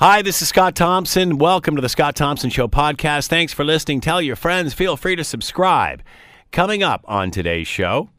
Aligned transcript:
Hi, 0.00 0.22
this 0.22 0.42
is 0.42 0.48
Scott 0.48 0.74
Thompson. 0.74 1.38
Welcome 1.38 1.76
to 1.76 1.80
the 1.80 1.88
Scott 1.88 2.16
Thompson 2.16 2.50
Show 2.50 2.66
podcast. 2.66 3.28
Thanks 3.28 3.52
for 3.52 3.64
listening. 3.64 4.00
Tell 4.00 4.20
your 4.20 4.34
friends. 4.34 4.74
Feel 4.74 4.96
free 4.96 5.14
to 5.14 5.22
subscribe. 5.22 6.02
Coming 6.50 6.82
up 6.82 7.04
on 7.06 7.30
today's 7.30 7.68
show, 7.68 8.10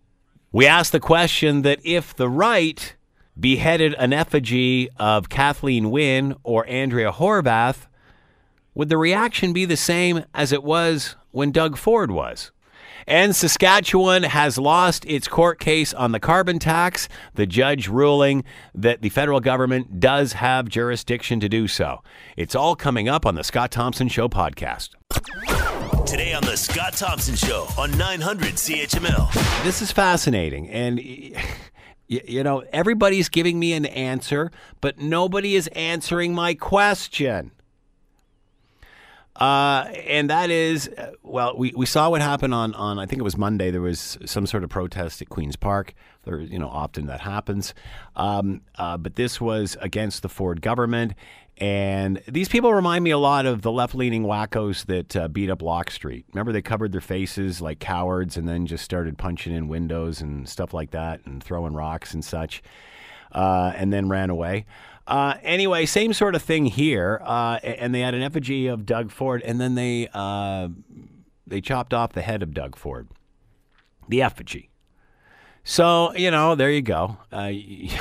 we 0.54 0.66
ask 0.66 0.94
the 0.94 1.02
question 1.02 1.64
that 1.64 1.80
if 1.84 2.16
the 2.16 2.30
right 2.30 2.96
beheaded 3.38 3.94
an 3.96 4.14
effigy 4.14 4.88
of 4.96 5.28
Kathleen 5.28 5.92
Wynne 5.92 6.36
or 6.44 6.66
Andrea 6.68 7.12
Horwath, 7.12 7.88
would 8.74 8.88
the 8.88 8.98
reaction 8.98 9.52
be 9.52 9.66
the 9.66 9.76
same 9.76 10.24
as 10.34 10.54
it 10.54 10.64
was 10.64 11.18
when 11.32 11.52
Doug 11.52 11.76
Ford 11.76 12.10
was? 12.10 12.52
And 13.08 13.36
Saskatchewan 13.36 14.24
has 14.24 14.58
lost 14.58 15.06
its 15.06 15.28
court 15.28 15.60
case 15.60 15.94
on 15.94 16.12
the 16.12 16.20
carbon 16.20 16.58
tax, 16.58 17.08
the 17.36 17.46
judge 17.46 17.88
ruling 17.88 18.44
that 18.74 19.02
the 19.02 19.10
federal 19.10 19.40
government 19.40 20.00
does 20.00 20.34
have 20.34 20.68
jurisdiction 20.70 21.40
to 21.40 21.50
do 21.50 21.68
so. 21.68 22.02
It's 22.36 22.56
all 22.56 22.76
coming 22.76 23.08
up 23.08 23.26
on 23.26 23.36
the 23.36 23.44
Scott 23.44 23.70
Thompson 23.72 24.08
Show 24.08 24.28
podcast. 24.28 24.90
Today 26.08 26.34
on 26.34 26.44
the 26.44 26.56
Scott 26.56 26.94
Thompson 26.94 27.36
Show 27.36 27.68
on 27.78 27.96
900 27.96 28.54
CHML. 28.54 29.64
This 29.64 29.82
is 29.82 29.92
fascinating. 29.92 30.70
And. 30.70 31.00
You 32.08 32.44
know, 32.44 32.64
everybody's 32.72 33.30
giving 33.30 33.58
me 33.58 33.74
an 33.74 33.88
answer, 33.88 34.52
but 34.80 35.00
nobody 35.00 35.56
is 35.56 35.66
answering 35.70 36.36
my 36.36 36.54
question. 36.54 37.50
Uh, 39.36 39.92
and 40.08 40.30
that 40.30 40.50
is, 40.50 40.88
uh, 40.88 41.12
well, 41.22 41.58
we, 41.58 41.74
we 41.76 41.86
saw 41.86 42.10
what 42.10 42.22
happened 42.22 42.54
on, 42.54 42.74
on, 42.76 42.98
I 42.98 43.06
think 43.06 43.20
it 43.20 43.24
was 43.24 43.36
Monday. 43.38 43.70
There 43.70 43.82
was 43.82 44.18
some 44.26 44.48
sort 44.48 44.64
of 44.64 44.70
protest 44.70 45.22
at 45.22 45.30
Queen's 45.30 45.58
Park. 45.58 45.94
There, 46.24 46.40
you 46.40 46.58
know, 46.58 46.70
often 46.70 47.08
that 47.08 47.20
happens. 47.20 47.74
Um, 48.16 48.62
uh, 48.76 48.98
but 48.98 49.16
this 49.16 49.42
was 49.42 49.76
against 49.82 50.22
the 50.22 50.30
Ford 50.30 50.62
government. 50.62 51.14
And 51.58 52.22
these 52.28 52.50
people 52.50 52.74
remind 52.74 53.04
me 53.04 53.12
a 53.12 53.18
lot 53.18 53.46
of 53.46 53.62
the 53.62 53.72
left 53.72 53.96
leaning 53.96 54.24
wackos 54.24 54.86
that 54.88 55.16
uh, 55.16 55.28
beat 55.28 55.50
up 55.50 55.62
Locke 55.62 55.92
Street. 55.92 56.26
Remember, 56.34 56.52
they 56.52 56.62
covered 56.62 56.92
their 56.92 57.02
faces 57.02 57.62
like 57.62 57.80
cowards 57.80 58.36
and 58.38 58.48
then 58.48 58.66
just 58.66 58.84
started 58.84 59.18
punching 59.18 59.54
in 59.54 59.68
windows 59.68 60.22
and 60.22 60.48
stuff 60.50 60.74
like 60.74 60.92
that 60.92 61.22
and 61.26 61.42
throwing 61.44 61.74
rocks 61.74 62.14
and 62.14 62.26
such, 62.26 62.62
uh, 63.32 63.72
and 63.76 63.94
then 63.94 64.10
ran 64.10 64.30
away. 64.30 64.66
Uh, 65.08 65.36
anyway, 65.44 65.86
same 65.86 66.14
sort 66.14 66.36
of 66.36 66.42
thing 66.42 66.66
here. 66.66 67.22
Uh, 67.24 67.60
and 67.64 67.94
they 67.94 68.00
had 68.00 68.14
an 68.14 68.22
effigy 68.22 68.68
of 68.68 68.86
Doug 68.86 69.12
Ford, 69.12 69.42
and 69.44 69.62
then 69.62 69.76
they 69.76 70.10
uh, 70.14 70.70
they 71.46 71.62
chopped 71.62 71.94
off 71.94 72.14
the 72.14 72.22
head 72.22 72.42
of 72.42 72.54
Doug 72.54 72.76
Ford, 72.76 73.08
the 74.08 74.22
effigy. 74.22 74.70
So 75.64 76.14
you 76.16 76.32
know, 76.32 76.56
there 76.56 76.72
you 76.72 76.82
go. 76.82 77.18
Uh, 77.32 77.52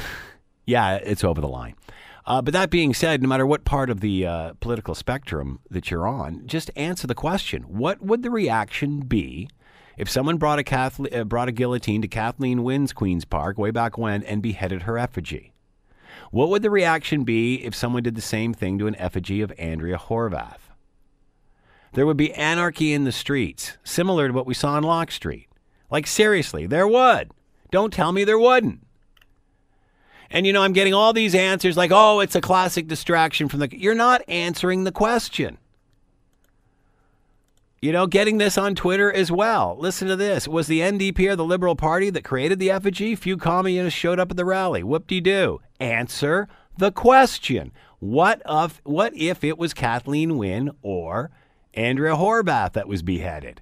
yeah, 0.67 0.97
it's 0.97 1.25
over 1.25 1.41
the 1.41 1.49
line. 1.49 1.75
Uh, 2.27 2.41
but 2.41 2.55
that 2.55 2.71
being 2.71 2.95
said, 2.95 3.23
no 3.23 3.29
matter 3.29 3.47
what 3.47 3.67
part 3.67 3.91
of 3.91 4.01
the 4.01 4.27
uh, 4.27 4.53
political 4.61 4.95
spectrum 4.95 5.61
that 5.71 5.91
you're 5.91 6.07
on, 6.09 6.47
just 6.47 6.71
answer 6.75 7.07
the 7.07 7.15
question: 7.15 7.63
What 7.65 8.01
would 8.01 8.23
the 8.23 8.31
reaction 8.31 9.01
be? 9.01 9.49
If 9.97 10.11
someone 10.11 10.39
brought 10.39 10.59
a, 10.59 10.65
Kathleen, 10.65 11.29
brought 11.29 11.49
a 11.49 11.53
guillotine 11.53 12.03
to 12.03 12.09
Kathleen 12.09 12.65
Wynne's 12.65 12.93
Queen's 12.93 13.25
Park 13.25 13.59
way 13.59 13.71
back 13.71 13.97
when 13.97 14.25
and 14.25 14.43
beheaded 14.43 14.83
her 14.83 14.99
effigy, 14.99 15.54
what 16.35 16.49
would 16.49 16.63
the 16.63 16.71
reaction 16.71 17.23
be 17.23 17.63
if 17.65 17.77
someone 17.77 18.03
did 18.03 18.17
the 18.17 18.21
same 18.21 18.53
thing 18.53 18.77
to 18.77 18.89
an 18.89 18.97
effigy 18.97 19.41
of 19.41 19.53
Andrea 19.57 19.97
Horwath? 19.97 20.59
There 21.93 22.07
would 22.07 22.17
be 22.17 22.35
anarchy 22.35 22.93
in 22.93 23.05
the 23.05 23.13
streets, 23.13 23.79
similar 23.85 24.27
to 24.27 24.35
what 24.35 24.45
we 24.45 24.53
saw 24.53 24.73
on 24.73 24.83
Locke 24.83 25.13
Street. 25.13 25.47
Like, 25.93 26.09
seriously, 26.09 26.67
there 26.67 26.89
would. 26.89 27.31
Don't 27.71 27.93
tell 27.93 28.11
me 28.11 28.25
there 28.25 28.37
wouldn't. 28.37 28.85
And, 30.29 30.45
you 30.45 30.53
know, 30.53 30.63
I'm 30.63 30.73
getting 30.73 30.93
all 30.93 31.13
these 31.13 31.37
answers 31.37 31.77
like, 31.77 31.93
oh, 31.95 32.19
it's 32.19 32.35
a 32.35 32.41
classic 32.41 32.89
distraction 32.89 33.49
from 33.49 33.61
the. 33.61 33.69
You're 33.71 33.95
not 33.95 34.21
answering 34.27 34.83
the 34.83 34.91
question. 34.91 35.59
You 37.85 37.93
know, 37.93 38.07
getting 38.07 38.39
this 38.39 38.57
on 38.57 38.75
Twitter 38.75 39.13
as 39.13 39.31
well. 39.31 39.77
Listen 39.79 40.09
to 40.09 40.17
this. 40.17 40.49
Was 40.49 40.69
the 40.69 40.81
NDP 40.81 41.29
or 41.29 41.37
the 41.37 41.45
Liberal 41.45 41.77
Party 41.77 42.09
that 42.09 42.25
created 42.25 42.59
the 42.59 42.71
effigy? 42.71 43.15
Few 43.15 43.37
communists 43.37 43.99
showed 43.99 44.19
up 44.19 44.31
at 44.31 44.39
the 44.39 44.45
rally. 44.47 44.83
Whoop 44.83 45.07
de 45.07 45.21
doo. 45.21 45.61
Answer 45.79 46.49
the 46.79 46.91
question. 46.91 47.73
What 47.99 48.41
of 48.47 48.81
what 48.85 49.15
if 49.15 49.45
it 49.45 49.59
was 49.59 49.75
Kathleen 49.75 50.39
Wynne 50.39 50.71
or 50.81 51.31
Andrea 51.75 52.15
Horwath 52.15 52.73
that 52.73 52.89
was 52.89 53.03
beheaded? 53.03 53.61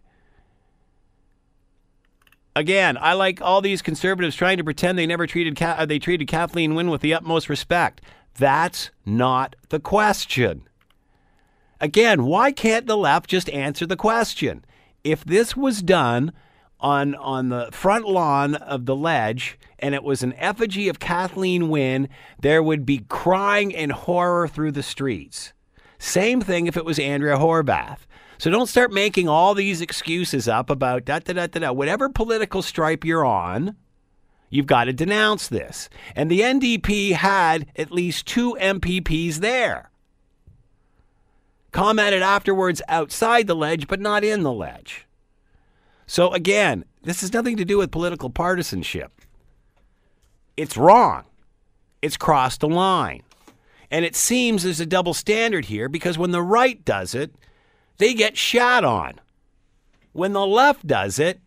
Again, 2.54 2.97
I 3.00 3.14
like 3.14 3.42
all 3.42 3.60
these 3.60 3.82
conservatives 3.82 4.36
trying 4.36 4.58
to 4.58 4.62
pretend 4.62 4.97
they 4.97 5.04
never 5.04 5.26
treated 5.26 5.60
uh, 5.60 5.84
they 5.84 5.98
treated 5.98 6.28
Kathleen 6.28 6.76
Wynne 6.76 6.91
with 6.91 7.00
the 7.00 7.12
utmost 7.12 7.48
respect. 7.48 8.00
That's 8.38 8.92
not 9.04 9.56
the 9.70 9.80
question. 9.80 10.68
Again, 11.82 12.26
why 12.26 12.53
can't 12.53 12.87
the 12.87 12.97
left 12.97 13.28
just 13.28 13.50
answer 13.50 13.87
the 13.87 13.97
question? 13.97 14.65
If 15.03 15.25
this 15.25 15.56
was 15.56 15.82
done 15.82 16.32
on 16.78 17.16
on 17.16 17.48
the 17.48 17.70
front 17.72 18.06
lawn 18.06 18.54
of 18.54 18.87
the 18.87 18.94
ledge 18.94 19.59
and 19.81 19.92
it 19.92 20.04
was 20.04 20.22
an 20.22 20.32
effigy 20.34 20.88
of 20.88 21.00
Kathleen 21.00 21.69
Wynne, 21.69 22.09
there 22.41 22.62
would 22.62 22.87
be 22.87 23.04
crying 23.09 23.75
and 23.75 23.91
horror 23.91 24.47
through 24.47 24.71
the 24.71 24.82
streets. 24.84 25.53
Same 25.98 26.41
thing 26.41 26.69
if 26.69 26.76
it 26.76 26.84
was 26.84 27.00
Andrea 27.00 27.37
Horwath. 27.37 28.06
So 28.38 28.48
don't 28.48 28.69
start 28.69 28.92
making 28.92 29.28
all 29.28 29.53
these 29.53 29.81
excuses 29.81 30.47
up 30.47 30.71
about 30.71 31.04
da 31.04 31.19
da 31.19 31.32
da 31.32 31.47
da 31.48 31.60
da. 31.60 31.72
Whatever 31.72 32.09
political 32.09 32.62
stripe 32.62 33.04
you're 33.04 33.25
on, 33.25 33.75
you've 34.50 34.66
got 34.66 34.84
to 34.84 34.92
denounce 34.92 35.48
this. 35.48 35.88
And 36.15 36.31
the 36.31 36.42
NDP 36.42 37.15
had 37.15 37.66
at 37.75 37.91
least 37.91 38.26
two 38.26 38.56
MPPs 38.60 39.38
there 39.38 39.91
commented 41.72 42.22
afterwards 42.22 42.81
outside 42.88 43.47
the 43.47 43.56
ledge, 43.56 43.88
but 43.88 44.00
not 44.00 44.22
in 44.22 44.43
the 44.43 44.53
ledge. 44.53 45.06
So 46.06 46.33
again, 46.33 46.84
this 47.03 47.22
has 47.22 47.33
nothing 47.33 47.56
to 47.56 47.65
do 47.65 47.78
with 47.78 47.91
political 47.91 48.31
partisanship. 48.31 49.10
It's 50.56 50.77
wrong. 50.77 51.25
It's 52.03 52.16
crossed 52.16 52.60
the 52.60 52.69
line. 52.69 53.22
And 53.91 54.05
it 54.05 54.15
seems 54.15 54.62
there's 54.62 54.81
a 54.81 54.87
double 54.87 55.15
standard 55.15 55.66
here 55.66 55.88
because 55.88 56.19
when 56.19 56.31
the 56.31 56.43
right 56.43 56.84
does 56.84 57.15
it, 57.15 57.34
they 57.99 58.15
get 58.15 58.37
shot 58.37 58.84
on. 58.84 59.21
When 60.12 60.33
the 60.33 60.47
left 60.47 60.87
does 60.87 61.19
it, 61.19 61.41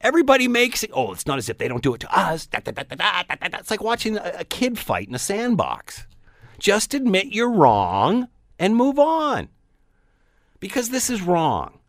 everybody 0.00 0.48
makes 0.48 0.82
it. 0.82 0.90
Oh, 0.92 1.12
it's 1.12 1.26
not 1.26 1.38
as 1.38 1.48
if 1.48 1.58
they 1.58 1.68
don't 1.68 1.82
do 1.82 1.94
it 1.94 2.00
to 2.00 2.18
us. 2.18 2.48
It's 2.52 3.70
like 3.70 3.82
watching 3.82 4.16
a 4.16 4.44
kid 4.44 4.78
fight 4.78 5.08
in 5.08 5.14
a 5.14 5.20
sandbox. 5.20 6.06
Just 6.58 6.94
admit 6.94 7.26
you're 7.32 7.50
wrong 7.50 8.28
and 8.62 8.76
move 8.76 8.96
on. 8.96 9.48
Because 10.60 10.90
this 10.90 11.10
is 11.10 11.20
wrong. 11.20 11.80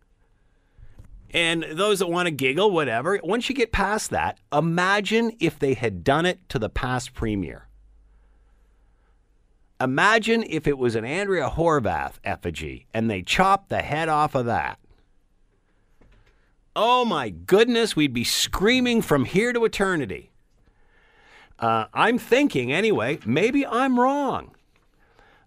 And 1.29 1.63
those 1.71 1.99
that 1.99 2.07
want 2.07 2.25
to 2.25 2.31
giggle, 2.31 2.71
whatever, 2.71 3.19
once 3.23 3.47
you 3.47 3.53
get 3.53 3.71
past 3.71 4.09
that, 4.09 4.39
imagine 4.51 5.37
if 5.39 5.59
they 5.59 5.75
had 5.75 6.03
done 6.03 6.25
it 6.25 6.49
to 6.49 6.57
the 6.57 6.69
past 6.69 7.13
premier. 7.13 7.67
Imagine 9.79 10.43
if 10.49 10.65
it 10.65 10.79
was 10.79 10.95
an 10.95 11.05
Andrea 11.05 11.47
Horwath 11.49 12.13
effigy 12.23 12.87
and 12.91 13.07
they 13.07 13.21
chopped 13.21 13.69
the 13.69 13.83
head 13.83 14.09
off 14.09 14.33
of 14.33 14.47
that. 14.47 14.79
Oh 16.75 17.05
my 17.05 17.29
goodness, 17.29 17.95
we'd 17.95 18.13
be 18.13 18.23
screaming 18.23 19.03
from 19.03 19.25
here 19.25 19.53
to 19.53 19.63
eternity. 19.63 20.31
Uh, 21.59 21.85
I'm 21.93 22.17
thinking, 22.17 22.71
anyway, 22.71 23.19
maybe 23.27 23.63
I'm 23.63 23.99
wrong. 23.99 24.55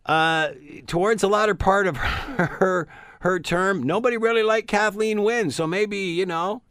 Uh, 0.07 0.51
towards 0.87 1.21
the 1.21 1.29
latter 1.29 1.55
part 1.55 1.87
of 1.87 1.97
her 1.97 2.87
her 3.21 3.41
term, 3.41 3.83
nobody 3.83 4.17
really 4.17 4.45
liked 4.45 4.69
Kathleen 4.69 5.23
Wynne, 5.23 5.51
so 5.51 5.67
maybe 5.67 5.99
you 5.99 6.25
know, 6.25 6.63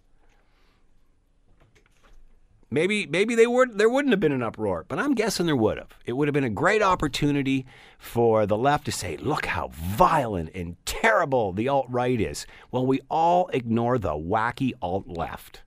maybe 2.72 3.06
maybe 3.06 3.36
they 3.36 3.46
would 3.46 3.78
there 3.78 3.90
wouldn't 3.90 4.14
have 4.14 4.22
been 4.22 4.32
an 4.32 4.42
uproar, 4.42 4.86
but 4.88 5.00
I'm 5.00 5.16
guessing 5.16 5.48
there 5.48 5.56
would 5.56 5.78
have. 5.78 6.00
It 6.06 6.14
would 6.14 6.30
have 6.30 6.34
been 6.34 6.46
a 6.46 6.50
great 6.50 6.82
opportunity 6.82 7.66
for 7.98 8.46
the 8.46 8.58
left 8.58 8.86
to 8.86 8.92
say, 8.94 9.18
"Look 9.18 9.48
how 9.48 9.68
violent 9.74 10.52
and 10.56 10.78
terrible 10.86 11.52
the 11.52 11.68
alt 11.68 11.88
right 11.90 12.22
is." 12.22 12.48
Well, 12.72 12.86
we 12.86 13.02
all 13.10 13.50
ignore 13.50 13.98
the 13.98 14.14
wacky 14.14 14.72
alt 14.82 15.10
left, 15.10 15.62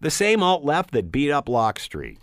the 0.00 0.10
same 0.10 0.42
alt 0.42 0.64
left 0.64 0.90
that 0.90 1.12
beat 1.12 1.30
up 1.30 1.48
Locke 1.48 1.78
Street 1.78 2.18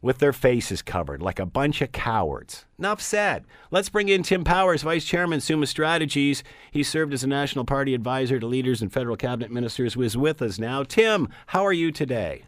with 0.00 0.18
their 0.18 0.32
faces 0.32 0.82
covered 0.82 1.20
like 1.20 1.38
a 1.38 1.46
bunch 1.46 1.80
of 1.82 1.92
cowards. 1.92 2.64
Enough 2.78 3.00
said. 3.00 3.44
Let's 3.70 3.88
bring 3.88 4.08
in 4.08 4.22
Tim 4.22 4.44
Powers, 4.44 4.82
Vice 4.82 5.04
Chairman, 5.04 5.40
Summa 5.40 5.66
Strategies. 5.66 6.44
He 6.70 6.82
served 6.82 7.12
as 7.12 7.24
a 7.24 7.28
National 7.28 7.64
Party 7.64 7.94
advisor 7.94 8.38
to 8.38 8.46
leaders 8.46 8.80
and 8.80 8.92
federal 8.92 9.16
cabinet 9.16 9.50
ministers, 9.50 9.94
who 9.94 10.02
is 10.02 10.16
with 10.16 10.40
us 10.40 10.58
now. 10.58 10.82
Tim, 10.82 11.28
how 11.48 11.64
are 11.66 11.72
you 11.72 11.90
today? 11.90 12.44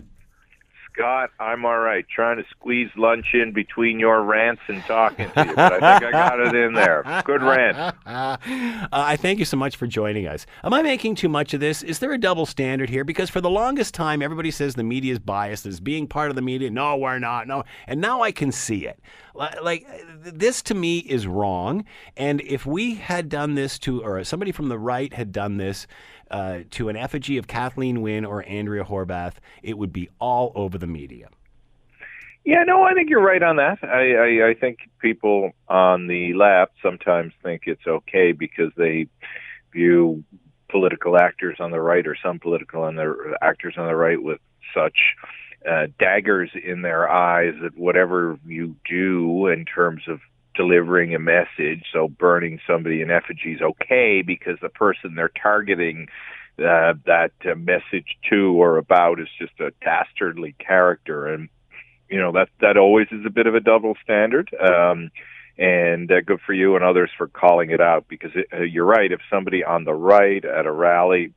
Scott, 0.92 1.30
I'm 1.38 1.64
all 1.64 1.78
right. 1.78 2.04
Trying 2.08 2.38
to 2.38 2.44
squeeze 2.50 2.90
lunch 2.96 3.26
in 3.32 3.52
between 3.52 4.00
your 4.00 4.22
rants 4.22 4.62
and 4.68 4.82
talking 4.84 5.30
to 5.30 5.44
you, 5.46 5.54
but 5.54 5.82
I 5.82 5.98
think 5.98 6.08
I 6.08 6.10
got 6.12 6.40
it 6.40 6.54
in 6.54 6.74
there. 6.74 7.22
Good 7.24 7.42
rant. 7.42 7.96
Uh, 8.06 8.86
I 8.92 9.16
thank 9.16 9.38
you 9.38 9.44
so 9.44 9.56
much 9.56 9.76
for 9.76 9.86
joining 9.86 10.26
us. 10.26 10.46
Am 10.64 10.72
I 10.74 10.82
making 10.82 11.14
too 11.14 11.28
much 11.28 11.54
of 11.54 11.60
this? 11.60 11.82
Is 11.82 11.98
there 11.98 12.12
a 12.12 12.18
double 12.18 12.44
standard 12.46 12.90
here? 12.90 13.04
Because 13.04 13.30
for 13.30 13.40
the 13.40 13.50
longest 13.50 13.94
time, 13.94 14.22
everybody 14.22 14.50
says 14.50 14.74
the 14.74 14.82
media 14.82 15.12
is 15.12 15.18
biased 15.18 15.66
as 15.66 15.80
being 15.80 16.06
part 16.06 16.30
of 16.30 16.36
the 16.36 16.42
media. 16.42 16.70
No, 16.70 16.96
we're 16.96 17.18
not. 17.18 17.46
No, 17.46 17.64
and 17.86 18.00
now 18.00 18.22
I 18.22 18.32
can 18.32 18.52
see 18.52 18.86
it. 18.86 19.00
Like 19.34 19.86
this 20.22 20.62
to 20.62 20.74
me 20.74 20.98
is 20.98 21.26
wrong. 21.26 21.84
And 22.16 22.40
if 22.42 22.66
we 22.66 22.96
had 22.96 23.28
done 23.28 23.54
this 23.54 23.78
to, 23.80 24.02
or 24.02 24.22
somebody 24.24 24.52
from 24.52 24.68
the 24.68 24.78
right 24.78 25.12
had 25.12 25.32
done 25.32 25.56
this 25.56 25.86
uh, 26.30 26.60
to 26.70 26.88
an 26.88 26.96
effigy 26.96 27.36
of 27.36 27.46
Kathleen 27.46 28.02
Wynne 28.02 28.24
or 28.24 28.44
Andrea 28.46 28.84
Horwath, 28.84 29.34
it 29.62 29.76
would 29.76 29.92
be 29.92 30.08
all 30.20 30.52
over 30.54 30.78
the 30.78 30.86
media. 30.86 31.28
Yeah, 32.44 32.64
no, 32.64 32.82
I 32.82 32.94
think 32.94 33.10
you're 33.10 33.22
right 33.22 33.42
on 33.42 33.56
that. 33.56 33.78
I, 33.82 34.14
I, 34.14 34.50
I 34.50 34.54
think 34.54 34.78
people 35.00 35.52
on 35.68 36.06
the 36.06 36.32
left 36.34 36.72
sometimes 36.82 37.32
think 37.42 37.62
it's 37.66 37.86
okay 37.86 38.32
because 38.32 38.72
they 38.76 39.08
view 39.72 40.24
political 40.70 41.18
actors 41.18 41.56
on 41.60 41.70
the 41.70 41.80
right 41.80 42.06
or 42.06 42.16
some 42.22 42.38
political 42.38 42.86
and 42.86 42.96
the 42.96 43.36
actors 43.42 43.74
on 43.76 43.86
the 43.86 43.96
right 43.96 44.22
with 44.22 44.40
such 44.74 45.16
uh, 45.68 45.86
daggers 45.98 46.50
in 46.54 46.82
their 46.82 47.10
eyes 47.10 47.54
that 47.62 47.76
whatever 47.76 48.38
you 48.46 48.74
do 48.88 49.48
in 49.48 49.64
terms 49.64 50.02
of 50.08 50.20
delivering 50.60 51.14
a 51.14 51.18
message, 51.18 51.84
so 51.90 52.06
burning 52.06 52.60
somebody 52.66 53.00
in 53.00 53.10
effigy 53.10 53.52
is 53.52 53.62
okay 53.62 54.20
because 54.20 54.58
the 54.60 54.68
person 54.68 55.14
they're 55.14 55.30
targeting 55.42 56.06
uh, 56.58 56.92
that 57.06 57.32
uh, 57.50 57.54
message 57.54 58.18
to 58.28 58.52
or 58.60 58.76
about 58.76 59.18
is 59.20 59.28
just 59.38 59.58
a 59.60 59.72
dastardly 59.82 60.54
character, 60.58 61.26
and 61.28 61.48
you 62.10 62.18
know 62.20 62.32
that 62.32 62.48
that 62.60 62.76
always 62.76 63.06
is 63.10 63.24
a 63.24 63.30
bit 63.30 63.46
of 63.46 63.54
a 63.54 63.60
double 63.60 63.94
standard. 64.04 64.50
Um, 64.54 65.10
and 65.56 66.10
uh, 66.12 66.20
good 66.26 66.40
for 66.44 66.52
you 66.52 66.74
and 66.74 66.84
others 66.84 67.10
for 67.16 67.26
calling 67.26 67.70
it 67.70 67.80
out 67.80 68.06
because 68.08 68.30
it, 68.34 68.46
uh, 68.52 68.62
you're 68.62 68.84
right. 68.84 69.12
If 69.12 69.20
somebody 69.30 69.64
on 69.64 69.84
the 69.84 69.94
right 69.94 70.44
at 70.44 70.66
a 70.66 70.72
rally 70.72 71.32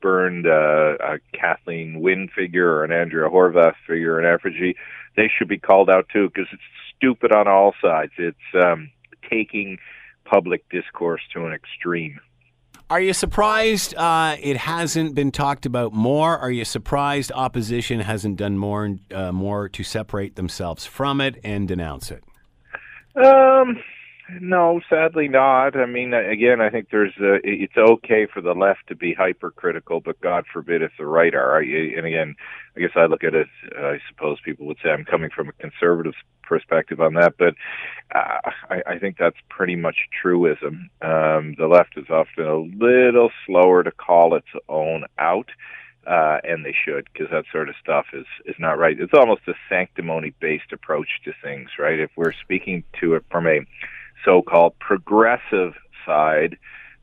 burned 0.00 0.46
uh, 0.46 0.96
a 1.00 1.18
Kathleen 1.32 2.00
Wynne 2.00 2.28
figure 2.28 2.68
or 2.68 2.84
an 2.84 2.92
Andrea 2.92 3.28
Horwath 3.28 3.74
figure 3.86 4.20
in 4.20 4.26
effigy, 4.26 4.76
they 5.16 5.28
should 5.28 5.48
be 5.48 5.58
called 5.58 5.90
out 5.90 6.08
too 6.12 6.28
because 6.28 6.48
it's 6.52 6.62
stupid 6.96 7.32
on 7.32 7.48
all 7.48 7.74
sides. 7.82 8.12
It's 8.18 8.38
um, 8.54 8.90
taking 9.30 9.78
public 10.24 10.68
discourse 10.70 11.22
to 11.32 11.46
an 11.46 11.52
extreme. 11.52 12.18
Are 12.90 13.00
you 13.00 13.14
surprised 13.14 13.94
uh, 13.96 14.36
it 14.40 14.58
hasn't 14.58 15.14
been 15.14 15.30
talked 15.30 15.64
about 15.64 15.94
more? 15.94 16.36
Are 16.38 16.50
you 16.50 16.64
surprised 16.64 17.32
opposition 17.34 18.00
hasn't 18.00 18.36
done 18.36 18.58
more 18.58 18.96
uh, 19.10 19.32
more 19.32 19.68
to 19.70 19.82
separate 19.82 20.36
themselves 20.36 20.84
from 20.84 21.20
it 21.20 21.40
and 21.42 21.66
denounce 21.66 22.10
it? 22.10 22.22
Um, 23.16 23.78
no, 24.40 24.80
sadly 24.88 25.28
not. 25.28 25.76
I 25.76 25.86
mean, 25.86 26.14
again, 26.14 26.60
I 26.60 26.70
think 26.70 26.88
there's 26.90 27.12
a, 27.20 27.40
it's 27.44 27.76
okay 27.76 28.26
for 28.32 28.40
the 28.40 28.52
left 28.52 28.86
to 28.88 28.96
be 28.96 29.14
hypercritical, 29.14 30.00
but 30.00 30.20
God 30.20 30.44
forbid 30.52 30.82
if 30.82 30.92
the 30.98 31.06
right 31.06 31.34
are. 31.34 31.58
And 31.58 32.06
again, 32.06 32.34
I 32.76 32.80
guess 32.80 32.90
I 32.96 33.04
look 33.04 33.24
at 33.24 33.34
it. 33.34 33.48
I 33.76 33.98
suppose 34.08 34.38
people 34.44 34.66
would 34.66 34.78
say 34.82 34.90
I'm 34.90 35.04
coming 35.04 35.30
from 35.34 35.48
a 35.48 35.52
conservative 35.52 36.14
perspective 36.42 37.00
on 37.00 37.14
that, 37.14 37.34
but 37.38 37.54
uh, 38.14 38.50
I, 38.70 38.82
I 38.94 38.98
think 38.98 39.16
that's 39.18 39.36
pretty 39.48 39.76
much 39.76 39.96
truism. 40.22 40.90
Um, 41.02 41.54
the 41.58 41.68
left 41.70 41.96
is 41.96 42.08
often 42.10 42.46
a 42.46 42.56
little 42.56 43.30
slower 43.46 43.82
to 43.82 43.90
call 43.90 44.34
its 44.34 44.48
own 44.68 45.04
out. 45.18 45.50
Uh, 46.06 46.36
and 46.44 46.66
they 46.66 46.74
should, 46.84 47.08
because 47.10 47.30
that 47.30 47.46
sort 47.50 47.70
of 47.70 47.74
stuff 47.82 48.04
is 48.12 48.26
is 48.44 48.54
not 48.58 48.78
right. 48.78 49.00
It's 49.00 49.14
almost 49.14 49.40
a 49.48 49.54
sanctimony 49.70 50.34
based 50.38 50.70
approach 50.70 51.08
to 51.24 51.32
things, 51.42 51.70
right? 51.78 51.98
If 51.98 52.10
we're 52.14 52.34
speaking 52.34 52.84
to 53.00 53.14
it 53.14 53.24
from 53.30 53.46
a 53.46 53.60
so-called 54.24 54.78
progressive 54.78 55.74
side, 56.06 56.56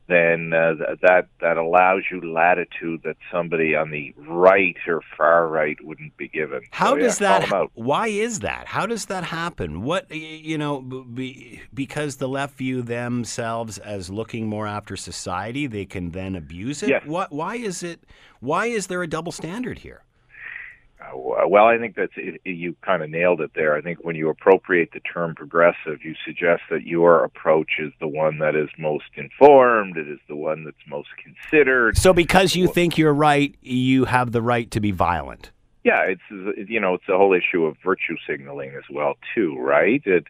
then 0.08 0.52
uh, 0.52 0.74
that 1.00 1.28
that 1.40 1.56
allows 1.56 2.02
you 2.10 2.20
latitude 2.20 3.00
that 3.04 3.16
somebody 3.30 3.74
on 3.74 3.90
the 3.90 4.12
right 4.18 4.76
or 4.86 5.00
far 5.16 5.48
right 5.48 5.76
wouldn't 5.82 6.16
be 6.16 6.28
given. 6.28 6.60
How 6.70 6.94
so, 6.94 6.98
does 6.98 7.20
yeah, 7.20 7.46
that? 7.46 7.68
Why 7.74 8.08
is 8.08 8.40
that? 8.40 8.66
How 8.66 8.86
does 8.86 9.06
that 9.06 9.24
happen? 9.24 9.82
What 9.82 10.10
you 10.10 10.58
know, 10.58 10.80
be, 10.80 11.62
because 11.72 12.16
the 12.16 12.28
left 12.28 12.56
view 12.58 12.82
themselves 12.82 13.78
as 13.78 14.10
looking 14.10 14.48
more 14.48 14.66
after 14.66 14.96
society, 14.96 15.66
they 15.66 15.86
can 15.86 16.10
then 16.10 16.34
abuse 16.34 16.82
it. 16.82 16.90
Yes. 16.90 17.02
What? 17.06 17.32
Why 17.32 17.56
is 17.56 17.82
it? 17.82 18.04
Why 18.40 18.66
is 18.66 18.88
there 18.88 19.02
a 19.02 19.08
double 19.08 19.32
standard 19.32 19.78
here? 19.78 20.02
Uh, 21.12 21.46
well, 21.48 21.66
I 21.66 21.78
think 21.78 21.96
that's 21.96 22.12
it, 22.16 22.40
you 22.44 22.74
kind 22.82 23.02
of 23.02 23.10
nailed 23.10 23.40
it 23.40 23.52
there. 23.54 23.76
I 23.76 23.82
think 23.82 24.04
when 24.04 24.16
you 24.16 24.28
appropriate 24.28 24.90
the 24.92 25.00
term 25.00 25.34
progressive, 25.34 26.02
you 26.02 26.14
suggest 26.24 26.62
that 26.70 26.86
your 26.86 27.24
approach 27.24 27.72
is 27.78 27.92
the 28.00 28.08
one 28.08 28.38
that 28.38 28.54
is 28.56 28.68
most 28.78 29.10
informed. 29.16 29.96
It 29.96 30.08
is 30.08 30.18
the 30.28 30.36
one 30.36 30.64
that's 30.64 30.76
most 30.88 31.08
considered. 31.22 31.96
So, 31.98 32.12
because 32.12 32.56
you 32.56 32.68
think 32.68 32.98
you're 32.98 33.14
right, 33.14 33.54
you 33.60 34.04
have 34.06 34.32
the 34.32 34.42
right 34.42 34.70
to 34.70 34.80
be 34.80 34.90
violent. 34.90 35.50
Yeah, 35.84 36.02
it's 36.02 36.68
you 36.70 36.78
know 36.78 36.94
it's 36.94 37.08
a 37.08 37.16
whole 37.16 37.34
issue 37.34 37.64
of 37.64 37.76
virtue 37.84 38.16
signaling 38.24 38.70
as 38.76 38.84
well 38.88 39.14
too, 39.34 39.58
right? 39.58 40.00
It 40.04 40.28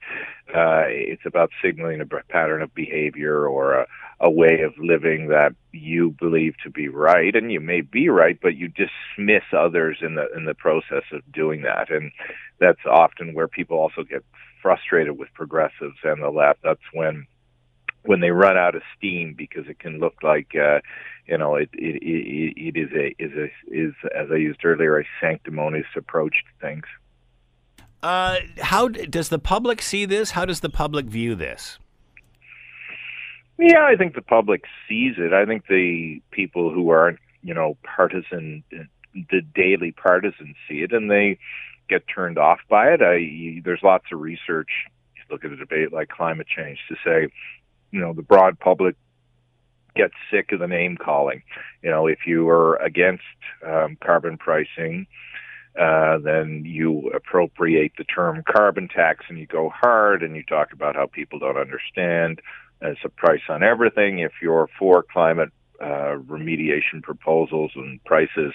uh, 0.49 0.84
it's 0.87 1.26
about 1.26 1.50
signaling 1.62 2.00
a 2.00 2.06
pattern 2.06 2.62
of 2.62 2.75
behavior 2.75 3.46
or 3.46 3.75
a, 3.75 3.87
a 4.23 4.31
way 4.31 4.61
of 4.61 4.73
living 4.79 5.29
that 5.29 5.53
you 5.73 6.13
believe 6.13 6.55
to 6.63 6.71
be 6.71 6.89
right, 6.89 7.35
and 7.35 7.51
you 7.51 7.61
may 7.61 7.81
be 7.81 8.09
right, 8.09 8.39
but 8.41 8.55
you 8.57 8.69
dismiss 8.69 9.43
others 9.53 9.99
in 10.01 10.15
the 10.15 10.29
in 10.37 10.45
the 10.45 10.55
process 10.55 11.03
of 11.13 11.21
doing 11.33 11.63
that, 11.63 11.91
and 11.91 12.13
that's 12.61 12.87
often 12.89 13.35
where 13.35 13.49
people 13.49 13.77
also 13.77 14.05
get 14.05 14.25
frustrated 14.63 15.19
with 15.19 15.29
progressives 15.35 15.97
and 16.05 16.23
the 16.23 16.31
left. 16.31 16.61
That's 16.63 16.81
when 16.93 17.27
when 18.05 18.21
they 18.21 18.31
run 18.31 18.57
out 18.57 18.77
of 18.77 18.83
steam 18.97 19.35
because 19.37 19.67
it 19.69 19.81
can 19.81 19.99
look 19.99 20.15
like 20.23 20.53
uh, 20.55 20.79
you 21.27 21.37
know 21.37 21.57
it, 21.57 21.71
it 21.73 22.01
it 22.01 22.77
it 22.77 22.77
is 22.77 22.91
a 22.93 23.15
is 23.19 23.33
a 23.33 23.51
is 23.67 23.95
as 24.15 24.29
I 24.31 24.37
used 24.37 24.65
earlier 24.65 25.01
a 25.01 25.05
sanctimonious 25.21 25.87
approach 25.97 26.35
to 26.35 26.67
things. 26.67 26.85
Uh, 28.05 28.37
how 28.61 28.87
does 28.87 29.29
the 29.31 29.39
public 29.39 29.83
see 29.83 30.05
this? 30.05 30.33
How 30.33 30.45
does 30.45 30.61
the 30.61 30.71
public 30.71 31.07
view 31.07 31.35
this? 31.35 31.79
Yeah, 33.59 33.85
I 33.85 33.97
think 33.97 34.15
the 34.15 34.23
public 34.23 34.65
sees 34.89 35.15
it. 35.19 35.33
I 35.33 35.45
think 35.47 35.67
the 35.69 36.21
people 36.31 36.73
who 36.73 36.91
aren't, 36.91 37.19
you 37.43 37.55
know, 37.55 37.77
partisan, 37.85 38.65
the 39.15 39.43
daily 39.55 39.93
partisans 39.93 40.57
see 40.69 40.83
it, 40.83 40.93
and 40.93 41.11
they 41.11 41.39
get 41.89 42.05
turned 42.09 42.39
off 42.39 42.61
by 42.69 42.89
it. 42.89 43.03
I, 43.03 43.61
there's 43.65 43.83
lots 43.83 44.07
of 44.13 44.21
research. 44.21 44.71
Look 45.31 45.45
at 45.45 45.53
a 45.53 45.57
debate 45.57 45.93
like 45.93 46.09
climate 46.09 46.47
change 46.47 46.79
to 46.89 46.97
say 47.05 47.33
you 47.93 48.01
know 48.01 48.13
the 48.13 48.23
broad 48.23 48.59
public 48.59 48.97
gets 49.95 50.15
sick 50.31 50.51
of 50.53 50.59
the 50.59 50.67
name 50.67 50.97
calling. 50.97 51.43
You 51.83 51.91
know, 51.91 52.07
if 52.07 52.21
you 52.27 52.49
are 52.49 52.77
against 52.77 53.23
um, 53.65 53.99
carbon 54.03 54.39
pricing, 54.39 55.07
uh, 55.79 56.19
then 56.19 56.63
you 56.65 57.11
appropriate 57.15 57.93
the 57.99 58.05
term 58.05 58.43
carbon 58.51 58.89
tax 58.89 59.27
and 59.29 59.39
you 59.39 59.47
go 59.47 59.69
hard 59.69 60.23
and 60.23 60.35
you 60.35 60.43
talk 60.45 60.73
about 60.73 60.97
how 60.97 61.07
people 61.07 61.39
don't 61.39 61.59
understand. 61.59 62.41
It's 62.82 63.00
a 63.05 63.08
price 63.08 63.43
on 63.48 63.62
everything. 63.62 64.19
If 64.19 64.32
you're 64.43 64.69
for 64.79 65.03
climate 65.03 65.51
uh, 65.81 66.17
remediation 66.27 67.03
proposals 67.03 67.72
and 67.74 68.03
prices, 68.05 68.53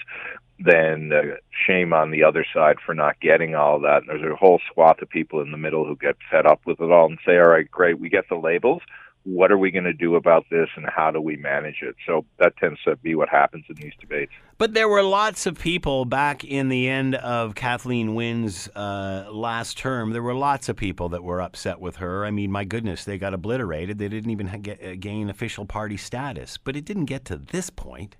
then 0.58 1.12
uh, 1.12 1.36
shame 1.66 1.92
on 1.92 2.10
the 2.10 2.24
other 2.24 2.44
side 2.52 2.76
for 2.84 2.94
not 2.94 3.20
getting 3.20 3.54
all 3.54 3.80
that. 3.80 4.02
And 4.02 4.08
there's 4.08 4.32
a 4.32 4.36
whole 4.36 4.60
swath 4.72 5.00
of 5.02 5.08
people 5.08 5.40
in 5.40 5.50
the 5.50 5.58
middle 5.58 5.84
who 5.84 5.96
get 5.96 6.16
fed 6.30 6.46
up 6.46 6.60
with 6.66 6.80
it 6.80 6.90
all 6.90 7.06
and 7.06 7.18
say, 7.24 7.38
all 7.38 7.48
right, 7.48 7.70
great, 7.70 7.98
we 7.98 8.08
get 8.08 8.28
the 8.28 8.36
labels 8.36 8.82
what 9.28 9.52
are 9.52 9.58
we 9.58 9.70
going 9.70 9.84
to 9.84 9.92
do 9.92 10.14
about 10.14 10.46
this 10.50 10.68
and 10.74 10.86
how 10.88 11.10
do 11.10 11.20
we 11.20 11.36
manage 11.36 11.82
it? 11.82 11.96
So 12.06 12.24
that 12.38 12.56
tends 12.56 12.82
to 12.84 12.96
be 12.96 13.14
what 13.14 13.28
happens 13.28 13.66
in 13.68 13.74
these 13.76 13.92
debates. 14.00 14.32
But 14.56 14.72
there 14.72 14.88
were 14.88 15.02
lots 15.02 15.44
of 15.44 15.58
people 15.58 16.06
back 16.06 16.44
in 16.44 16.70
the 16.70 16.88
end 16.88 17.14
of 17.14 17.54
Kathleen 17.54 18.14
Wynne's 18.14 18.68
uh, 18.68 19.26
last 19.30 19.76
term. 19.76 20.12
There 20.12 20.22
were 20.22 20.34
lots 20.34 20.70
of 20.70 20.76
people 20.76 21.10
that 21.10 21.22
were 21.22 21.42
upset 21.42 21.78
with 21.78 21.96
her. 21.96 22.24
I 22.24 22.30
mean, 22.30 22.50
my 22.50 22.64
goodness, 22.64 23.04
they 23.04 23.18
got 23.18 23.34
obliterated. 23.34 23.98
They 23.98 24.08
didn't 24.08 24.30
even 24.30 24.46
get, 24.62 24.82
uh, 24.82 24.94
gain 24.98 25.28
official 25.28 25.66
party 25.66 25.98
status. 25.98 26.56
But 26.56 26.74
it 26.74 26.86
didn't 26.86 27.04
get 27.04 27.24
to 27.26 27.36
this 27.36 27.70
point. 27.70 28.16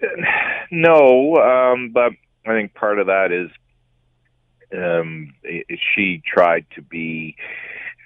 No, 0.70 1.36
um, 1.36 1.92
but 1.94 2.12
I 2.44 2.50
think 2.50 2.74
part 2.74 2.98
of 2.98 3.06
that 3.06 3.32
is 3.32 3.48
um, 4.76 5.32
she 5.94 6.20
tried 6.26 6.66
to 6.74 6.82
be 6.82 7.36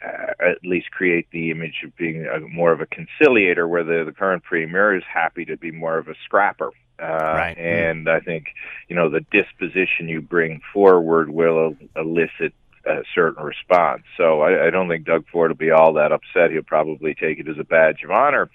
at 0.02 0.64
least 0.64 0.90
create 0.90 1.28
the 1.30 1.50
image 1.50 1.82
of 1.85 1.97
being 1.97 2.26
a, 2.26 2.40
more 2.40 2.73
of 2.73 2.80
a 2.80 2.87
conciliator, 2.87 3.66
where 3.68 3.85
the, 3.85 4.04
the 4.04 4.12
current 4.12 4.42
premier 4.42 4.94
is 4.97 5.04
happy 5.12 5.44
to 5.44 5.56
be 5.56 5.71
more 5.71 5.99
of 5.99 6.09
a 6.09 6.14
scrapper. 6.25 6.71
Uh, 7.00 7.06
right. 7.06 7.59
And 7.59 8.09
I 8.09 8.21
think, 8.21 8.47
you 8.88 8.97
know, 8.97 9.09
the 9.09 9.25
disposition 9.32 10.09
you 10.09 10.21
bring 10.21 10.61
forward 10.73 11.30
will 11.30 11.76
elicit 11.97 12.52
a 12.85 13.02
certain 13.14 13.44
response. 13.44 14.02
So 14.16 14.42
I, 14.42 14.66
I 14.66 14.71
don't 14.71 14.88
think 14.88 15.04
Doug 15.04 15.26
Ford 15.28 15.50
will 15.50 15.56
be 15.56 15.71
all 15.71 15.94
that 15.94 16.12
upset. 16.12 16.50
He'll 16.50 16.62
probably 16.62 17.14
take 17.14 17.38
it 17.38 17.49
as 17.49 17.59
a 17.59 17.64
badge 17.64 18.02
of 18.04 18.11
honor 18.11 18.50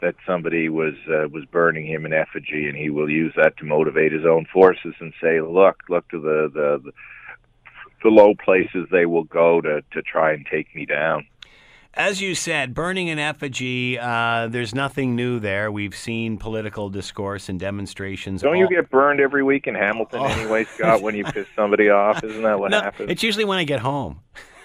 that 0.00 0.14
somebody 0.26 0.68
was 0.68 0.94
uh, 1.08 1.28
was 1.28 1.44
burning 1.46 1.86
him 1.86 2.04
in 2.04 2.12
effigy, 2.12 2.68
and 2.68 2.76
he 2.76 2.90
will 2.90 3.08
use 3.08 3.32
that 3.36 3.56
to 3.56 3.64
motivate 3.64 4.12
his 4.12 4.26
own 4.26 4.44
forces 4.52 4.94
and 5.00 5.12
say, 5.20 5.40
"Look, 5.40 5.82
look 5.88 6.08
to 6.10 6.20
the 6.20 6.50
the, 6.52 6.82
the, 6.84 6.92
the 8.04 8.10
low 8.10 8.34
places 8.36 8.86
they 8.92 9.06
will 9.06 9.24
go 9.24 9.60
to 9.60 9.82
to 9.92 10.02
try 10.02 10.32
and 10.32 10.46
take 10.48 10.72
me 10.76 10.86
down." 10.86 11.26
As 11.96 12.20
you 12.20 12.34
said, 12.34 12.74
burning 12.74 13.08
an 13.08 13.20
effigy, 13.20 13.96
uh, 14.00 14.48
there's 14.48 14.74
nothing 14.74 15.14
new 15.14 15.38
there. 15.38 15.70
We've 15.70 15.94
seen 15.94 16.38
political 16.38 16.90
discourse 16.90 17.48
and 17.48 17.58
demonstrations. 17.60 18.42
Don't 18.42 18.54
all- 18.56 18.60
you 18.60 18.68
get 18.68 18.90
burned 18.90 19.20
every 19.20 19.44
week 19.44 19.68
in 19.68 19.76
Hamilton 19.76 20.18
Oh. 20.22 20.24
anyway, 20.26 20.64
Scott, 20.64 21.02
when 21.02 21.14
you 21.14 21.22
piss 21.24 21.46
somebody 21.54 21.90
off? 21.90 22.24
Isn't 22.24 22.42
that 22.42 22.58
what 22.58 22.72
No, 22.72 22.80
happens? 22.80 23.10
it's 23.12 23.22
usually 23.22 23.44
when 23.44 23.58
I 23.58 23.64
get 23.64 23.78
home. 23.78 24.18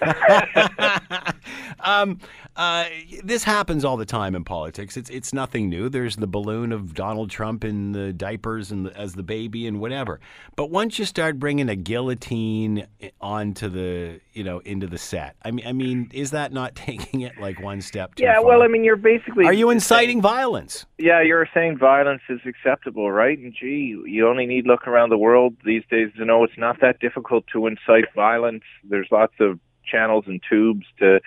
um, 1.80 2.18
uh, 2.56 2.86
this 3.22 3.44
happens 3.44 3.84
all 3.84 3.96
the 3.96 4.04
time 4.04 4.34
in 4.34 4.44
politics. 4.44 4.96
It's 4.96 5.10
it's 5.10 5.32
nothing 5.32 5.68
new. 5.68 5.88
There's 5.88 6.16
the 6.16 6.26
balloon 6.26 6.72
of 6.72 6.94
Donald 6.94 7.30
Trump 7.30 7.64
in 7.64 7.92
the 7.92 8.12
diapers 8.12 8.70
and 8.70 8.86
the, 8.86 8.96
as 8.96 9.14
the 9.14 9.22
baby 9.22 9.66
and 9.66 9.80
whatever. 9.80 10.20
But 10.56 10.70
once 10.70 10.98
you 10.98 11.04
start 11.04 11.38
bringing 11.38 11.68
a 11.68 11.76
guillotine 11.76 12.86
onto 13.20 13.68
the 13.68 14.20
you 14.32 14.44
know 14.44 14.58
into 14.60 14.86
the 14.86 14.98
set, 14.98 15.36
I 15.44 15.50
mean, 15.50 15.66
I 15.66 15.72
mean, 15.72 16.10
is 16.12 16.32
that 16.32 16.52
not 16.52 16.74
taking 16.74 17.22
it 17.22 17.38
like 17.38 17.60
one 17.60 17.80
step 17.80 18.14
too 18.14 18.24
yeah, 18.24 18.34
far? 18.34 18.46
well, 18.46 18.62
I 18.62 18.68
mean, 18.68 18.84
you're 18.84 18.96
basically 18.96 19.46
are 19.46 19.52
you 19.52 19.70
inciting 19.70 20.20
violence? 20.20 20.86
Yeah, 20.98 21.22
you're 21.22 21.48
saying 21.54 21.78
violence 21.78 22.22
is 22.28 22.40
acceptable, 22.46 23.10
right? 23.10 23.38
And 23.38 23.54
gee, 23.58 23.96
you 24.06 24.28
only 24.28 24.46
need 24.46 24.66
look 24.66 24.86
around 24.86 25.10
the 25.10 25.18
world 25.18 25.54
these 25.64 25.82
days 25.90 26.10
to 26.18 26.24
know 26.24 26.44
it's 26.44 26.58
not 26.58 26.80
that 26.80 27.00
difficult 27.00 27.44
to 27.52 27.66
incite 27.66 28.12
violence. 28.14 28.64
There's 28.84 29.08
lots 29.10 29.34
of 29.40 29.58
channels 29.84 30.24
and 30.26 30.40
tubes 30.48 30.86
to 30.98 31.20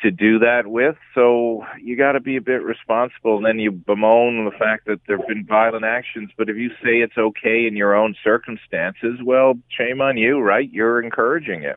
to 0.00 0.10
do 0.10 0.38
that 0.38 0.66
with. 0.66 0.96
So 1.14 1.64
you 1.82 1.96
got 1.96 2.12
to 2.12 2.20
be 2.20 2.36
a 2.36 2.40
bit 2.40 2.62
responsible. 2.62 3.36
And 3.36 3.46
then 3.46 3.58
you 3.58 3.72
bemoan 3.72 4.44
the 4.44 4.56
fact 4.58 4.86
that 4.86 5.00
there've 5.06 5.26
been 5.26 5.44
violent 5.44 5.84
actions. 5.84 6.30
But 6.36 6.48
if 6.48 6.56
you 6.56 6.70
say 6.82 6.98
it's 6.98 7.18
okay 7.18 7.66
in 7.66 7.76
your 7.76 7.94
own 7.94 8.14
circumstances, 8.22 9.20
well, 9.24 9.54
shame 9.68 10.00
on 10.00 10.16
you, 10.16 10.38
right? 10.40 10.70
You're 10.70 11.02
encouraging 11.02 11.64
it. 11.64 11.76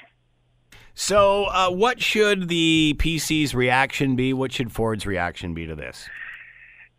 So, 0.94 1.46
uh, 1.46 1.70
what 1.70 2.02
should 2.02 2.48
the 2.50 2.96
PC's 3.00 3.56
reaction 3.56 4.16
be? 4.16 4.34
What 4.34 4.52
should 4.52 4.72
Ford's 4.72 5.06
reaction 5.06 5.54
be 5.54 5.66
to 5.66 5.74
this? 5.74 6.10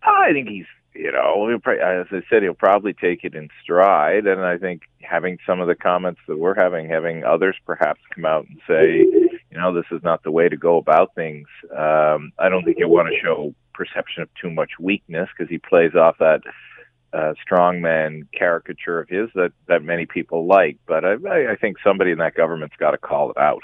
I 0.02 0.32
think 0.32 0.48
he's, 0.48 0.64
you 0.94 1.12
know, 1.12 1.58
probably, 1.62 1.82
as 1.82 2.06
I 2.10 2.22
said, 2.28 2.42
he'll 2.42 2.54
probably 2.54 2.94
take 2.94 3.22
it 3.22 3.34
in 3.34 3.48
stride. 3.62 4.26
And 4.26 4.40
I 4.40 4.56
think 4.56 4.82
having 5.02 5.38
some 5.46 5.60
of 5.60 5.68
the 5.68 5.74
comments 5.74 6.20
that 6.26 6.38
we're 6.38 6.54
having, 6.54 6.88
having 6.88 7.22
others 7.22 7.56
perhaps 7.66 8.00
come 8.14 8.24
out 8.24 8.46
and 8.48 8.58
say, 8.66 9.04
you 9.52 9.58
know, 9.58 9.74
this 9.74 9.84
is 9.92 10.02
not 10.02 10.22
the 10.22 10.30
way 10.30 10.48
to 10.48 10.56
go 10.56 10.78
about 10.78 11.14
things. 11.14 11.46
Um, 11.70 12.32
I 12.38 12.48
don't 12.48 12.64
think 12.64 12.78
you 12.78 12.88
want 12.88 13.08
to 13.08 13.20
show 13.22 13.54
perception 13.74 14.22
of 14.22 14.30
too 14.40 14.50
much 14.50 14.70
weakness 14.80 15.28
because 15.36 15.50
he 15.50 15.58
plays 15.58 15.94
off 15.94 16.16
that 16.18 16.40
uh, 17.12 17.34
strongman 17.46 18.26
caricature 18.36 19.00
of 19.00 19.08
his 19.10 19.28
that 19.34 19.52
that 19.68 19.82
many 19.82 20.06
people 20.06 20.46
like. 20.46 20.78
But 20.86 21.04
I, 21.04 21.12
I 21.28 21.52
I 21.52 21.56
think 21.56 21.76
somebody 21.84 22.12
in 22.12 22.18
that 22.18 22.34
government's 22.34 22.76
got 22.78 22.92
to 22.92 22.98
call 22.98 23.30
it 23.30 23.36
out. 23.36 23.62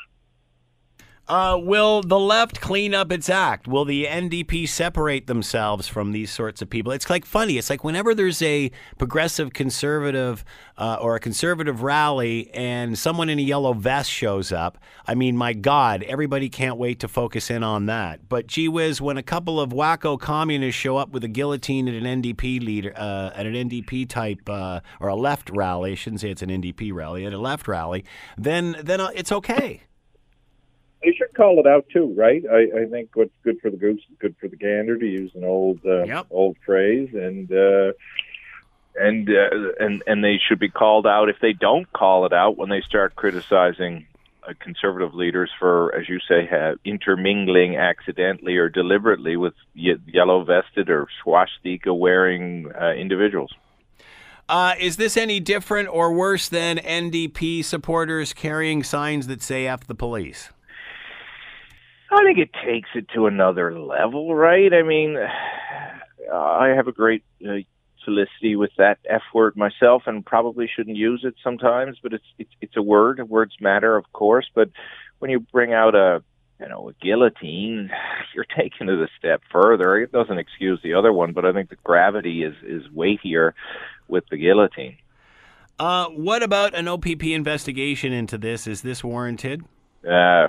Uh, 1.29 1.59
will 1.61 2.01
the 2.01 2.19
left 2.19 2.59
clean 2.59 2.95
up 2.95 3.13
its 3.13 3.29
act? 3.29 3.69
Will 3.69 3.85
the 3.85 4.07
NDP 4.07 4.67
separate 4.67 5.27
themselves 5.27 5.87
from 5.87 6.13
these 6.13 6.31
sorts 6.31 6.63
of 6.63 6.71
people? 6.71 6.91
It's 6.91 7.11
like 7.11 7.27
funny. 7.27 7.59
It's 7.59 7.69
like 7.69 7.85
whenever 7.85 8.15
there's 8.15 8.41
a 8.41 8.71
progressive 8.97 9.53
conservative 9.53 10.43
uh, 10.79 10.97
or 11.01 11.17
a 11.17 11.21
conservative 11.21 11.83
rally 11.83 12.51
and 12.55 12.99
someone 12.99 13.29
in 13.29 13.39
a 13.39 13.43
yellow 13.43 13.75
vest 13.75 14.11
shows 14.11 14.53
up, 14.53 14.79
I 15.07 15.15
mean, 15.15 15.37
my 15.37 15.53
God, 15.53 16.03
everybody 16.05 16.49
can't 16.49 16.79
wait 16.79 17.01
to 17.01 17.09
focus 17.09 17.51
in 17.51 17.63
on 17.63 17.85
that. 17.87 18.27
But 18.31 18.47
gee 18.47 18.69
whiz, 18.69 18.99
when 18.99 19.19
a 19.19 19.23
couple 19.23 19.61
of 19.61 19.69
wacko 19.69 20.19
communists 20.19 20.81
show 20.81 20.97
up 20.97 21.11
with 21.11 21.25
a 21.25 21.29
guillotine 21.29 21.89
at 21.89 21.95
an 21.95 22.23
NDP 22.23 22.65
leader, 22.65 22.95
uh, 22.97 23.33
at 23.35 23.45
an 23.45 23.53
NDP 23.53 24.09
type 24.09 24.49
uh, 24.49 24.81
or 24.99 25.09
a 25.09 25.15
left 25.15 25.51
rally, 25.51 25.93
I 25.93 25.95
shouldn't 25.95 26.23
say 26.23 26.31
it's 26.31 26.43
an 26.43 26.49
NDP 26.49 26.95
rally, 26.95 27.27
at 27.27 27.35
a 27.35 27.39
left 27.39 27.69
rally, 27.69 28.07
then 28.39 28.77
then 28.83 29.03
uh, 29.03 29.11
it's 29.15 29.31
okay. 29.31 29.83
They 31.03 31.13
should 31.13 31.33
call 31.37 31.61
it 31.61 31.67
out 31.67 31.87
too, 31.93 32.13
right? 32.17 32.43
I, 32.51 32.81
I 32.83 32.87
think 32.87 33.11
what's 33.15 33.35
good 33.45 33.61
for 33.61 33.71
the 33.71 33.77
goose 33.77 34.01
is 34.11 34.17
good 34.19 34.35
for 34.41 34.49
the 34.49 34.57
gander, 34.57 34.99
to 34.99 35.07
use 35.07 35.31
an 35.35 35.45
old 35.45 35.81
uh, 35.87 36.05
Yep. 36.05 36.27
old 36.31 36.57
phrase, 36.67 37.11
and 37.13 37.51
uh, 37.53 37.93
and 38.97 39.29
uh, 39.29 39.73
and 39.79 40.03
and 40.07 40.25
they 40.25 40.39
should 40.39 40.59
be 40.59 40.69
called 40.69 41.07
out 41.07 41.29
if 41.29 41.37
they 41.41 41.53
don't 41.53 41.91
call 41.93 42.27
it 42.27 42.33
out 42.33 42.57
when 42.57 42.69
they 42.69 42.81
start 42.81 43.15
criticizing 43.15 44.07
uh, 44.43 44.55
conservative 44.59 45.15
leaders 45.15 45.51
for, 45.59 45.95
as 45.95 46.09
you 46.09 46.19
say, 46.29 46.49
ha 46.51 46.75
intermingling 46.85 47.77
accidentally 47.77 48.57
or 48.57 48.69
deliberately 48.69 49.37
with 49.37 49.55
ye- 49.75 50.01
yellow 50.07 50.43
vested 50.43 50.91
or 50.91 51.07
swastika 51.23 51.95
wearing 51.95 52.73
uh, 52.81 52.91
individuals. 52.93 53.53
Uh, 54.49 54.75
is 54.81 54.97
this 54.97 55.17
any 55.17 55.39
different 55.41 55.89
or 55.91 56.13
worse 56.13 56.49
than 56.49 56.79
NDP 56.79 57.63
supporters 57.63 58.33
carrying 58.33 58.83
signs 58.83 59.27
that 59.27 59.43
say 59.43 59.67
F 59.67 59.87
the 59.87 59.95
police? 59.95 60.49
I 62.11 62.25
think 62.25 62.39
it 62.39 62.51
takes 62.65 62.89
it 62.95 63.07
to 63.15 63.27
another 63.27 63.79
level, 63.79 64.35
right? 64.35 64.73
I 64.73 64.83
mean, 64.83 65.17
I 66.33 66.69
have 66.69 66.89
a 66.89 66.93
great 66.93 67.23
uh, 67.47 67.59
felicity 68.05 68.57
with 68.57 68.71
that 68.79 68.99
F 69.09 69.23
word 69.35 69.57
myself, 69.57 70.05
and 70.07 70.25
probably 70.25 70.69
shouldn't 70.75 70.97
use 70.97 71.23
it 71.25 71.35
sometimes. 71.43 71.99
But 72.03 72.15
it's 72.15 72.25
it's 72.39 72.53
it's 72.61 72.77
a 72.77 72.83
word. 72.83 73.21
Words 73.29 73.57
matter, 73.61 73.97
of 73.97 74.11
course. 74.13 74.49
But 74.55 74.71
when 75.19 75.31
you 75.31 75.41
bring 75.41 75.73
out 75.73 75.95
a 75.95 76.23
you 76.61 76.69
know 76.69 76.89
a 76.89 76.93
guillotine, 77.05 77.91
you're 78.35 78.47
taking 78.57 78.89
it 78.89 78.99
a 78.99 79.09
step 79.19 79.43
further. 79.53 79.97
It 79.99 80.13
doesn't 80.13 80.39
excuse 80.39 80.81
the 80.83 80.95
other 80.95 81.13
one, 81.13 81.33
but 81.33 81.45
I 81.45 81.53
think 81.53 81.71
the 81.71 81.77
gravity 81.85 82.43
is 82.43 82.55
is 82.63 82.91
weightier 82.91 83.55
with 84.09 84.25
the 84.31 84.39
guillotine. 84.39 84.97
Uh, 85.79 86.07
what 86.07 86.43
about 86.43 86.75
an 86.75 86.89
OPP 86.89 87.23
investigation 87.25 88.13
into 88.13 88.37
this? 88.37 88.67
Is 88.67 88.83
this 88.83 89.05
warranted? 89.05 89.65
Uh, 90.05 90.49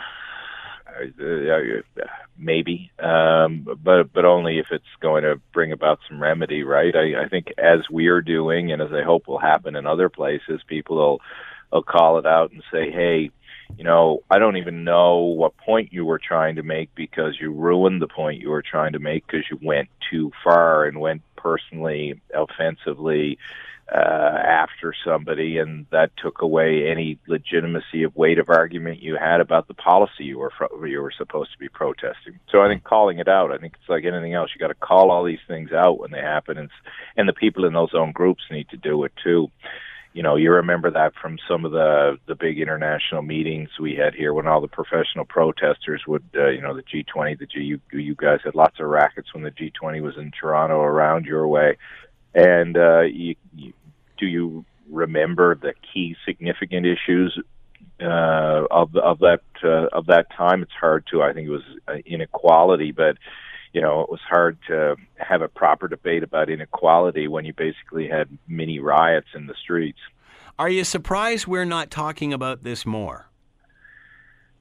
maybe, 2.38 2.92
um, 3.00 3.68
but 3.84 4.12
but 4.14 4.26
only 4.26 4.60
if 4.60 4.68
it's 4.72 4.86
going 5.00 5.24
to 5.24 5.42
bring 5.54 5.72
about 5.72 6.00
some 6.08 6.22
remedy, 6.22 6.64
right? 6.64 6.96
I, 6.96 7.24
I 7.24 7.30
think 7.30 7.54
as 7.58 7.82
we're 7.90 8.22
doing, 8.22 8.72
and 8.72 8.82
as 8.82 8.92
I 8.94 9.04
hope 9.04 9.28
will 9.28 9.40
happen 9.40 9.76
in 9.76 9.86
other 9.86 10.10
places, 10.10 10.62
people 10.68 10.98
will 10.98 11.22
will 11.72 11.84
call 11.84 12.18
it 12.18 12.26
out 12.26 12.52
and 12.52 12.64
say, 12.72 12.92
"Hey, 12.92 13.32
you 13.78 13.84
know, 13.84 14.24
I 14.30 14.40
don't 14.40 14.58
even 14.58 14.84
know 14.84 15.18
what 15.18 15.58
point 15.58 15.94
you 15.94 16.06
were 16.06 16.20
trying 16.20 16.56
to 16.56 16.64
make 16.64 16.94
because 16.96 17.40
you 17.40 17.52
ruined 17.52 18.02
the 18.02 18.08
point 18.08 18.42
you 18.42 18.50
were 18.50 18.64
trying 18.64 18.94
to 18.94 19.00
make 19.00 19.26
because 19.26 19.46
you 19.50 19.60
went 19.62 19.90
too 20.10 20.32
far 20.44 20.86
and 20.86 21.00
went 21.00 21.22
personally 21.36 22.22
offensively." 22.34 23.38
Uh, 23.92 24.38
after 24.46 24.94
somebody, 25.04 25.58
and 25.58 25.88
that 25.92 26.12
took 26.18 26.42
away 26.42 26.88
any 26.88 27.18
legitimacy 27.28 28.04
of 28.04 28.16
weight 28.16 28.38
of 28.38 28.50
argument 28.50 29.02
you 29.02 29.16
had 29.16 29.42
about 29.42 29.68
the 29.68 29.74
policy 29.74 30.26
you 30.26 30.38
were 30.38 30.52
fro- 30.56 30.86
you 30.86 31.02
were 31.02 31.14
supposed 31.18 31.52
to 31.52 31.58
be 31.58 31.70
protesting. 31.70 32.40
So 32.52 32.62
I 32.62 32.68
think 32.68 32.84
calling 32.84 33.18
it 33.20 33.28
out, 33.28 33.52
I 33.52 33.58
think 33.58 33.74
it's 33.80 33.90
like 33.90 34.06
anything 34.06 34.34
else. 34.34 34.52
You 34.54 34.60
got 34.60 34.68
to 34.68 34.76
call 34.76 35.10
all 35.10 35.24
these 35.24 35.40
things 35.48 35.72
out 35.72 36.00
when 36.00 36.12
they 36.12 36.20
happen, 36.20 36.58
and 36.58 36.70
and 37.18 37.28
the 37.28 37.34
people 37.34 37.66
in 37.66 37.74
those 37.74 37.94
own 37.94 38.12
groups 38.12 38.44
need 38.52 38.70
to 38.70 38.78
do 38.78 39.04
it 39.06 39.14
too. 39.24 39.50
You 40.14 40.24
know, 40.24 40.36
you 40.36 40.52
remember 40.52 40.92
that 40.92 41.14
from 41.20 41.40
some 41.48 41.66
of 41.66 41.72
the 41.72 42.20
the 42.28 42.36
big 42.36 42.60
international 42.60 43.24
meetings 43.24 43.70
we 43.80 43.96
had 43.96 44.14
here 44.14 44.34
when 44.34 44.48
all 44.48 44.62
the 44.62 44.68
professional 44.68 45.26
protesters 45.26 46.04
would, 46.08 46.24
uh, 46.36 46.50
you 46.50 46.62
know, 46.62 46.76
the 46.76 46.84
G20, 46.84 47.40
the 47.40 47.46
G, 47.48 47.62
you, 47.62 47.80
you 47.92 48.14
guys 48.14 48.40
had 48.44 48.54
lots 48.54 48.80
of 48.80 48.88
rackets 48.88 49.34
when 49.34 49.44
the 49.44 49.52
G20 49.52 50.02
was 50.02 50.18
in 50.18 50.32
Toronto 50.32 50.82
around 50.82 51.26
your 51.26 51.48
way 51.48 51.78
and 52.34 52.78
uh, 52.78 53.02
you, 53.02 53.36
you, 53.56 53.74
do 54.20 54.26
you 54.26 54.66
remember 54.90 55.56
the 55.56 55.74
key 55.94 56.16
significant 56.26 56.86
issues 56.86 57.40
uh, 58.02 58.66
of 58.72 58.96
of 58.96 59.20
that 59.20 59.42
uh, 59.64 59.88
of 59.92 60.08
that 60.08 60.28
time? 60.36 60.62
It's 60.62 60.72
hard 60.80 61.06
to. 61.12 61.22
I 61.22 61.34
think 61.34 61.48
it 61.48 61.52
was 61.52 61.64
uh, 61.88 61.94
inequality, 62.06 62.92
but 62.92 63.18
you 63.74 63.82
know 63.82 64.02
it 64.02 64.10
was 64.10 64.22
hard 64.28 64.58
to 64.68 64.96
have 65.18 65.42
a 65.42 65.48
proper 65.48 65.88
debate 65.88 66.24
about 66.24 66.50
inequality 66.50 67.28
when 67.28 67.46
you 67.46 67.54
basically 67.54 68.08
had 68.08 68.30
mini 68.48 68.80
riots 68.80 69.28
in 69.36 69.48
the 69.48 69.56
streets. 69.62 70.00
Are 70.58 70.70
you 70.70 70.84
surprised 70.84 71.48
we're 71.48 71.66
not 71.66 71.90
talking 71.90 72.34
about 72.34 72.64
this 72.64 72.86
more? 72.86 73.28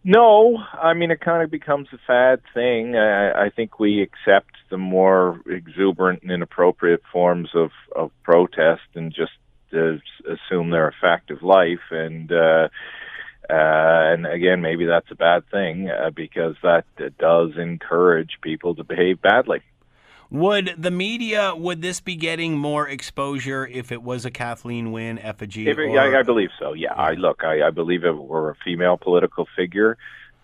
No, 0.05 0.59
I 0.73 0.95
mean 0.95 1.11
it 1.11 1.21
kind 1.21 1.43
of 1.43 1.51
becomes 1.51 1.89
a 1.93 1.99
fad 2.07 2.41
thing. 2.55 2.97
I, 2.97 3.47
I 3.47 3.51
think 3.51 3.79
we 3.79 4.01
accept 4.01 4.55
the 4.71 4.79
more 4.79 5.41
exuberant 5.47 6.23
and 6.23 6.31
inappropriate 6.31 7.03
forms 7.13 7.51
of 7.55 7.71
of 7.95 8.11
protest 8.23 8.83
and 8.95 9.13
just 9.13 9.33
uh, 9.73 9.99
assume 10.33 10.71
they're 10.71 10.89
a 10.89 10.93
fact 11.01 11.31
of 11.31 11.43
life. 11.43 11.91
And 11.91 12.31
uh, 12.33 12.69
uh, 13.51 14.13
and 14.13 14.27
again, 14.27 14.61
maybe 14.61 14.85
that's 14.85 15.11
a 15.11 15.15
bad 15.15 15.49
thing 15.51 15.89
uh, 15.89 16.11
because 16.11 16.57
that 16.63 16.85
uh, 16.99 17.09
does 17.19 17.57
encourage 17.57 18.39
people 18.43 18.75
to 18.75 18.85
behave 18.85 19.23
badly. 19.23 19.63
Would 20.31 20.75
the 20.77 20.91
media 20.91 21.55
would 21.57 21.81
this 21.81 22.01
be 22.01 22.15
getting 22.15 22.59
more 22.59 22.87
exposure 22.87 23.67
if 23.67 23.91
it 23.91 24.03
was 24.03 24.27
a 24.27 24.31
Kathleen 24.31 24.93
Wynne 24.93 25.19
effigy? 25.19 25.67
It- 25.67 25.79
or- 25.79 25.99
I, 25.99 26.21
I 26.21 26.23
believe 26.23 26.51
so. 26.59 26.75
Yeah, 26.75 26.93
I 26.93 27.13
look. 27.15 27.43
I, 27.45 27.67
I 27.67 27.71
believe 27.71 28.05
if 28.05 28.15
it 28.15 28.23
were 28.23 28.51
a 28.51 28.55
female 28.63 28.99
political 28.99 29.49
figure, 29.57 29.97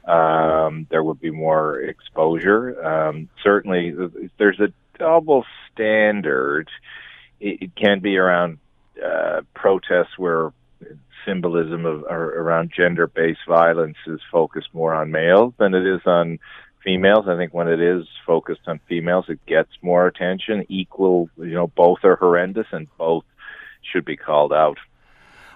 um, 0.07 0.87
there 0.91 1.05
would 1.05 1.21
be 1.21 1.31
more 1.31 1.79
exposure. 1.81 2.83
Um, 2.83 3.29
certainly, 3.43 3.95
there's 4.39 4.61
a 4.61 4.73
double 4.99 5.45
standard. 5.73 6.71
It, 7.41 7.63
it 7.65 7.77
can 7.77 8.01
be 8.01 8.17
around 8.17 8.59
uh, 9.03 9.43
protests 9.55 10.19
where 10.19 10.53
symbolism 11.25 11.87
of 11.87 12.03
around 12.05 12.71
gender-based 12.77 13.41
violence 13.49 13.97
is 14.07 14.21
focused 14.31 14.69
more 14.73 14.95
on 14.95 15.11
males 15.11 15.55
than 15.59 15.75
it 15.75 15.87
is 15.87 16.01
on 16.07 16.39
females. 16.83 17.27
I 17.27 17.37
think 17.37 17.55
when 17.55 17.69
it 17.69 17.81
is 17.81 18.05
focused 18.27 18.63
on 18.67 18.81
females, 18.89 19.27
it 19.29 19.45
gets 19.47 19.71
more 19.83 20.07
attention. 20.07 20.67
Equal, 20.69 21.31
you 21.39 21.55
know, 21.55 21.69
both 21.69 22.05
are 22.05 22.17
horrendous 22.17 22.67
and 22.73 22.87
both 22.99 23.25
should 23.83 24.05
be 24.05 24.17
called 24.17 24.53
out. 24.53 24.79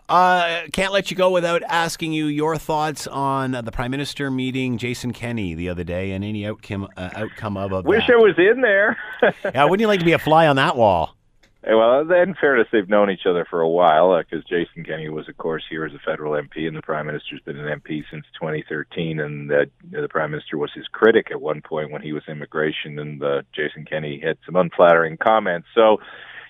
Uh, 0.08 0.62
can't 0.72 0.92
let 0.94 1.10
you 1.10 1.16
go 1.18 1.30
without 1.30 1.62
asking 1.68 2.14
you 2.14 2.26
your 2.26 2.56
thoughts 2.56 3.06
on 3.06 3.50
the 3.52 3.70
Prime 3.70 3.90
Minister 3.90 4.30
meeting 4.30 4.78
Jason 4.78 5.12
Kenney 5.12 5.54
the 5.54 5.68
other 5.68 5.84
day 5.84 6.12
and 6.12 6.24
any 6.24 6.46
outcome 6.46 6.88
uh, 6.96 7.10
outcome 7.14 7.58
of, 7.58 7.72
of 7.72 7.84
Wish 7.84 8.06
that. 8.06 8.14
I 8.14 8.16
was 8.16 8.34
in 8.38 8.62
there. 8.62 8.96
yeah, 9.44 9.64
wouldn't 9.64 9.82
you 9.82 9.86
like 9.86 9.98
to 9.98 10.06
be 10.06 10.12
a 10.12 10.18
fly 10.18 10.46
on 10.46 10.56
that 10.56 10.76
wall? 10.76 11.17
Well, 11.66 12.00
in 12.00 12.36
fairness, 12.40 12.68
they've 12.72 12.88
known 12.88 13.10
each 13.10 13.26
other 13.28 13.44
for 13.48 13.60
a 13.60 13.68
while 13.68 14.16
because 14.16 14.44
uh, 14.44 14.48
Jason 14.48 14.84
Kenney 14.84 15.08
was, 15.08 15.28
of 15.28 15.36
course, 15.38 15.64
here 15.68 15.84
as 15.84 15.92
a 15.92 15.98
federal 15.98 16.32
MP, 16.32 16.68
and 16.68 16.76
the 16.76 16.82
Prime 16.82 17.06
Minister's 17.06 17.40
been 17.40 17.58
an 17.58 17.80
MP 17.80 18.04
since 18.10 18.24
2013. 18.40 19.18
And 19.18 19.50
the 19.50 20.08
Prime 20.08 20.30
Minister 20.30 20.56
was 20.56 20.70
his 20.72 20.86
critic 20.92 21.28
at 21.32 21.40
one 21.40 21.60
point 21.60 21.90
when 21.90 22.02
he 22.02 22.12
was 22.12 22.22
immigration, 22.28 22.98
and 23.00 23.22
uh, 23.22 23.42
Jason 23.54 23.84
Kenney 23.84 24.20
had 24.24 24.38
some 24.46 24.54
unflattering 24.54 25.16
comments. 25.16 25.66
So 25.74 25.98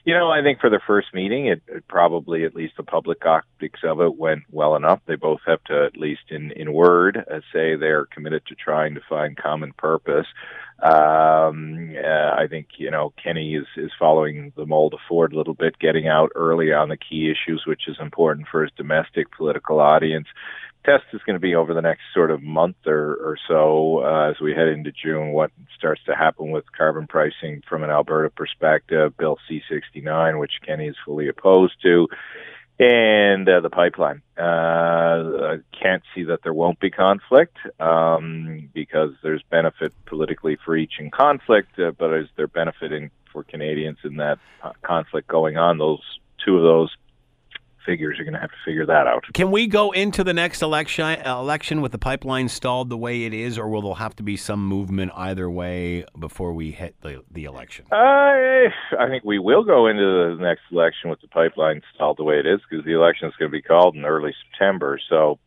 you 0.08 0.14
know, 0.14 0.30
I 0.30 0.40
think 0.40 0.58
for 0.58 0.70
the 0.70 0.80
first 0.86 1.08
meeting, 1.12 1.48
it, 1.48 1.60
it, 1.68 1.86
probably 1.86 2.42
at 2.46 2.54
least 2.54 2.78
the 2.78 2.82
public 2.82 3.26
optics 3.26 3.80
of 3.84 4.00
it 4.00 4.16
went 4.16 4.44
well 4.50 4.74
enough. 4.74 5.00
They 5.04 5.16
both 5.16 5.40
have 5.46 5.62
to, 5.64 5.84
at 5.84 5.98
least 5.98 6.30
in 6.30 6.50
in 6.52 6.72
word, 6.72 7.22
uh, 7.30 7.40
say 7.52 7.76
they're 7.76 8.06
committed 8.06 8.46
to 8.46 8.54
trying 8.54 8.94
to 8.94 9.02
find 9.06 9.36
common 9.36 9.74
purpose. 9.74 10.24
Um, 10.82 11.94
uh, 12.02 12.30
I 12.42 12.46
think 12.48 12.68
you 12.78 12.90
know 12.90 13.12
Kenney 13.22 13.54
is 13.54 13.66
is 13.76 13.90
following 13.98 14.50
the 14.56 14.64
mold 14.64 14.94
of 14.94 15.00
Ford 15.06 15.34
a 15.34 15.36
little 15.36 15.52
bit, 15.52 15.78
getting 15.78 16.08
out 16.08 16.30
early 16.34 16.72
on 16.72 16.88
the 16.88 16.96
key 16.96 17.30
issues, 17.30 17.64
which 17.66 17.82
is 17.86 17.98
important 18.00 18.48
for 18.50 18.62
his 18.62 18.72
domestic 18.78 19.30
political 19.32 19.78
audience 19.78 20.28
test 20.88 21.04
is 21.12 21.20
going 21.26 21.34
to 21.34 21.40
be 21.40 21.54
over 21.54 21.74
the 21.74 21.82
next 21.82 22.02
sort 22.14 22.30
of 22.30 22.42
month 22.42 22.76
or, 22.86 23.14
or 23.16 23.36
so 23.46 24.02
uh, 24.04 24.30
as 24.30 24.40
we 24.40 24.52
head 24.52 24.68
into 24.68 24.90
June. 24.90 25.32
What 25.32 25.50
starts 25.76 26.00
to 26.06 26.14
happen 26.14 26.50
with 26.50 26.64
carbon 26.76 27.06
pricing 27.06 27.62
from 27.68 27.84
an 27.84 27.90
Alberta 27.90 28.30
perspective, 28.30 29.16
Bill 29.16 29.36
C69, 29.50 30.40
which 30.40 30.52
Kenney 30.64 30.88
is 30.88 30.96
fully 31.04 31.28
opposed 31.28 31.74
to, 31.82 32.08
and 32.78 33.46
uh, 33.48 33.60
the 33.60 33.68
pipeline. 33.70 34.22
Uh, 34.38 34.42
I 34.42 35.56
can't 35.78 36.02
see 36.14 36.24
that 36.24 36.40
there 36.42 36.54
won't 36.54 36.80
be 36.80 36.90
conflict 36.90 37.56
um, 37.80 38.70
because 38.72 39.10
there's 39.22 39.42
benefit 39.50 39.92
politically 40.06 40.56
for 40.64 40.76
each 40.76 40.94
in 40.98 41.10
conflict, 41.10 41.78
uh, 41.78 41.90
but 41.98 42.14
is 42.14 42.28
there 42.36 42.46
benefiting 42.46 43.10
for 43.32 43.44
Canadians 43.44 43.98
in 44.04 44.16
that 44.16 44.38
uh, 44.62 44.72
conflict 44.82 45.28
going 45.28 45.58
on? 45.58 45.76
Those 45.76 46.02
two 46.44 46.56
of 46.56 46.62
those 46.62 46.96
figures. 47.88 48.16
You're 48.18 48.26
going 48.26 48.34
to 48.34 48.40
have 48.40 48.50
to 48.50 48.56
figure 48.64 48.84
that 48.86 49.06
out. 49.06 49.24
Can 49.32 49.50
we 49.50 49.66
go 49.66 49.92
into 49.92 50.22
the 50.22 50.34
next 50.34 50.60
election 50.60 51.06
election 51.24 51.80
with 51.80 51.92
the 51.92 51.98
pipeline 51.98 52.48
stalled 52.48 52.90
the 52.90 52.96
way 52.96 53.24
it 53.24 53.32
is, 53.32 53.56
or 53.56 53.68
will 53.68 53.82
there 53.82 53.94
have 53.94 54.14
to 54.16 54.22
be 54.22 54.36
some 54.36 54.66
movement 54.66 55.10
either 55.14 55.48
way 55.48 56.04
before 56.18 56.52
we 56.52 56.70
hit 56.70 56.96
the, 57.00 57.22
the 57.30 57.44
election? 57.44 57.86
I 57.90 58.66
I 58.98 59.08
think 59.08 59.24
we 59.24 59.38
will 59.38 59.64
go 59.64 59.86
into 59.86 60.36
the 60.36 60.42
next 60.42 60.62
election 60.70 61.08
with 61.08 61.20
the 61.22 61.28
pipeline 61.28 61.80
stalled 61.94 62.18
the 62.18 62.24
way 62.24 62.38
it 62.38 62.46
is 62.46 62.60
because 62.68 62.84
the 62.84 62.92
election 62.92 63.28
is 63.28 63.34
going 63.38 63.50
to 63.50 63.56
be 63.56 63.62
called 63.62 63.96
in 63.96 64.04
early 64.04 64.34
September. 64.50 65.00
So 65.08 65.38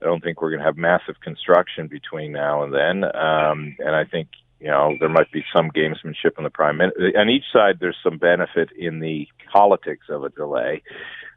I 0.00 0.06
don't 0.06 0.22
think 0.24 0.40
we're 0.40 0.50
going 0.50 0.60
to 0.60 0.66
have 0.66 0.78
massive 0.78 1.20
construction 1.22 1.86
between 1.86 2.32
now 2.32 2.62
and 2.62 2.72
then. 2.72 3.04
Um, 3.04 3.76
and 3.78 3.94
I 3.94 4.04
think 4.04 4.28
you 4.58 4.68
know 4.68 4.96
there 4.98 5.10
might 5.10 5.30
be 5.32 5.44
some 5.54 5.70
gamesmanship 5.70 6.38
on 6.38 6.44
the 6.44 6.50
prime 6.50 6.78
minister. 6.78 7.12
On 7.18 7.28
each 7.28 7.44
side, 7.52 7.76
there's 7.78 7.98
some 8.02 8.16
benefit 8.16 8.70
in 8.78 9.00
the 9.00 9.28
politics 9.52 10.06
of 10.08 10.24
a 10.24 10.30
delay 10.30 10.82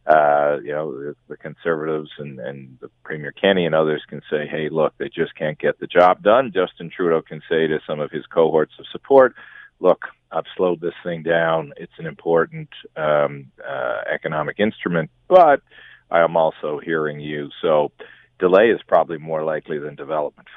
uh, 0.06 0.58
you 0.64 0.72
know, 0.72 1.14
the, 1.28 1.38
conservatives 1.38 2.10
and, 2.18 2.40
and 2.40 2.78
the 2.82 2.90
Premier 3.04 3.32
Kenney 3.32 3.66
and 3.66 3.74
others 3.74 4.04
can 4.08 4.22
say, 4.30 4.48
hey, 4.48 4.70
look, 4.70 4.94
they 4.98 5.08
just 5.08 5.36
can't 5.36 5.58
get 5.58 5.80
the 5.80 5.88
job 5.88 6.22
done. 6.22 6.52
Justin 6.54 6.90
Trudeau 6.90 7.22
can 7.22 7.42
say 7.50 7.68
to 7.68 7.80
some 7.88 8.00
of 8.00 8.12
his 8.12 8.26
cohorts 8.26 8.74
of 8.80 8.86
support, 8.92 9.34
look, 9.80 10.06
I've 10.32 10.46
slowed 10.58 10.82
this 10.82 10.94
thing 11.04 11.24
down. 11.24 11.74
It's 11.78 11.94
an 12.00 12.06
important 12.06 12.70
um, 12.98 13.52
uh, 13.66 14.02
economic 14.12 14.60
instrument, 14.60 15.10
but 15.28 15.62
I 16.12 16.22
am 16.22 16.36
also 16.36 16.80
hearing 16.84 17.20
you. 17.20 17.50
So 17.62 17.92
delay 18.40 18.70
is 18.70 18.82
probably 18.88 19.18
more 19.18 19.44
likely 19.44 19.80
than 19.80 19.96
development 19.96 20.48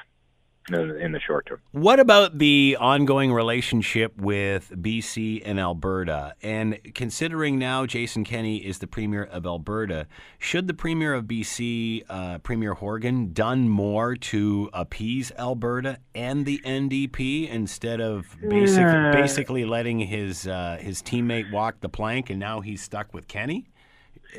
in 0.69 1.11
the 1.11 1.19
short 1.19 1.45
term. 1.45 1.61
What 1.71 1.99
about 1.99 2.37
the 2.37 2.77
ongoing 2.79 3.31
relationship 3.31 4.17
with 4.17 4.71
BC 4.75 5.41
and 5.45 5.59
Alberta? 5.59 6.35
And 6.41 6.79
considering 6.93 7.57
now 7.57 7.85
Jason 7.85 8.23
Kenney 8.23 8.57
is 8.57 8.79
the 8.79 8.87
Premier 8.87 9.23
of 9.23 9.45
Alberta, 9.45 10.07
should 10.39 10.67
the 10.67 10.73
Premier 10.73 11.13
of 11.13 11.25
BC, 11.25 12.03
uh, 12.09 12.39
Premier 12.39 12.73
Horgan, 12.73 13.33
done 13.33 13.69
more 13.69 14.15
to 14.15 14.69
appease 14.73 15.31
Alberta 15.37 15.99
and 16.13 16.45
the 16.45 16.59
NDP 16.65 17.49
instead 17.49 18.01
of 18.01 18.35
basic, 18.47 18.85
uh, 18.85 19.11
basically 19.11 19.65
letting 19.65 19.99
his 19.99 20.47
uh, 20.47 20.77
his 20.79 21.01
teammate 21.01 21.51
walk 21.51 21.79
the 21.79 21.89
plank 21.89 22.29
and 22.29 22.39
now 22.39 22.61
he's 22.61 22.81
stuck 22.81 23.13
with 23.13 23.27
Kenney? 23.27 23.69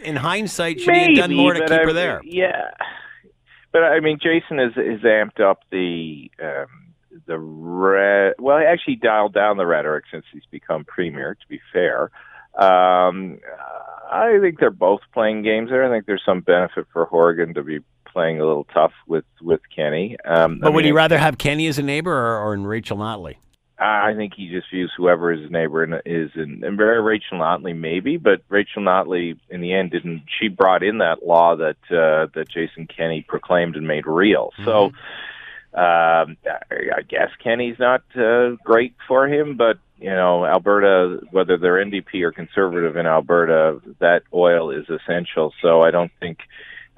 In 0.02 0.16
hindsight, 0.16 0.80
should 0.80 0.92
Maybe, 0.92 1.14
he 1.14 1.20
have 1.20 1.30
done 1.30 1.36
more 1.36 1.54
to 1.54 1.60
keep 1.60 1.70
I, 1.70 1.84
her 1.84 1.92
there? 1.92 2.20
Yeah. 2.22 2.70
But 3.72 3.82
I 3.84 4.00
mean, 4.00 4.18
Jason 4.20 4.58
has 4.58 4.72
has 4.74 5.00
amped 5.00 5.40
up 5.40 5.62
the 5.70 6.30
um, 6.42 6.94
the 7.26 7.38
red. 7.38 8.34
Well, 8.38 8.58
he 8.58 8.64
actually 8.64 8.96
dialed 8.96 9.34
down 9.34 9.56
the 9.56 9.66
rhetoric 9.66 10.04
since 10.10 10.24
he's 10.32 10.46
become 10.50 10.84
premier. 10.84 11.34
To 11.34 11.48
be 11.48 11.60
fair, 11.72 12.10
um, 12.58 13.38
I 14.10 14.38
think 14.40 14.58
they're 14.58 14.70
both 14.70 15.00
playing 15.12 15.42
games 15.42 15.70
there. 15.70 15.84
I 15.84 15.94
think 15.94 16.06
there's 16.06 16.22
some 16.24 16.40
benefit 16.40 16.86
for 16.92 17.04
Horgan 17.04 17.54
to 17.54 17.62
be 17.62 17.80
playing 18.06 18.40
a 18.40 18.46
little 18.46 18.64
tough 18.72 18.92
with 19.06 19.24
with 19.40 19.60
Kenney. 19.74 20.16
Um, 20.24 20.60
but 20.60 20.68
I 20.68 20.70
would 20.70 20.78
mean, 20.78 20.86
he 20.86 20.92
rather 20.92 21.18
have 21.18 21.38
Kenney 21.38 21.66
as 21.66 21.78
a 21.78 21.82
neighbor 21.82 22.12
or, 22.12 22.38
or 22.38 22.54
in 22.54 22.66
Rachel 22.66 22.96
Notley? 22.96 23.36
I 23.80 24.14
think 24.14 24.34
he 24.34 24.48
just 24.48 24.70
views 24.70 24.92
whoever 24.96 25.30
his 25.30 25.50
neighbor 25.50 26.00
is, 26.04 26.30
and, 26.34 26.64
and 26.64 26.76
very 26.76 27.00
Rachel 27.00 27.38
Notley 27.38 27.76
maybe, 27.76 28.16
but 28.16 28.42
Rachel 28.48 28.82
Notley 28.82 29.38
in 29.48 29.60
the 29.60 29.72
end 29.72 29.92
didn't. 29.92 30.24
She 30.40 30.48
brought 30.48 30.82
in 30.82 30.98
that 30.98 31.24
law 31.24 31.54
that 31.56 31.76
uh, 31.90 32.26
that 32.34 32.48
Jason 32.48 32.88
Kenney 32.88 33.24
proclaimed 33.26 33.76
and 33.76 33.86
made 33.86 34.06
real. 34.06 34.52
Mm-hmm. 34.58 34.64
So 34.64 34.84
um, 35.74 36.36
I 36.44 37.02
guess 37.06 37.30
Kenney's 37.42 37.78
not 37.78 38.02
uh, 38.16 38.56
great 38.64 38.94
for 39.06 39.28
him, 39.28 39.56
but 39.56 39.78
you 39.98 40.10
know 40.10 40.44
Alberta, 40.44 41.20
whether 41.30 41.56
they're 41.56 41.84
NDP 41.84 42.22
or 42.22 42.32
conservative 42.32 42.96
in 42.96 43.06
Alberta, 43.06 43.80
that 44.00 44.22
oil 44.34 44.70
is 44.70 44.86
essential. 44.88 45.54
So 45.62 45.82
I 45.82 45.92
don't 45.92 46.12
think 46.18 46.38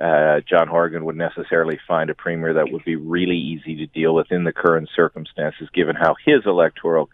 uh, 0.01 0.41
John 0.49 0.67
Horgan 0.67 1.05
would 1.05 1.17
necessarily 1.17 1.79
find 1.87 2.09
a 2.09 2.15
premier 2.15 2.55
that 2.55 2.73
would 2.73 2.85
be 2.85 2.97
really 2.97 3.37
easy 3.37 3.77
to 3.77 3.87
deal 3.87 4.15
with 4.15 4.33
in 4.33 4.45
the 4.45 4.53
current 4.53 4.89
circumstances, 4.97 5.69
given 5.75 5.95
how 5.95 6.15
his 6.25 6.47
electoral 6.47 7.09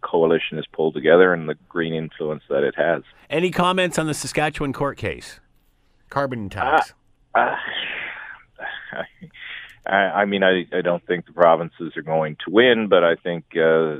coalition 0.00 0.58
is 0.58 0.64
pulled 0.72 0.94
together 0.94 1.34
and 1.34 1.48
the 1.48 1.56
green 1.68 1.92
influence 1.92 2.42
that 2.48 2.64
it 2.64 2.74
has. 2.76 3.02
Any 3.28 3.50
comments 3.50 3.98
on 3.98 4.06
the 4.06 4.14
Saskatchewan 4.14 4.72
court 4.72 4.96
case? 4.96 5.40
Carbon 6.08 6.48
tax. 6.48 6.94
Uh, 7.34 7.38
uh, 7.40 9.02
I, 9.86 10.22
I 10.22 10.24
mean, 10.24 10.42
I, 10.42 10.66
I 10.76 10.80
don't 10.82 11.04
think 11.06 11.26
the 11.26 11.32
provinces 11.32 11.96
are 11.96 12.02
going 12.02 12.36
to 12.44 12.50
win, 12.50 12.88
but 12.88 13.04
I 13.04 13.14
think 13.16 13.44
uh, 13.56 13.96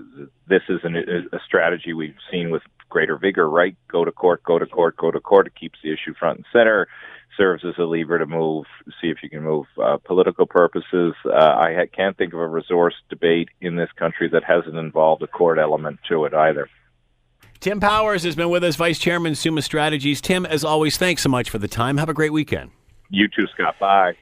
this 0.48 0.62
is 0.68 0.80
an, 0.82 0.96
a 0.96 1.38
strategy 1.46 1.92
we've 1.92 2.14
seen 2.30 2.50
with 2.50 2.62
greater 2.88 3.16
vigor, 3.16 3.48
right? 3.48 3.76
Go 3.88 4.04
to 4.04 4.12
court, 4.12 4.42
go 4.42 4.58
to 4.58 4.66
court, 4.66 4.96
go 4.96 5.10
to 5.10 5.20
court. 5.20 5.46
It 5.46 5.54
keeps 5.54 5.78
the 5.82 5.92
issue 5.92 6.14
front 6.18 6.38
and 6.38 6.46
center 6.52 6.88
serves 7.36 7.64
as 7.64 7.74
a 7.78 7.82
lever 7.82 8.18
to 8.18 8.26
move, 8.26 8.64
see 9.00 9.08
if 9.08 9.18
you 9.22 9.28
can 9.28 9.42
move 9.42 9.66
uh, 9.82 9.98
political 10.04 10.46
purposes. 10.46 11.14
Uh, 11.24 11.34
I 11.34 11.74
ha- 11.74 11.90
can't 11.94 12.16
think 12.16 12.32
of 12.32 12.40
a 12.40 12.48
resource 12.48 12.94
debate 13.10 13.48
in 13.60 13.76
this 13.76 13.90
country 13.96 14.28
that 14.30 14.44
hasn't 14.44 14.76
involved 14.76 15.22
a 15.22 15.26
court 15.26 15.58
element 15.58 15.98
to 16.08 16.24
it 16.24 16.34
either. 16.34 16.68
Tim 17.60 17.80
Powers 17.80 18.22
has 18.24 18.36
been 18.36 18.50
with 18.50 18.64
us, 18.64 18.76
Vice 18.76 18.98
Chairman, 18.98 19.34
Summa 19.34 19.62
Strategies. 19.62 20.20
Tim, 20.20 20.46
as 20.46 20.64
always, 20.64 20.96
thanks 20.96 21.22
so 21.22 21.28
much 21.28 21.50
for 21.50 21.58
the 21.58 21.68
time. 21.68 21.96
Have 21.96 22.08
a 22.08 22.14
great 22.14 22.32
weekend. 22.32 22.70
You 23.10 23.28
too, 23.28 23.46
Scott. 23.54 23.76
Bye. 23.78 24.14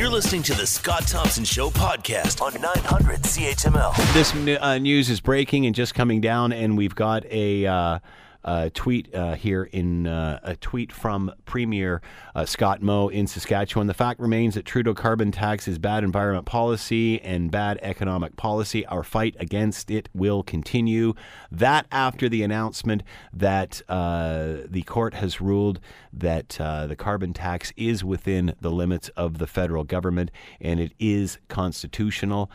You're 0.00 0.08
listening 0.08 0.42
to 0.44 0.54
the 0.54 0.66
Scott 0.66 1.06
Thompson 1.06 1.44
Show 1.44 1.68
podcast 1.68 2.40
on 2.40 2.58
900 2.58 3.20
CHML. 3.20 4.14
This 4.14 4.32
uh, 4.58 4.78
news 4.78 5.10
is 5.10 5.20
breaking 5.20 5.66
and 5.66 5.74
just 5.74 5.94
coming 5.94 6.22
down, 6.22 6.54
and 6.54 6.78
we've 6.78 6.94
got 6.94 7.26
a. 7.26 7.66
Uh, 7.66 7.98
uh, 8.44 8.70
tweet 8.72 9.14
uh, 9.14 9.34
here 9.34 9.64
in 9.64 10.06
uh, 10.06 10.40
a 10.42 10.56
tweet 10.56 10.92
from 10.92 11.32
Premier 11.44 12.00
uh, 12.34 12.44
Scott 12.46 12.82
Moe 12.82 13.08
in 13.08 13.26
Saskatchewan. 13.26 13.86
The 13.86 13.94
fact 13.94 14.20
remains 14.20 14.54
that 14.54 14.64
Trudeau 14.64 14.94
carbon 14.94 15.32
tax 15.32 15.68
is 15.68 15.78
bad 15.78 16.04
environment 16.04 16.46
policy 16.46 17.20
and 17.20 17.50
bad 17.50 17.78
economic 17.82 18.36
policy. 18.36 18.86
Our 18.86 19.02
fight 19.02 19.36
against 19.38 19.90
it 19.90 20.08
will 20.14 20.42
continue. 20.42 21.14
That 21.50 21.86
after 21.92 22.28
the 22.28 22.42
announcement 22.42 23.02
that 23.32 23.82
uh, 23.88 24.58
the 24.68 24.82
court 24.82 25.14
has 25.14 25.40
ruled 25.40 25.80
that 26.12 26.60
uh, 26.60 26.86
the 26.86 26.96
carbon 26.96 27.32
tax 27.32 27.72
is 27.76 28.02
within 28.04 28.54
the 28.60 28.70
limits 28.70 29.08
of 29.10 29.38
the 29.38 29.46
federal 29.46 29.84
government 29.84 30.30
and 30.60 30.80
it 30.80 30.92
is 30.98 31.38
constitutional. 31.48 32.50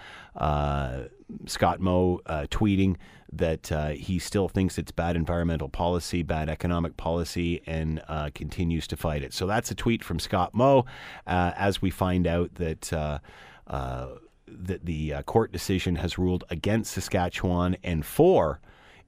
Scott 1.47 1.79
Moe 1.79 2.21
tweeting 2.27 2.97
that 3.37 3.71
uh, 3.71 3.89
he 3.89 4.19
still 4.19 4.47
thinks 4.47 4.77
it's 4.77 4.91
bad 4.91 5.15
environmental 5.15 5.69
policy, 5.69 6.23
bad 6.23 6.49
economic 6.49 6.97
policy, 6.97 7.61
and 7.65 8.01
uh, 8.07 8.29
continues 8.33 8.87
to 8.87 8.97
fight 8.97 9.23
it. 9.23 9.33
So 9.33 9.47
that's 9.47 9.71
a 9.71 9.75
tweet 9.75 10.03
from 10.03 10.19
Scott 10.19 10.53
Moe 10.53 10.85
uh, 11.27 11.51
as 11.55 11.81
we 11.81 11.89
find 11.89 12.27
out 12.27 12.55
that. 12.55 12.91
Uh, 12.91 13.19
uh, 13.67 14.07
that 14.47 14.85
the 14.85 15.11
court 15.25 15.51
decision 15.51 15.95
has 15.95 16.19
ruled 16.19 16.43
against 16.51 16.93
Saskatchewan 16.93 17.75
and 17.83 18.05
for 18.05 18.59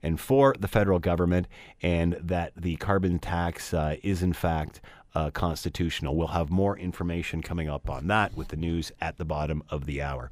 and 0.02 0.18
for 0.18 0.54
the 0.58 0.66
federal 0.66 0.98
government, 0.98 1.46
and 1.80 2.14
that 2.20 2.52
the 2.56 2.74
carbon 2.76 3.20
tax 3.20 3.72
is 4.02 4.20
in 4.20 4.32
fact 4.32 4.80
uh, 5.18 5.30
constitutional. 5.32 6.14
We'll 6.14 6.28
have 6.28 6.48
more 6.48 6.78
information 6.78 7.42
coming 7.42 7.68
up 7.68 7.90
on 7.90 8.06
that 8.06 8.36
with 8.36 8.48
the 8.48 8.56
news 8.56 8.92
at 9.00 9.18
the 9.18 9.24
bottom 9.24 9.64
of 9.68 9.84
the 9.84 10.00
hour. 10.00 10.30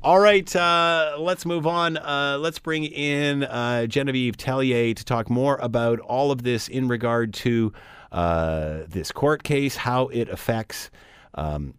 All 0.00 0.20
right, 0.20 0.54
uh, 0.54 1.16
let's 1.18 1.44
move 1.44 1.66
on. 1.66 1.96
Uh, 1.96 2.38
let's 2.40 2.60
bring 2.60 2.84
in 2.84 3.42
uh, 3.42 3.86
Genevieve 3.86 4.36
Tellier 4.36 4.94
to 4.94 5.04
talk 5.04 5.28
more 5.28 5.56
about 5.56 5.98
all 5.98 6.30
of 6.30 6.44
this 6.44 6.68
in 6.68 6.86
regard 6.86 7.34
to 7.34 7.72
uh, 8.12 8.82
this 8.88 9.10
court 9.10 9.42
case, 9.42 9.74
how 9.74 10.06
it 10.08 10.28
affects. 10.28 10.90
Um, 11.34 11.74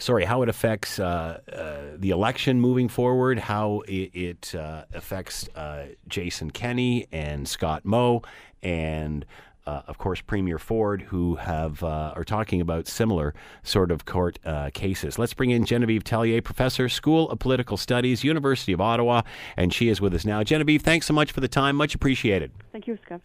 sorry, 0.00 0.24
how 0.24 0.40
it 0.40 0.48
affects 0.48 0.98
uh, 0.98 1.40
the 1.98 2.08
election 2.08 2.58
moving 2.58 2.88
forward, 2.88 3.38
how 3.38 3.82
it, 3.86 4.10
it 4.14 4.54
affects 4.54 5.46
Jason 6.08 6.52
Kenney 6.52 7.06
and 7.12 7.46
Scott 7.46 7.84
Moe, 7.84 8.22
and 8.62 9.26
uh, 9.66 9.82
of 9.86 9.98
course, 9.98 10.20
Premier 10.20 10.58
Ford, 10.58 11.02
who 11.02 11.36
have 11.36 11.82
uh, 11.82 12.12
are 12.16 12.24
talking 12.24 12.60
about 12.60 12.86
similar 12.88 13.34
sort 13.62 13.90
of 13.90 14.04
court 14.04 14.38
uh, 14.44 14.70
cases. 14.74 15.18
Let's 15.18 15.34
bring 15.34 15.50
in 15.50 15.64
Genevieve 15.64 16.04
Tellier, 16.04 16.42
professor, 16.42 16.88
School 16.88 17.30
of 17.30 17.38
Political 17.38 17.76
Studies, 17.76 18.24
University 18.24 18.72
of 18.72 18.80
Ottawa, 18.80 19.22
and 19.56 19.72
she 19.72 19.88
is 19.88 20.00
with 20.00 20.14
us 20.14 20.24
now. 20.24 20.42
Genevieve, 20.42 20.82
thanks 20.82 21.06
so 21.06 21.14
much 21.14 21.30
for 21.30 21.40
the 21.40 21.48
time. 21.48 21.76
Much 21.76 21.94
appreciated. 21.94 22.50
Thank 22.72 22.86
you, 22.86 22.98
Scott. 23.04 23.20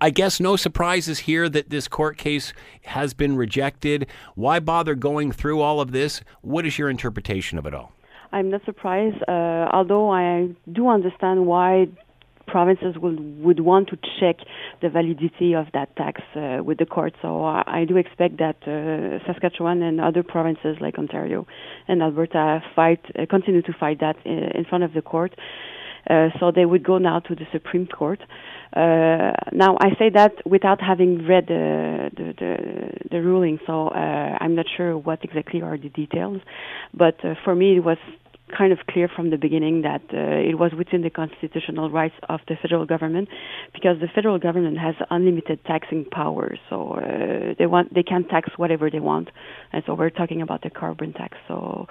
I 0.00 0.10
guess 0.10 0.40
no 0.40 0.56
surprises 0.56 1.20
here 1.20 1.48
that 1.48 1.68
this 1.68 1.86
court 1.86 2.16
case 2.16 2.54
has 2.82 3.12
been 3.12 3.36
rejected. 3.36 4.06
Why 4.34 4.58
bother 4.60 4.94
going 4.94 5.32
through 5.32 5.60
all 5.60 5.80
of 5.80 5.92
this? 5.92 6.22
What 6.40 6.64
is 6.64 6.78
your 6.78 6.88
interpretation 6.88 7.58
of 7.58 7.66
it 7.66 7.74
all? 7.74 7.92
I'm 8.32 8.50
not 8.50 8.64
surprised, 8.64 9.22
uh, 9.28 9.68
although 9.72 10.10
I 10.10 10.50
do 10.72 10.88
understand 10.88 11.46
why 11.46 11.88
provinces 12.50 12.92
would 13.02 13.18
would 13.44 13.60
want 13.60 13.88
to 13.88 13.96
check 14.18 14.36
the 14.82 14.88
validity 14.88 15.50
of 15.54 15.66
that 15.76 15.88
tax 15.96 16.16
uh, 16.36 16.58
with 16.68 16.78
the 16.78 16.86
court. 16.96 17.14
So 17.22 17.44
I, 17.44 17.62
I 17.80 17.84
do 17.90 17.96
expect 17.96 18.38
that 18.38 18.58
uh, 18.66 19.24
Saskatchewan 19.26 19.82
and 19.82 20.00
other 20.00 20.22
provinces 20.22 20.74
like 20.80 20.98
Ontario 20.98 21.46
and 21.88 22.02
Alberta 22.02 22.62
fight 22.76 23.02
uh, 23.10 23.26
continue 23.28 23.62
to 23.62 23.72
fight 23.82 23.98
that 24.00 24.16
in, 24.24 24.38
in 24.58 24.64
front 24.70 24.84
of 24.84 24.92
the 24.92 25.02
court. 25.02 25.32
Uh, 26.08 26.28
so 26.38 26.50
they 26.50 26.64
would 26.64 26.82
go 26.82 26.98
now 26.98 27.20
to 27.20 27.34
the 27.34 27.46
Supreme 27.52 27.86
Court. 27.86 28.20
Uh, 28.74 29.32
now 29.52 29.76
I 29.80 29.90
say 29.98 30.08
that 30.14 30.32
without 30.46 30.80
having 30.80 31.26
read 31.26 31.46
the 31.48 32.10
the, 32.16 32.26
the, 32.40 32.52
the 33.10 33.20
ruling, 33.20 33.58
so 33.66 33.88
uh, 33.88 34.38
I'm 34.40 34.54
not 34.54 34.66
sure 34.76 34.96
what 34.96 35.18
exactly 35.22 35.60
are 35.62 35.76
the 35.76 35.90
details. 35.90 36.40
But 36.94 37.16
uh, 37.24 37.34
for 37.44 37.54
me, 37.54 37.76
it 37.76 37.84
was 37.84 37.98
kind 38.56 38.72
of 38.72 38.78
clear 38.88 39.08
from 39.08 39.30
the 39.30 39.36
beginning 39.36 39.82
that 39.82 40.02
uh, 40.12 40.48
it 40.50 40.58
was 40.58 40.72
within 40.76 41.02
the 41.02 41.10
constitutional 41.10 41.90
rights 41.90 42.14
of 42.28 42.40
the 42.48 42.56
federal 42.60 42.86
government 42.86 43.28
because 43.74 43.98
the 44.00 44.08
federal 44.14 44.38
government 44.38 44.78
has 44.78 44.94
unlimited 45.10 45.64
taxing 45.64 46.04
power. 46.04 46.56
So 46.68 46.94
uh, 46.94 47.54
they 47.58 47.66
want 47.66 47.94
they 47.94 48.02
can 48.02 48.24
tax 48.28 48.50
whatever 48.56 48.90
they 48.90 49.00
want. 49.00 49.30
And 49.72 49.82
so 49.86 49.94
we're 49.94 50.10
talking 50.10 50.42
about 50.42 50.62
the 50.62 50.70
carbon 50.70 51.12
tax 51.12 51.36
so 51.48 51.86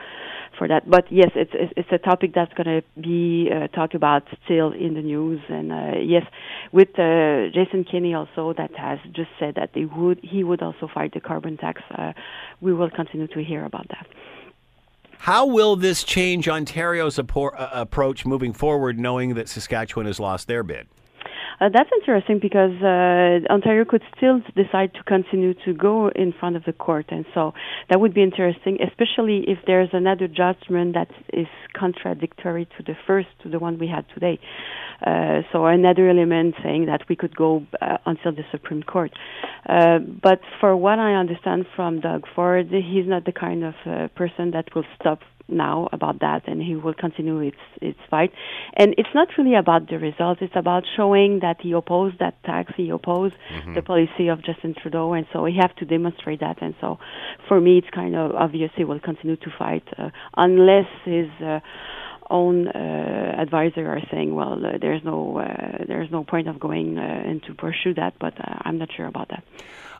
for 0.57 0.67
that. 0.67 0.89
But 0.89 1.05
yes 1.11 1.31
it's 1.35 1.51
it's, 1.53 1.73
it's 1.77 1.89
a 1.91 1.97
topic 1.97 2.31
that's 2.33 2.53
going 2.53 2.81
to 2.81 3.01
be 3.01 3.49
uh, 3.51 3.67
talked 3.67 3.95
about 3.95 4.23
still 4.45 4.71
in 4.71 4.93
the 4.93 5.01
news. 5.01 5.41
And 5.49 5.71
uh, 5.71 5.99
yes 6.03 6.23
with 6.71 6.89
uh, 6.99 7.49
Jason 7.53 7.85
Kenney 7.89 8.13
also 8.13 8.53
that 8.57 8.71
has 8.75 8.99
just 9.13 9.29
said 9.39 9.55
that 9.55 9.71
they 9.73 9.85
would 9.85 10.19
he 10.23 10.43
would 10.43 10.61
also 10.61 10.89
fight 10.93 11.13
the 11.13 11.21
carbon 11.21 11.57
tax 11.57 11.81
uh, 11.97 12.13
we 12.61 12.73
will 12.73 12.89
continue 12.89 13.27
to 13.27 13.43
hear 13.43 13.65
about 13.65 13.87
that 13.89 14.07
how 15.19 15.45
will 15.45 15.75
this 15.75 16.05
change 16.05 16.47
Ontario's 16.47 17.19
uh, 17.19 17.69
approach 17.73 18.25
moving 18.25 18.53
forward, 18.53 18.97
knowing 18.97 19.33
that 19.33 19.49
Saskatchewan 19.49 20.05
has 20.05 20.17
lost 20.17 20.47
their 20.47 20.63
bid? 20.63 20.87
Uh, 21.59 21.67
that's 21.73 21.89
interesting 21.99 22.39
because 22.41 22.71
uh, 22.81 23.51
Ontario 23.51 23.83
could 23.83 24.01
still 24.15 24.39
decide 24.55 24.93
to 24.93 25.03
continue 25.03 25.53
to 25.65 25.73
go 25.73 26.09
in 26.09 26.33
front 26.39 26.55
of 26.55 26.63
the 26.63 26.71
court, 26.71 27.05
and 27.09 27.25
so 27.33 27.53
that 27.89 27.99
would 27.99 28.13
be 28.13 28.23
interesting, 28.23 28.77
especially 28.81 29.43
if 29.47 29.57
there's 29.67 29.89
another 29.91 30.27
judgment 30.27 30.93
that 30.93 31.09
is 31.33 31.47
contradictory 31.73 32.65
to 32.77 32.83
the 32.83 32.95
first, 33.05 33.27
to 33.43 33.49
the 33.49 33.59
one 33.59 33.77
we 33.77 33.87
had 33.87 34.05
today. 34.13 34.39
Uh, 35.05 35.41
so 35.51 35.65
another 35.65 36.09
element 36.09 36.55
saying 36.63 36.85
that 36.85 37.01
we 37.09 37.15
could 37.15 37.35
go 37.35 37.65
uh, 37.81 37.97
until 38.05 38.31
the 38.31 38.43
Supreme 38.51 38.83
Court. 38.83 39.11
Uh, 39.67 39.99
but 39.99 40.39
for 40.59 40.75
what 40.75 40.99
I 40.99 41.13
understand 41.13 41.65
from 41.75 41.99
Doug 41.99 42.23
Ford, 42.35 42.67
he's 42.69 43.07
not 43.07 43.25
the 43.25 43.31
kind 43.31 43.63
of 43.63 43.75
uh, 43.85 44.07
person 44.09 44.51
that 44.51 44.73
will 44.75 44.85
stop 44.99 45.19
now 45.51 45.89
about 45.91 46.19
that, 46.19 46.47
and 46.47 46.61
he 46.61 46.75
will 46.75 46.93
continue 46.93 47.39
its 47.39 47.57
its 47.81 47.99
fight. 48.09 48.31
And 48.75 48.95
it's 48.97 49.13
not 49.13 49.27
really 49.37 49.55
about 49.55 49.89
the 49.89 49.97
results; 49.97 50.41
it's 50.41 50.55
about 50.55 50.83
showing 50.95 51.39
that 51.41 51.57
he 51.61 51.71
opposed 51.73 52.19
that 52.19 52.41
tax, 52.43 52.73
he 52.75 52.89
opposed 52.89 53.35
mm-hmm. 53.53 53.73
the 53.73 53.81
policy 53.81 54.27
of 54.27 54.43
Justin 54.43 54.75
Trudeau, 54.79 55.13
and 55.13 55.25
so 55.33 55.45
he 55.45 55.55
have 55.57 55.75
to 55.77 55.85
demonstrate 55.85 56.39
that. 56.39 56.61
And 56.61 56.75
so, 56.81 56.99
for 57.47 57.59
me, 57.59 57.77
it's 57.77 57.89
kind 57.93 58.15
of 58.15 58.31
obvious 58.35 58.71
he 58.75 58.83
will 58.83 58.99
continue 58.99 59.37
to 59.37 59.49
fight 59.57 59.83
uh, 59.97 60.09
unless 60.37 60.87
his 61.05 61.29
uh, 61.43 61.59
own 62.29 62.67
uh, 62.67 63.35
advisor 63.37 63.87
are 63.87 64.01
saying, 64.11 64.35
well, 64.35 64.63
uh, 64.65 64.77
there's 64.79 65.03
no 65.03 65.39
uh, 65.39 65.83
there's 65.87 66.11
no 66.11 66.23
point 66.23 66.47
of 66.47 66.59
going 66.59 66.97
uh, 66.97 67.01
and 67.01 67.41
to 67.43 67.53
pursue 67.53 67.93
that, 67.95 68.13
but 68.19 68.33
uh, 68.39 68.59
I'm 68.61 68.77
not 68.77 68.89
sure 68.95 69.07
about 69.07 69.29
that. 69.29 69.43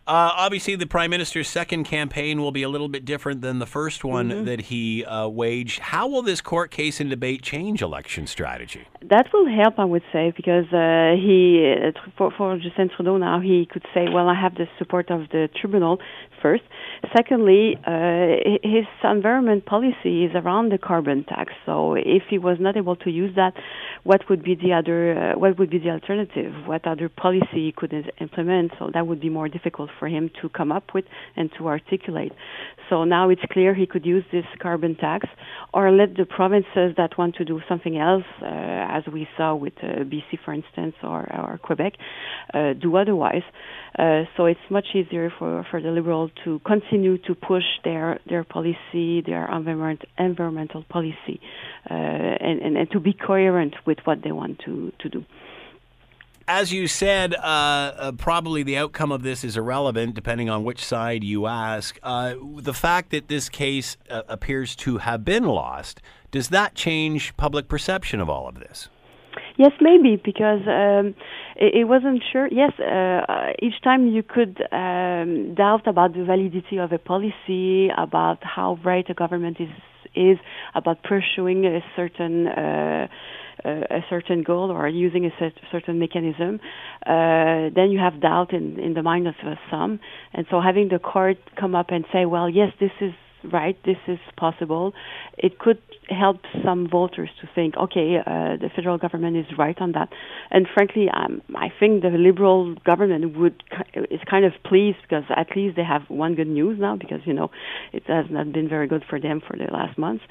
Uh, 0.10 0.34
obviously, 0.36 0.76
the 0.76 0.88
prime 0.88 1.12
minister's 1.12 1.48
second 1.48 1.84
campaign 1.84 2.42
will 2.42 2.52
be 2.52 2.64
a 2.64 2.68
little 2.68 2.90
bit 2.90 3.06
different 3.06 3.42
than 3.42 3.60
the 3.60 3.68
first 3.68 4.04
one 4.04 4.30
mm-hmm. 4.32 4.46
that 4.46 4.60
he 4.62 5.06
uh, 5.06 5.28
waged. 5.28 5.78
How 5.78 6.08
will 6.08 6.24
this 6.24 6.42
court 6.42 6.72
case 6.72 7.00
and 7.00 7.12
debate 7.12 7.44
change 7.44 7.84
election 7.84 8.26
strategy? 8.26 8.88
That 9.08 9.28
will 9.32 9.48
help, 9.48 9.78
I 9.78 9.86
would 9.86 10.02
say, 10.12 10.34
because 10.36 10.66
uh, 10.74 11.14
he, 11.16 11.76
uh, 11.78 11.92
for, 12.18 12.32
for 12.36 12.58
Justin 12.58 12.90
Trudeau 12.90 13.18
now, 13.18 13.40
he 13.40 13.68
could 13.72 13.86
say, 13.94 14.08
"Well, 14.12 14.28
I 14.28 14.34
have 14.34 14.56
the 14.56 14.68
support 14.80 15.12
of 15.12 15.30
the 15.30 15.48
tribunal 15.62 16.00
first. 16.42 16.64
Secondly, 17.16 17.78
uh, 17.88 18.60
his 18.64 18.86
environment 19.04 19.66
policy 19.66 20.26
is 20.26 20.32
around 20.36 20.72
the 20.72 20.78
carbon 20.78 21.24
tax. 21.24 21.54
So, 21.66 21.96
if 21.96 22.24
he 22.30 22.38
was 22.38 22.58
not 22.60 22.76
able 22.78 22.96
to 22.98 23.10
use 23.10 23.36
that, 23.36 23.54
what 24.04 24.30
would 24.30 24.44
be 24.44 24.56
the 24.56 24.74
other? 24.74 25.34
Uh, 25.34 25.40
what 25.40 25.58
would 25.60 25.70
be 25.70 25.80
the 25.80 25.90
alternative? 25.90 26.54
What 26.66 26.86
other 26.88 27.10
policy 27.10 27.48
he 27.68 27.74
could 27.76 27.94
implement? 28.20 28.72
So 28.80 28.90
that 28.94 29.08
would 29.08 29.20
be 29.20 29.30
more 29.30 29.50
difficult 29.50 29.90
for 30.00 30.08
him 30.08 30.30
to 30.42 30.50
come 30.50 30.72
up 30.72 30.94
with 30.94 31.06
and 31.36 31.50
to 31.58 31.68
articulate. 31.68 32.32
So 32.90 33.04
now 33.04 33.30
it's 33.30 33.42
clear 33.52 33.76
he 33.76 33.86
could 33.86 34.06
use 34.06 34.24
this 34.32 34.46
carbon 34.62 34.96
tax 34.96 35.28
or 35.74 35.92
let 35.92 36.16
the 36.16 36.26
provinces 36.26 36.96
that 36.98 37.18
want 37.18 37.36
to 37.36 37.46
do 37.46 37.62
something 37.68 37.98
else, 37.98 38.24
uh, 38.42 38.46
as 38.46 39.04
we 39.12 39.28
saw 39.38 39.56
with 39.56 39.74
uh, 39.84 40.04
BC, 40.04 40.40
for 40.44 40.54
instance, 40.54 40.96
or, 41.04 41.22
or 41.34 41.60
Quebec, 41.62 41.94
uh, 42.54 42.74
do 42.74 42.96
otherwise. 42.96 43.44
Uh, 43.98 44.24
so 44.38 44.46
it's 44.46 44.60
much 44.70 44.88
easier 44.94 45.32
for, 45.38 45.66
for 45.70 45.82
the 45.82 45.90
Liberals 45.90 46.32
to 46.44 46.60
continue 46.66 47.18
to 47.18 47.36
push 47.36 47.64
their, 47.84 48.20
their 48.30 48.44
policy, 48.44 49.22
their 49.22 49.46
environment, 49.52 50.02
environmental 50.18 50.84
policy, 50.90 51.42
uh, 51.90 51.94
and, 51.94 52.62
and, 52.62 52.78
and 52.78 52.92
to 52.92 53.00
be 53.00 53.14
coherent 53.14 53.76
with 53.86 53.98
what 54.06 54.24
they 54.24 54.32
want 54.32 54.60
to, 54.66 54.92
to 55.00 55.10
do 55.10 55.26
as 56.50 56.74
you 56.74 56.88
said, 56.88 57.36
uh, 57.36 57.38
uh, 57.38 58.12
probably 58.14 58.64
the 58.64 58.76
outcome 58.76 59.12
of 59.12 59.22
this 59.22 59.44
is 59.44 59.56
irrelevant 59.56 60.16
depending 60.16 60.50
on 60.50 60.64
which 60.64 60.84
side 60.84 61.24
you 61.24 61.46
ask. 61.46 62.00
Uh, 62.02 62.34
the 62.58 62.74
fact 62.74 63.12
that 63.12 63.28
this 63.28 63.50
case 63.50 63.98
uh, 64.10 64.24
appears 64.28 64.76
to 64.78 64.98
have 64.98 65.24
been 65.24 65.44
lost, 65.44 66.02
does 66.32 66.50
that 66.50 66.74
change 66.74 67.38
public 67.38 67.68
perception 67.68 68.20
of 68.20 68.30
all 68.30 68.48
of 68.48 68.56
this? 68.56 68.90
Yes, 69.58 69.74
maybe 69.80 70.20
because 70.24 70.62
um, 70.66 71.14
it, 71.60 71.82
it, 71.82 71.84
wasn't 71.86 72.24
sure. 72.32 72.48
Yes, 72.52 72.72
uh, 72.80 73.52
each 73.62 73.82
time 73.84 74.08
you 74.08 74.24
could 74.24 74.58
um, 74.72 75.54
doubt 75.56 75.86
about 75.88 76.14
the 76.14 76.24
validity 76.24 76.78
of 76.78 76.92
a 76.92 76.98
policy, 76.98 77.90
about 77.96 78.40
how 78.44 78.80
right 78.84 79.06
a 79.10 79.14
government 79.14 79.58
is 79.60 79.70
is 80.16 80.38
about 80.74 81.04
pursuing 81.04 81.66
a 81.66 81.82
certain 81.96 82.48
uh, 82.48 83.08
a 83.66 84.00
certain 84.10 84.44
goal 84.44 84.72
or 84.72 84.88
using 84.88 85.26
a 85.26 85.52
certain 85.72 86.00
mechanism, 86.00 86.60
uh, 87.06 87.70
then 87.76 87.90
you 87.92 88.00
have 88.00 88.22
doubt 88.22 88.54
in, 88.54 88.80
in 88.80 88.94
the 88.94 89.04
mind 89.04 89.28
of 89.28 89.36
uh, 89.46 89.56
some. 89.70 90.00
And 90.34 90.46
so 90.50 90.62
having 90.62 90.90
the 90.90 91.00
court 91.00 91.38
come 91.60 91.76
up 91.76 91.88
and 91.90 92.06
say, 92.14 92.26
well, 92.26 92.50
yes, 92.50 92.72
this 92.80 92.92
is 93.02 93.12
right, 93.44 93.78
this 93.86 93.98
is 94.08 94.20
possible, 94.38 94.94
it 95.38 95.60
could 95.60 95.80
help 96.10 96.38
some 96.64 96.90
voters 96.90 97.30
to 97.42 97.50
think, 97.54 97.78
okay, 97.78 98.18
uh, 98.18 98.58
the 98.58 98.70
federal 98.76 98.98
government 98.98 99.38
is 99.38 99.46
right 99.58 99.80
on 99.80 99.92
that. 99.94 100.10
And 100.52 100.68
frankly, 100.74 101.08
um, 101.14 101.42
I 101.56 101.70
think 101.80 102.02
the 102.02 102.10
liberal 102.10 102.76
government 102.86 103.38
would 103.38 103.64
is 104.10 104.20
kind 104.30 104.46
of 104.46 104.54
pleased 104.64 104.98
because 105.04 105.24
at 105.36 105.48
least 105.56 105.76
they 105.76 105.84
have 105.84 106.04
one 106.08 106.36
good 106.36 106.48
news 106.48 106.80
now 106.80 106.96
because 106.96 107.22
you 107.26 107.34
know 107.34 107.52
it 107.94 108.04
has 108.08 108.26
not 108.30 108.52
been 108.52 108.68
very 108.68 108.88
good 108.88 109.04
for 109.10 109.20
them 109.20 109.42
for 109.46 109.56
the 109.58 109.72
last 109.72 109.98
months. 109.98 110.24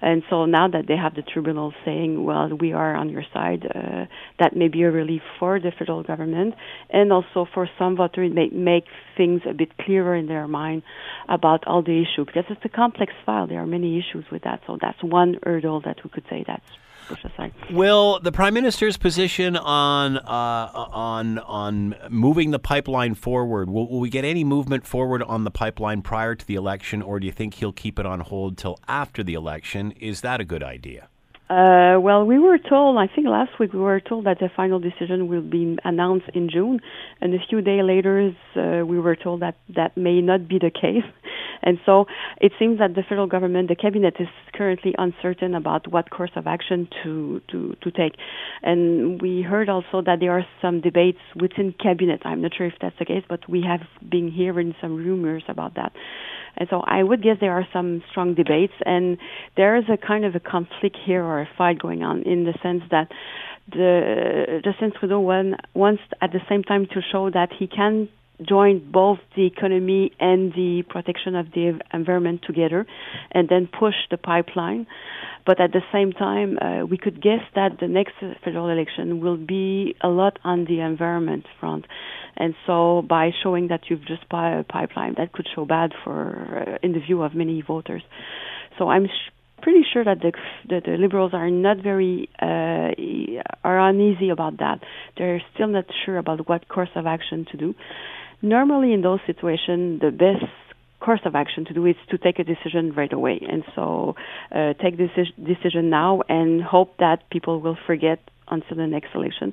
And 0.00 0.22
so 0.28 0.46
now 0.46 0.68
that 0.68 0.86
they 0.88 0.96
have 0.96 1.14
the 1.14 1.22
tribunal 1.22 1.72
saying, 1.84 2.24
well, 2.24 2.50
we 2.58 2.72
are 2.72 2.94
on 2.94 3.08
your 3.08 3.24
side, 3.32 3.66
uh, 3.66 4.06
that 4.38 4.56
may 4.56 4.68
be 4.68 4.82
a 4.82 4.90
relief 4.90 5.22
for 5.38 5.60
the 5.60 5.72
federal 5.78 6.02
government 6.02 6.54
and 6.90 7.12
also 7.12 7.46
for 7.52 7.68
some 7.78 7.96
voters, 7.96 8.30
it 8.30 8.34
may 8.34 8.48
make 8.48 8.84
things 9.16 9.42
a 9.48 9.54
bit 9.54 9.76
clearer 9.78 10.16
in 10.16 10.26
their 10.26 10.48
mind 10.48 10.82
about 11.28 11.66
all 11.66 11.82
the 11.82 12.02
issues 12.02 12.26
because 12.26 12.44
it's 12.50 12.64
a 12.64 12.68
complex 12.68 13.12
file. 13.24 13.46
There 13.46 13.60
are 13.60 13.66
many 13.66 13.98
issues 13.98 14.24
with 14.30 14.42
that. 14.42 14.60
So 14.66 14.78
that's 14.80 15.02
one 15.02 15.38
hurdle 15.44 15.80
that 15.82 16.02
we 16.04 16.10
could 16.10 16.24
say 16.28 16.44
that's. 16.46 16.64
Will 17.72 18.20
the 18.20 18.30
prime 18.30 18.54
minister's 18.54 18.96
position 18.96 19.56
on 19.56 20.16
uh, 20.16 20.20
on 20.92 21.40
on 21.40 21.96
moving 22.08 22.52
the 22.52 22.60
pipeline 22.60 23.14
forward? 23.14 23.68
Will, 23.68 23.88
will, 23.88 23.98
we 23.98 24.10
get 24.10 24.24
any 24.24 24.44
movement 24.44 24.86
forward 24.86 25.20
on 25.24 25.42
the 25.42 25.50
pipeline 25.50 26.02
prior 26.02 26.36
to 26.36 26.46
the 26.46 26.54
election, 26.54 27.02
or 27.02 27.18
do 27.18 27.26
you 27.26 27.32
think 27.32 27.54
he'll 27.54 27.72
keep 27.72 27.98
it 27.98 28.06
on 28.06 28.20
hold 28.20 28.56
till 28.56 28.78
after 28.86 29.24
the 29.24 29.34
election? 29.34 29.90
Is 29.92 30.20
that 30.20 30.40
a 30.40 30.44
good 30.44 30.62
idea? 30.62 31.09
Uh, 31.50 31.98
well, 31.98 32.24
we 32.24 32.38
were 32.38 32.58
told, 32.58 32.96
I 32.96 33.08
think 33.12 33.26
last 33.26 33.58
week 33.58 33.72
we 33.72 33.80
were 33.80 33.98
told 33.98 34.24
that 34.26 34.38
the 34.38 34.48
final 34.54 34.78
decision 34.78 35.26
will 35.26 35.42
be 35.42 35.76
announced 35.84 36.26
in 36.32 36.48
June, 36.48 36.78
and 37.20 37.34
a 37.34 37.38
few 37.48 37.60
days 37.60 37.82
later 37.82 38.30
uh, 38.54 38.86
we 38.86 39.00
were 39.00 39.16
told 39.16 39.42
that 39.42 39.56
that 39.74 39.96
may 39.96 40.20
not 40.20 40.46
be 40.46 40.58
the 40.58 40.70
case. 40.70 41.04
And 41.62 41.78
so 41.84 42.06
it 42.40 42.52
seems 42.58 42.78
that 42.78 42.94
the 42.94 43.02
federal 43.06 43.26
government, 43.26 43.68
the 43.68 43.76
cabinet, 43.76 44.14
is 44.18 44.28
currently 44.54 44.94
uncertain 44.96 45.54
about 45.54 45.92
what 45.92 46.08
course 46.08 46.30
of 46.34 46.46
action 46.46 46.88
to, 47.02 47.42
to, 47.50 47.76
to 47.82 47.90
take. 47.90 48.14
And 48.62 49.20
we 49.20 49.42
heard 49.42 49.68
also 49.68 50.00
that 50.06 50.20
there 50.20 50.32
are 50.32 50.46
some 50.62 50.80
debates 50.80 51.18
within 51.38 51.74
cabinet. 51.78 52.22
I'm 52.24 52.40
not 52.40 52.52
sure 52.56 52.66
if 52.66 52.72
that's 52.80 52.98
the 52.98 53.04
case, 53.04 53.24
but 53.28 53.46
we 53.46 53.62
have 53.62 53.80
been 54.08 54.30
hearing 54.30 54.74
some 54.80 54.96
rumors 54.96 55.42
about 55.48 55.74
that. 55.74 55.92
And 56.56 56.68
so 56.68 56.80
I 56.80 57.02
would 57.02 57.22
guess 57.22 57.36
there 57.40 57.52
are 57.52 57.66
some 57.72 58.02
strong 58.10 58.34
debates, 58.34 58.74
and 58.84 59.18
there 59.56 59.76
is 59.76 59.84
a 59.92 59.96
kind 59.96 60.24
of 60.24 60.34
a 60.34 60.40
conflict 60.40 60.96
here 61.04 61.22
or 61.24 61.40
a 61.40 61.48
fight 61.56 61.78
going 61.78 62.02
on 62.02 62.22
in 62.22 62.44
the 62.44 62.54
sense 62.62 62.82
that 62.90 63.10
the 63.70 64.60
Justin 64.64 64.92
Trudeau 64.98 65.20
wants 65.74 66.02
at 66.20 66.32
the 66.32 66.40
same 66.48 66.62
time 66.64 66.86
to 66.86 67.00
show 67.12 67.30
that 67.30 67.50
he 67.58 67.66
can 67.66 68.08
join 68.46 68.90
both 68.90 69.18
the 69.36 69.46
economy 69.46 70.12
and 70.18 70.52
the 70.52 70.82
protection 70.88 71.34
of 71.36 71.46
the 71.52 71.78
environment 71.92 72.42
together 72.46 72.86
and 73.32 73.48
then 73.48 73.68
push 73.68 73.94
the 74.10 74.16
pipeline. 74.16 74.86
But 75.46 75.60
at 75.60 75.72
the 75.72 75.82
same 75.92 76.12
time, 76.12 76.58
uh, 76.58 76.84
we 76.86 76.98
could 76.98 77.20
guess 77.22 77.40
that 77.54 77.80
the 77.80 77.88
next 77.88 78.14
federal 78.44 78.68
election 78.68 79.20
will 79.20 79.36
be 79.36 79.96
a 80.00 80.08
lot 80.08 80.38
on 80.44 80.64
the 80.64 80.80
environment 80.80 81.46
front. 81.58 81.86
And 82.36 82.54
so 82.66 83.02
by 83.08 83.30
showing 83.42 83.68
that 83.68 83.88
you've 83.88 84.06
just 84.06 84.28
bought 84.28 84.60
a 84.60 84.64
pipeline, 84.64 85.14
that 85.18 85.32
could 85.32 85.46
show 85.54 85.64
bad 85.64 85.92
for, 86.04 86.76
uh, 86.76 86.78
in 86.82 86.92
the 86.92 87.00
view 87.00 87.22
of 87.22 87.34
many 87.34 87.62
voters. 87.62 88.02
So 88.78 88.88
I'm 88.88 89.06
sh- 89.06 89.32
pretty 89.62 89.84
sure 89.92 90.04
that 90.04 90.20
the, 90.20 90.32
that 90.68 90.84
the 90.84 90.92
liberals 90.92 91.32
are 91.34 91.50
not 91.50 91.78
very 91.78 92.28
uh, 92.40 92.92
are 93.62 93.88
uneasy 93.88 94.30
about 94.30 94.58
that. 94.58 94.80
They're 95.18 95.42
still 95.54 95.68
not 95.68 95.84
sure 96.04 96.18
about 96.18 96.48
what 96.48 96.68
course 96.68 96.88
of 96.94 97.06
action 97.06 97.46
to 97.50 97.56
do. 97.56 97.74
Normally, 98.42 98.92
in 98.92 99.02
those 99.02 99.20
situations, 99.26 100.00
the 100.00 100.10
best 100.10 100.50
course 101.00 101.20
of 101.24 101.34
action 101.34 101.64
to 101.64 101.74
do 101.74 101.86
is 101.86 101.96
to 102.10 102.18
take 102.18 102.38
a 102.38 102.44
decision 102.44 102.92
right 102.94 103.12
away. 103.12 103.40
And 103.48 103.64
so, 103.74 104.16
uh, 104.54 104.74
take 104.74 104.96
this 104.98 105.10
decision 105.42 105.90
now 105.90 106.22
and 106.28 106.62
hope 106.62 106.96
that 106.98 107.28
people 107.30 107.60
will 107.60 107.76
forget 107.86 108.20
until 108.48 108.76
the 108.76 108.86
next 108.86 109.14
election. 109.14 109.52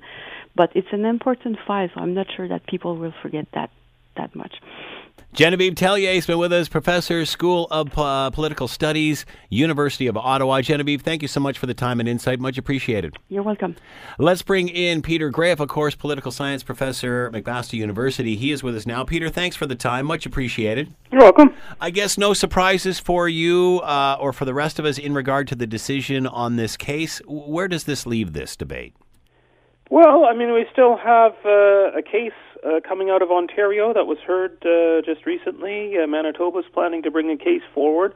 But 0.56 0.72
it's 0.76 0.88
an 0.92 1.06
important 1.06 1.58
file, 1.66 1.90
so 1.94 2.02
I'm 2.02 2.14
not 2.14 2.28
sure 2.36 2.48
that 2.48 2.66
people 2.68 2.98
will 2.98 3.14
forget 3.22 3.48
that 3.54 3.70
that 4.16 4.36
much. 4.36 4.56
Genevieve 5.38 5.76
Tellier 5.76 6.16
has 6.16 6.26
been 6.26 6.40
with 6.40 6.52
us, 6.52 6.68
professor, 6.68 7.24
School 7.24 7.68
of 7.70 7.96
uh, 7.96 8.32
Political 8.32 8.68
Studies, 8.68 9.24
University 9.50 10.08
of 10.08 10.18
Ottawa. 10.18 10.62
Genevieve, 10.62 11.04
thank 11.04 11.22
you 11.22 11.28
so 11.28 11.40
much 11.40 11.60
for 11.60 11.68
the 11.68 11.76
time 11.76 12.00
and 12.00 12.10
insight. 12.10 12.40
Much 12.40 12.58
appreciated. 12.58 13.16
You're 13.30 13.44
welcome. 13.44 13.76
Let's 14.18 14.42
bring 14.42 14.68
in 14.68 15.04
Peter 15.04 15.32
Graefe, 15.32 15.60
of 15.60 15.70
course, 15.70 15.94
political 15.94 16.32
science 16.32 16.64
professor, 16.64 17.28
at 17.28 17.34
McMaster 17.34 17.74
University. 17.74 18.36
He 18.36 18.52
is 18.52 18.64
with 18.64 18.76
us 18.76 18.88
now. 18.88 19.04
Peter, 19.04 19.30
thanks 19.30 19.56
for 19.56 19.68
the 19.68 19.76
time. 19.76 20.08
Much 20.08 20.26
appreciated. 20.26 20.92
You're 21.12 21.22
welcome. 21.22 21.54
I 21.80 21.92
guess 21.92 22.18
no 22.18 22.34
surprises 22.34 23.00
for 23.00 23.30
you 23.30 23.82
uh, 23.84 24.18
or 24.20 24.34
for 24.34 24.46
the 24.46 24.56
rest 24.56 24.80
of 24.80 24.86
us 24.86 24.98
in 24.98 25.14
regard 25.14 25.48
to 25.50 25.56
the 25.56 25.68
decision 25.68 26.26
on 26.26 26.56
this 26.56 26.76
case. 26.76 27.22
Where 27.28 27.68
does 27.68 27.84
this 27.84 28.08
leave 28.08 28.34
this 28.34 28.56
debate? 28.56 28.96
Well, 29.92 30.26
I 30.26 30.34
mean, 30.34 30.52
we 30.52 30.66
still 30.72 30.98
have 30.98 31.34
uh, 31.46 31.96
a 31.96 32.02
case 32.02 32.34
uh, 32.68 32.80
coming 32.88 33.10
out 33.10 33.22
of 33.22 33.32
Ontario 33.32 33.94
that 33.94 34.06
was 34.06 34.18
heard 34.26 34.58
uh, 34.66 35.02
just 35.06 35.26
recently. 35.26 35.98
Uh, 35.98 36.08
Manitoba 36.08 36.60
is 36.60 36.66
planning 36.74 37.04
to 37.04 37.12
bring 37.12 37.32
a 37.32 37.38
case 37.38 37.64
forward. 37.74 38.14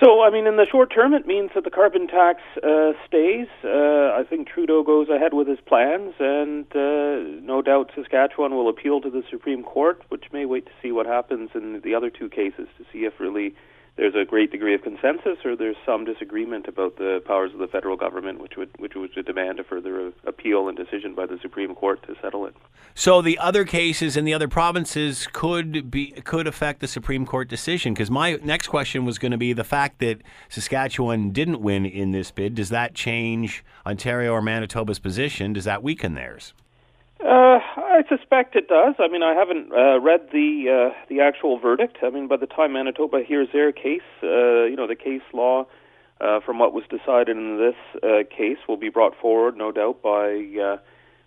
So, 0.00 0.22
I 0.22 0.30
mean, 0.30 0.46
in 0.46 0.56
the 0.56 0.66
short 0.70 0.92
term, 0.92 1.12
it 1.12 1.26
means 1.26 1.50
that 1.54 1.64
the 1.64 1.70
carbon 1.70 2.08
tax 2.08 2.40
uh, 2.56 2.92
stays. 3.06 3.46
Uh, 3.62 4.16
I 4.18 4.24
think 4.28 4.48
Trudeau 4.48 4.82
goes 4.82 5.08
ahead 5.08 5.34
with 5.34 5.46
his 5.46 5.60
plans, 5.60 6.14
and 6.18 6.64
uh, 6.74 7.40
no 7.42 7.62
doubt 7.64 7.92
Saskatchewan 7.94 8.54
will 8.54 8.68
appeal 8.68 9.00
to 9.00 9.10
the 9.10 9.22
Supreme 9.30 9.62
Court, 9.62 10.02
which 10.08 10.24
may 10.32 10.44
wait 10.46 10.66
to 10.66 10.72
see 10.82 10.92
what 10.92 11.06
happens 11.06 11.50
in 11.54 11.80
the 11.84 11.94
other 11.94 12.10
two 12.10 12.28
cases 12.28 12.68
to 12.78 12.84
see 12.92 13.00
if 13.00 13.20
really 13.20 13.54
there's 13.96 14.14
a 14.14 14.24
great 14.24 14.50
degree 14.50 14.74
of 14.74 14.82
consensus, 14.82 15.38
or 15.44 15.54
there's 15.54 15.76
some 15.84 16.04
disagreement 16.04 16.66
about 16.66 16.96
the 16.96 17.22
powers 17.26 17.52
of 17.52 17.58
the 17.58 17.66
federal 17.66 17.96
government, 17.96 18.40
which 18.40 18.56
would 18.56 18.70
which 18.78 18.94
would 18.94 19.12
demand 19.26 19.60
a 19.60 19.64
further 19.64 20.12
appeal 20.24 20.68
and 20.68 20.76
decision 20.76 21.14
by 21.14 21.26
the 21.26 21.38
Supreme 21.42 21.74
Court 21.74 22.02
to 22.06 22.16
settle 22.22 22.46
it. 22.46 22.54
So 22.94 23.20
the 23.20 23.38
other 23.38 23.64
cases 23.64 24.16
in 24.16 24.24
the 24.24 24.32
other 24.32 24.48
provinces 24.48 25.28
could 25.32 25.90
be 25.90 26.12
could 26.22 26.46
affect 26.46 26.80
the 26.80 26.88
Supreme 26.88 27.26
Court 27.26 27.48
decision. 27.48 27.92
Because 27.92 28.10
my 28.10 28.38
next 28.42 28.68
question 28.68 29.04
was 29.04 29.18
going 29.18 29.32
to 29.32 29.38
be 29.38 29.52
the 29.52 29.64
fact 29.64 29.98
that 29.98 30.22
Saskatchewan 30.48 31.30
didn't 31.30 31.60
win 31.60 31.84
in 31.84 32.12
this 32.12 32.30
bid. 32.30 32.54
Does 32.54 32.70
that 32.70 32.94
change 32.94 33.62
Ontario 33.86 34.32
or 34.32 34.40
Manitoba's 34.40 34.98
position? 34.98 35.52
Does 35.52 35.64
that 35.64 35.82
weaken 35.82 36.14
theirs? 36.14 36.54
Uh, 37.24 37.60
I 37.76 38.02
suspect 38.08 38.56
it 38.56 38.66
does. 38.66 38.94
I 38.98 39.06
mean, 39.06 39.22
I 39.22 39.32
haven't 39.34 39.72
uh, 39.72 40.00
read 40.00 40.30
the 40.32 40.90
uh, 40.90 41.04
the 41.08 41.20
actual 41.20 41.58
verdict. 41.58 41.98
I 42.02 42.10
mean, 42.10 42.26
by 42.26 42.36
the 42.36 42.46
time 42.46 42.72
Manitoba 42.72 43.22
hears 43.22 43.48
their 43.52 43.70
case, 43.70 44.00
uh, 44.24 44.64
you 44.64 44.74
know, 44.74 44.88
the 44.88 44.96
case 44.96 45.22
law 45.32 45.66
uh, 46.20 46.40
from 46.40 46.58
what 46.58 46.72
was 46.72 46.82
decided 46.90 47.36
in 47.36 47.58
this 47.58 48.02
uh, 48.02 48.24
case 48.36 48.58
will 48.66 48.76
be 48.76 48.88
brought 48.88 49.14
forward, 49.20 49.56
no 49.56 49.70
doubt, 49.70 50.02
by 50.02 50.46
uh, 50.60 50.78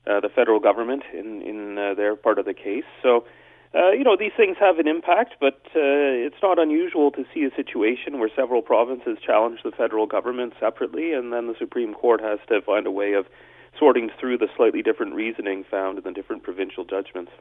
uh, 0.10 0.20
the 0.20 0.30
federal 0.36 0.60
government 0.60 1.04
in 1.14 1.42
in 1.42 1.78
uh, 1.78 1.94
their 1.94 2.18
part 2.18 2.40
of 2.40 2.46
the 2.46 2.54
case. 2.54 2.84
So, 3.02 3.26
uh, 3.74 3.92
you 3.92 4.04
know, 4.04 4.18
these 4.18 4.34
things 4.36 4.58
have 4.60 4.80
an 4.80 4.90
impact, 4.90 5.36
but 5.40 5.62
uh, 5.76 6.28
it's 6.28 6.42
not 6.44 6.60
unusual 6.60 7.10
to 7.12 7.24
see 7.34 7.46
a 7.46 7.56
situation 7.56 8.20
where 8.20 8.30
several 8.36 8.62
provinces 8.62 9.18
challenge 9.26 9.60
the 9.64 9.72
federal 9.72 10.08
government 10.08 10.56
separately, 10.60 11.14
and 11.14 11.32
then 11.32 11.48
the 11.48 11.56
Supreme 11.58 11.94
Court 11.94 12.20
has 12.20 12.40
to 12.50 12.62
find 12.62 12.86
a 12.86 12.92
way 12.92 13.14
of 13.14 13.28
sorting 13.80 14.10
through 14.20 14.38
the 14.38 14.48
slightly 14.56 14.82
different 14.82 15.14
reasoning 15.14 15.64
found 15.70 15.98
in 15.98 16.04
the 16.04 16.12
different 16.12 16.44
provincial 16.44 16.86
judgments. 16.86 17.32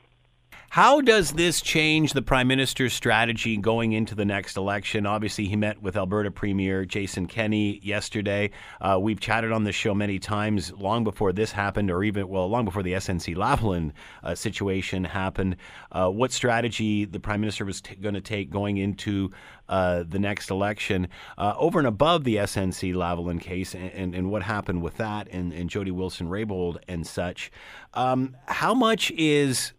How 0.75 1.01
does 1.01 1.31
this 1.31 1.61
change 1.61 2.15
the 2.15 2.23
Prime 2.23 2.49
Minister's 2.49 2.93
strategy 2.93 3.57
going 3.57 3.93
into 3.93 4.17
the 4.17 4.25
next 4.25 4.57
election? 4.57 5.07
Obviously, 5.07 5.47
he 5.47 5.55
met 5.55 5.81
with 5.81 5.97
Alberta 5.97 6.33
Premier 6.33 6.85
Jason 6.85 7.27
Kenney 7.27 7.79
yesterday. 7.81 8.51
Uh, 8.81 8.99
we've 9.01 9.21
chatted 9.21 9.53
on 9.53 9.63
this 9.63 9.77
show 9.77 9.95
many 9.95 10.19
times, 10.19 10.73
long 10.73 11.05
before 11.05 11.33
this 11.33 11.53
happened, 11.53 11.93
or 11.93 12.03
even, 12.03 12.27
well, 12.27 12.49
long 12.49 12.65
before 12.65 12.83
the 12.83 12.95
SNC 12.95 13.37
Lavalin 13.37 13.93
uh, 14.25 14.35
situation 14.35 15.05
happened. 15.05 15.55
Uh, 15.93 16.09
what 16.09 16.33
strategy 16.33 17.05
the 17.05 17.21
Prime 17.21 17.41
Minister 17.41 17.65
was 17.65 17.81
t- 17.81 17.95
going 17.95 18.17
to 18.17 18.21
take 18.21 18.51
going 18.51 18.79
into 18.79 19.31
uh, 19.69 20.03
the 20.09 20.19
next 20.19 20.51
election, 20.51 21.07
uh, 21.39 21.55
over 21.57 21.79
and 21.79 21.87
above 21.87 22.25
the 22.25 22.35
SNC 22.35 22.95
Lavalin 22.95 23.41
case 23.41 23.77
and, 23.77 23.93
and, 23.93 24.13
and, 24.13 24.29
what 24.29 24.43
happened 24.43 24.83
with 24.83 24.97
that 24.97 25.29
and, 25.31 25.53
and 25.53 25.71
Jody 25.71 25.93
Wilson 25.93 26.29
Raybould 26.29 26.79
and 26.89 27.07
such. 27.07 27.53
Um, 27.95 28.37
how 28.47 28.75
much 28.75 29.13
is 29.13 29.73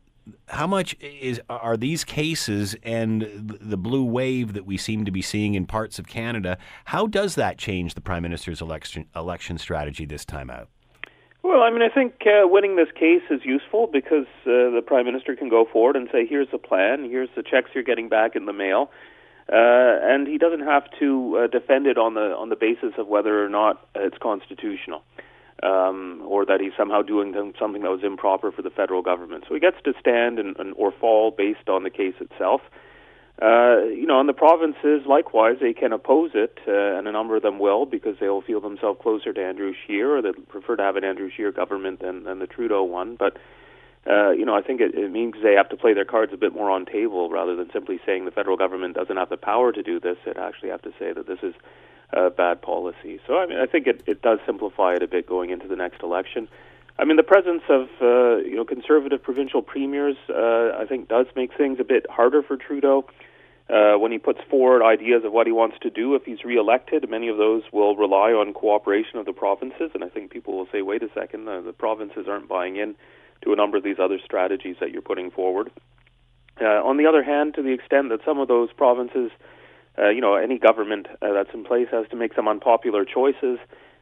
how 0.47 0.67
much 0.67 0.95
is 0.99 1.41
are 1.49 1.77
these 1.77 2.03
cases 2.03 2.75
and 2.83 3.21
the 3.43 3.77
blue 3.77 4.03
wave 4.03 4.53
that 4.53 4.65
we 4.65 4.77
seem 4.77 5.05
to 5.05 5.11
be 5.11 5.21
seeing 5.21 5.55
in 5.55 5.65
parts 5.65 5.99
of 5.99 6.07
Canada? 6.07 6.57
How 6.85 7.07
does 7.07 7.35
that 7.35 7.57
change 7.57 7.93
the 7.93 8.01
prime 8.01 8.23
minister's 8.23 8.61
election 8.61 9.07
election 9.15 9.57
strategy 9.57 10.05
this 10.05 10.25
time 10.25 10.49
out? 10.49 10.69
Well, 11.43 11.61
I 11.61 11.69
mean, 11.69 11.83
I 11.83 11.89
think 11.89 12.23
uh, 12.25 12.47
winning 12.47 12.75
this 12.75 12.87
case 12.95 13.21
is 13.29 13.41
useful 13.43 13.87
because 13.91 14.25
uh, 14.47 14.73
the 14.73 14.81
prime 14.85 15.05
minister 15.05 15.35
can 15.35 15.47
go 15.47 15.65
forward 15.71 15.95
and 15.95 16.09
say, 16.11 16.25
"Here's 16.25 16.49
the 16.51 16.57
plan. 16.57 17.07
Here's 17.09 17.29
the 17.35 17.43
checks 17.43 17.69
you're 17.73 17.83
getting 17.83 18.09
back 18.09 18.35
in 18.35 18.45
the 18.45 18.53
mail," 18.53 18.89
uh, 19.51 20.01
and 20.01 20.27
he 20.27 20.39
doesn't 20.39 20.65
have 20.65 20.83
to 20.99 21.43
uh, 21.43 21.47
defend 21.47 21.85
it 21.85 21.97
on 21.99 22.15
the 22.15 22.35
on 22.35 22.49
the 22.49 22.55
basis 22.55 22.93
of 22.97 23.07
whether 23.07 23.45
or 23.45 23.49
not 23.49 23.87
it's 23.95 24.17
constitutional 24.17 25.03
um, 25.63 26.21
or 26.27 26.45
that 26.45 26.59
he's 26.59 26.73
somehow 26.77 27.01
doing 27.01 27.33
something 27.59 27.81
that 27.81 27.91
was 27.91 28.03
improper 28.03 28.51
for 28.51 28.61
the 28.61 28.69
federal 28.69 29.01
government. 29.01 29.45
So 29.47 29.53
he 29.53 29.59
gets 29.59 29.77
to 29.85 29.93
stand 29.99 30.39
and, 30.39 30.55
and 30.57 30.73
or 30.77 30.91
fall 30.91 31.31
based 31.31 31.69
on 31.69 31.83
the 31.83 31.89
case 31.89 32.15
itself. 32.19 32.61
Uh, 33.41 33.83
you 33.91 34.05
know, 34.05 34.21
and 34.21 34.29
the 34.29 34.33
provinces, 34.33 35.01
likewise, 35.05 35.57
they 35.59 35.73
can 35.73 35.91
oppose 35.91 36.31
it, 36.33 36.57
uh, 36.65 36.97
and 36.97 37.05
a 37.05 37.11
number 37.11 37.35
of 37.35 37.41
them 37.41 37.59
will 37.59 37.85
because 37.85 38.15
they 38.21 38.29
will 38.29 38.41
feel 38.41 38.61
themselves 38.61 38.97
closer 39.01 39.33
to 39.33 39.43
Andrew 39.43 39.73
Scheer, 39.85 40.17
or 40.17 40.21
they 40.21 40.31
prefer 40.31 40.77
to 40.77 40.83
have 40.83 40.95
an 40.95 41.03
Andrew 41.03 41.29
Scheer 41.35 41.51
government 41.51 41.99
than, 41.99 42.23
than 42.23 42.39
the 42.39 42.47
Trudeau 42.47 42.83
one. 42.83 43.17
But 43.17 43.37
uh, 44.07 44.29
you 44.31 44.45
know, 44.45 44.55
I 44.55 44.61
think 44.61 44.81
it, 44.81 44.93
it 44.93 45.11
means 45.11 45.35
they 45.41 45.53
have 45.53 45.69
to 45.69 45.77
play 45.77 45.93
their 45.93 46.05
cards 46.05 46.31
a 46.31 46.37
bit 46.37 46.53
more 46.53 46.69
on 46.69 46.85
table 46.85 47.29
rather 47.29 47.55
than 47.55 47.71
simply 47.73 47.99
saying 48.05 48.25
the 48.25 48.31
federal 48.31 48.55
government 48.55 48.95
doesn't 48.95 49.17
have 49.17 49.29
the 49.29 49.37
power 49.37 49.71
to 49.71 49.81
do 49.81 49.99
this. 49.99 50.17
It 50.25 50.37
actually 50.37 50.69
have 50.69 50.83
to 50.83 50.91
say 50.99 51.11
that 51.11 51.25
this 51.27 51.39
is 51.41 51.55
uh, 52.15 52.29
bad 52.29 52.61
policy. 52.61 53.19
So 53.25 53.37
I 53.37 53.47
mean, 53.47 53.57
I 53.57 53.65
think 53.65 53.87
it, 53.87 54.03
it 54.05 54.21
does 54.21 54.39
simplify 54.45 54.93
it 54.93 55.01
a 55.01 55.07
bit 55.07 55.27
going 55.27 55.49
into 55.49 55.67
the 55.67 55.75
next 55.75 56.03
election. 56.03 56.47
I 56.97 57.03
mean, 57.03 57.17
the 57.17 57.23
presence 57.23 57.63
of 57.67 57.87
uh, 57.99 58.37
you 58.37 58.55
know 58.55 58.65
conservative 58.65 59.23
provincial 59.23 59.63
premiers, 59.63 60.17
uh, 60.29 60.77
I 60.77 60.85
think, 60.87 61.07
does 61.07 61.25
make 61.35 61.57
things 61.57 61.79
a 61.79 61.83
bit 61.83 62.05
harder 62.09 62.43
for 62.43 62.57
Trudeau. 62.57 63.05
Uh, 63.67 63.97
when 63.97 64.11
he 64.11 64.19
puts 64.19 64.39
forward 64.47 64.83
ideas 64.83 65.25
of 65.25 65.31
what 65.31 65.47
he 65.47 65.51
wants 65.51 65.75
to 65.81 65.89
do 65.89 66.13
if 66.13 66.23
he's 66.23 66.43
reelected, 66.45 67.09
many 67.09 67.27
of 67.27 67.37
those 67.37 67.63
will 67.73 67.95
rely 67.95 68.29
on 68.29 68.53
cooperation 68.53 69.17
of 69.17 69.25
the 69.25 69.33
provinces, 69.33 69.89
and 69.95 70.03
I 70.03 70.09
think 70.09 70.29
people 70.29 70.55
will 70.55 70.67
say, 70.71 70.83
"Wait 70.83 71.01
a 71.01 71.09
second, 71.15 71.45
the, 71.45 71.63
the 71.65 71.73
provinces 71.73 72.27
aren't 72.27 72.47
buying 72.47 72.75
in 72.75 72.93
to 73.45 73.53
a 73.53 73.55
number 73.55 73.77
of 73.77 73.83
these 73.83 73.99
other 73.99 74.19
strategies 74.23 74.75
that 74.81 74.91
you're 74.91 75.01
putting 75.01 75.31
forward." 75.31 75.71
Uh, 76.59 76.81
on 76.83 76.97
the 76.97 77.05
other 77.05 77.23
hand, 77.23 77.53
to 77.55 77.61
the 77.61 77.71
extent 77.71 78.09
that 78.09 78.19
some 78.23 78.39
of 78.39 78.47
those 78.47 78.71
provinces, 78.73 79.31
uh, 79.97 80.09
you 80.09 80.21
know, 80.21 80.35
any 80.35 80.57
government 80.57 81.07
uh, 81.21 81.33
that's 81.33 81.53
in 81.53 81.63
place 81.63 81.87
has 81.91 82.07
to 82.09 82.15
make 82.15 82.33
some 82.33 82.47
unpopular 82.47 83.03
choices, 83.05 83.59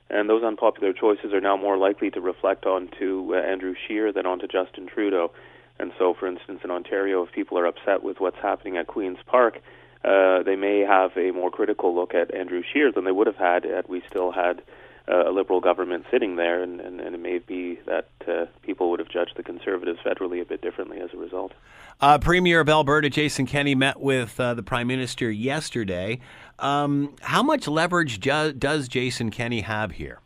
and 0.10 0.30
those 0.30 0.44
unpopular 0.44 0.94
choices 0.94 1.34
are 1.34 1.42
now 1.42 1.58
more 1.58 1.78
likely 1.78 2.12
to 2.12 2.22
reflect 2.22 2.66
onto 2.66 3.34
uh, 3.34 3.38
Andrew 3.38 3.74
Scheer 3.88 4.12
than 4.12 4.26
onto 4.26 4.48
Justin 4.48 4.88
Trudeau. 4.88 5.32
And 5.80 5.92
so, 5.98 6.14
for 6.14 6.28
instance, 6.28 6.62
in 6.64 6.70
Ontario, 6.70 7.24
if 7.24 7.32
people 7.32 7.58
are 7.58 7.66
upset 7.66 8.04
with 8.04 8.20
what's 8.20 8.38
happening 8.38 8.78
at 8.78 8.86
Queen's 8.86 9.18
Park, 9.26 9.60
uh, 10.06 10.44
they 10.44 10.56
may 10.56 10.82
have 10.82 11.18
a 11.18 11.32
more 11.32 11.50
critical 11.50 11.96
look 11.96 12.14
at 12.14 12.34
Andrew 12.36 12.62
Scheer 12.62 12.92
than 12.92 13.06
they 13.06 13.12
would 13.12 13.28
have 13.28 13.38
had 13.38 13.64
had 13.64 13.88
we 13.88 14.04
still 14.08 14.32
had 14.32 14.62
uh, 15.08 15.30
a 15.30 15.32
Liberal 15.32 15.60
government 15.60 16.06
sitting 16.10 16.36
there, 16.36 16.64
and, 16.64 16.80
and, 16.80 17.00
and 17.00 17.16
it 17.16 17.22
may 17.22 17.40
be 17.40 17.80
that 17.86 18.08
uh, 18.28 18.46
people 18.62 18.90
would 18.92 19.00
have 19.00 19.10
judged 19.10 19.34
the 19.36 19.44
Conservatives 19.44 20.00
federally 20.06 20.42
a 20.42 20.46
bit 20.46 20.62
differently 20.62 21.00
as 21.00 21.10
a 21.14 21.18
result. 21.18 21.52
Uh, 22.00 22.18
Premier 22.18 22.60
of 22.60 22.70
Alberta 22.70 23.10
Jason 23.10 23.46
Kenney 23.46 23.76
met 23.76 24.00
with 24.00 24.40
uh, 24.40 24.54
the 24.54 24.64
Prime 24.64 24.88
Minister 24.88 25.30
yesterday. 25.30 26.20
Um, 26.60 27.16
how 27.22 27.44
much 27.44 27.68
leverage 27.68 28.20
ju- 28.20 28.54
does 28.54 28.88
Jason 28.88 29.30
Kenney 29.30 29.62
have 29.62 29.92
here? 29.92 30.20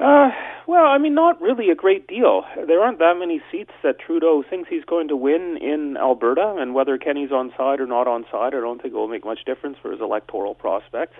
Uh, 0.00 0.30
well, 0.66 0.86
I 0.86 0.98
mean, 0.98 1.14
not 1.14 1.40
really 1.40 1.70
a 1.70 1.74
great 1.74 2.08
deal. 2.08 2.44
There 2.66 2.82
aren't 2.82 2.98
that 2.98 3.18
many 3.18 3.40
seats 3.50 3.72
that 3.82 3.98
Trudeau 3.98 4.42
thinks 4.48 4.68
he's 4.68 4.84
going 4.84 5.08
to 5.08 5.16
win 5.16 5.58
in 5.58 5.96
Alberta, 5.96 6.56
and 6.58 6.74
whether 6.74 6.98
Kenney's 6.98 7.32
on 7.32 7.52
side 7.56 7.80
or 7.80 7.86
not 7.86 8.08
on 8.08 8.24
side, 8.32 8.54
I 8.54 8.60
don't 8.60 8.80
think 8.80 8.94
it 8.94 8.96
will 8.96 9.08
make 9.08 9.24
much 9.24 9.44
difference 9.44 9.76
for 9.82 9.90
his 9.92 10.00
electoral 10.00 10.54
prospects. 10.54 11.16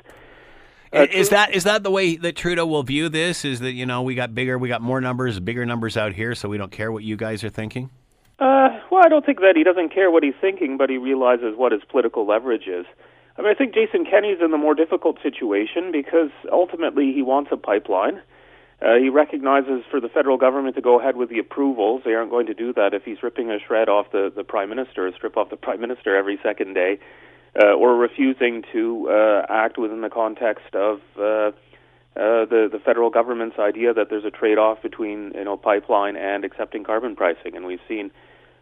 Uh, 0.93 1.07
is 1.11 1.31
that 1.31 1.55
is 1.55 1.65
that 1.65 1.83
the 1.83 1.91
way 1.91 2.17
that 2.17 2.37
Trudeau 2.37 2.67
will 2.67 2.83
view 2.83 3.09
this? 3.09 3.45
Is 3.45 3.61
that 3.61 3.73
you 3.73 3.87
know 3.87 4.03
we 4.03 4.15
got 4.15 4.35
bigger, 4.35 4.59
we 4.59 4.69
got 4.69 4.83
more 4.83 5.01
numbers, 5.01 5.41
bigger 5.41 5.65
numbers 5.65 5.97
out 5.97 6.13
here, 6.13 6.35
so 6.35 6.49
we 6.49 6.59
don't 6.59 6.73
care 6.73 6.93
what 6.93 7.03
you 7.03 7.17
guys 7.17 7.43
are 7.45 7.49
thinking? 7.49 7.91
Uh, 8.39 8.69
well, 8.91 9.03
I 9.05 9.09
don't 9.09 9.25
think 9.25 9.41
that 9.41 9.55
he 9.57 9.63
doesn't 9.63 9.95
care 9.95 10.11
what 10.11 10.23
he's 10.23 10.35
thinking, 10.41 10.77
but 10.77 10.91
he 10.91 10.99
realizes 10.99 11.57
what 11.57 11.73
his 11.73 11.83
political 11.89 12.27
leverage 12.27 12.67
is. 12.67 12.85
I 13.39 13.43
mean, 13.43 13.51
I 13.51 13.55
think 13.55 13.73
Jason 13.73 14.05
Kenney's 14.05 14.39
in 14.43 14.51
the 14.51 14.59
more 14.59 14.75
difficult 14.75 15.17
situation 15.23 15.93
because 15.93 16.31
ultimately 16.51 17.13
he 17.15 17.23
wants 17.23 17.51
a 17.53 17.57
pipeline. 17.57 18.21
Uh, 18.83 18.97
he 18.97 19.09
recognizes 19.09 19.85
for 19.91 20.01
the 20.01 20.09
federal 20.09 20.37
government 20.37 20.75
to 20.75 20.83
go 20.83 21.01
ahead 21.01 21.17
with 21.17 21.31
the 21.31 21.39
approvals, 21.39 22.03
they 22.05 22.15
aren't 22.15 22.31
going 22.31 22.47
to 22.47 22.55
do 22.55 22.73
that 22.75 22.93
if 22.93 23.05
he's 23.05 23.23
ripping 23.23 23.51
a 23.51 23.59
shred 23.65 23.89
off 23.89 24.11
the, 24.11 24.31
the 24.35 24.43
prime 24.45 24.69
minister, 24.69 25.07
or 25.07 25.13
strip 25.13 25.37
off 25.37 25.49
the 25.49 25.57
prime 25.57 25.81
minister 25.81 26.17
every 26.17 26.39
second 26.43 26.75
day 26.75 26.99
uh, 27.61 27.75
or 27.75 27.97
refusing 27.97 28.63
to 28.73 29.09
uh, 29.11 29.47
act 29.49 29.79
within 29.79 30.01
the 30.01 30.09
context 30.09 30.75
of 30.75 31.01
uh, 31.19 31.51
uh, 32.15 32.45
the 32.45 32.69
the 32.71 32.79
federal 32.79 33.11
government's 33.11 33.59
idea 33.59 33.93
that 33.93 34.09
there's 34.11 34.25
a 34.25 34.31
trade-off 34.31 34.83
between 34.83 35.33
you 35.35 35.45
know 35.45 35.57
pipeline 35.57 36.17
and 36.17 36.45
accepting 36.45 36.85
carbon 36.85 37.17
pricing, 37.17 37.57
and 37.57 37.67
we've 37.67 37.81
seen 37.89 38.11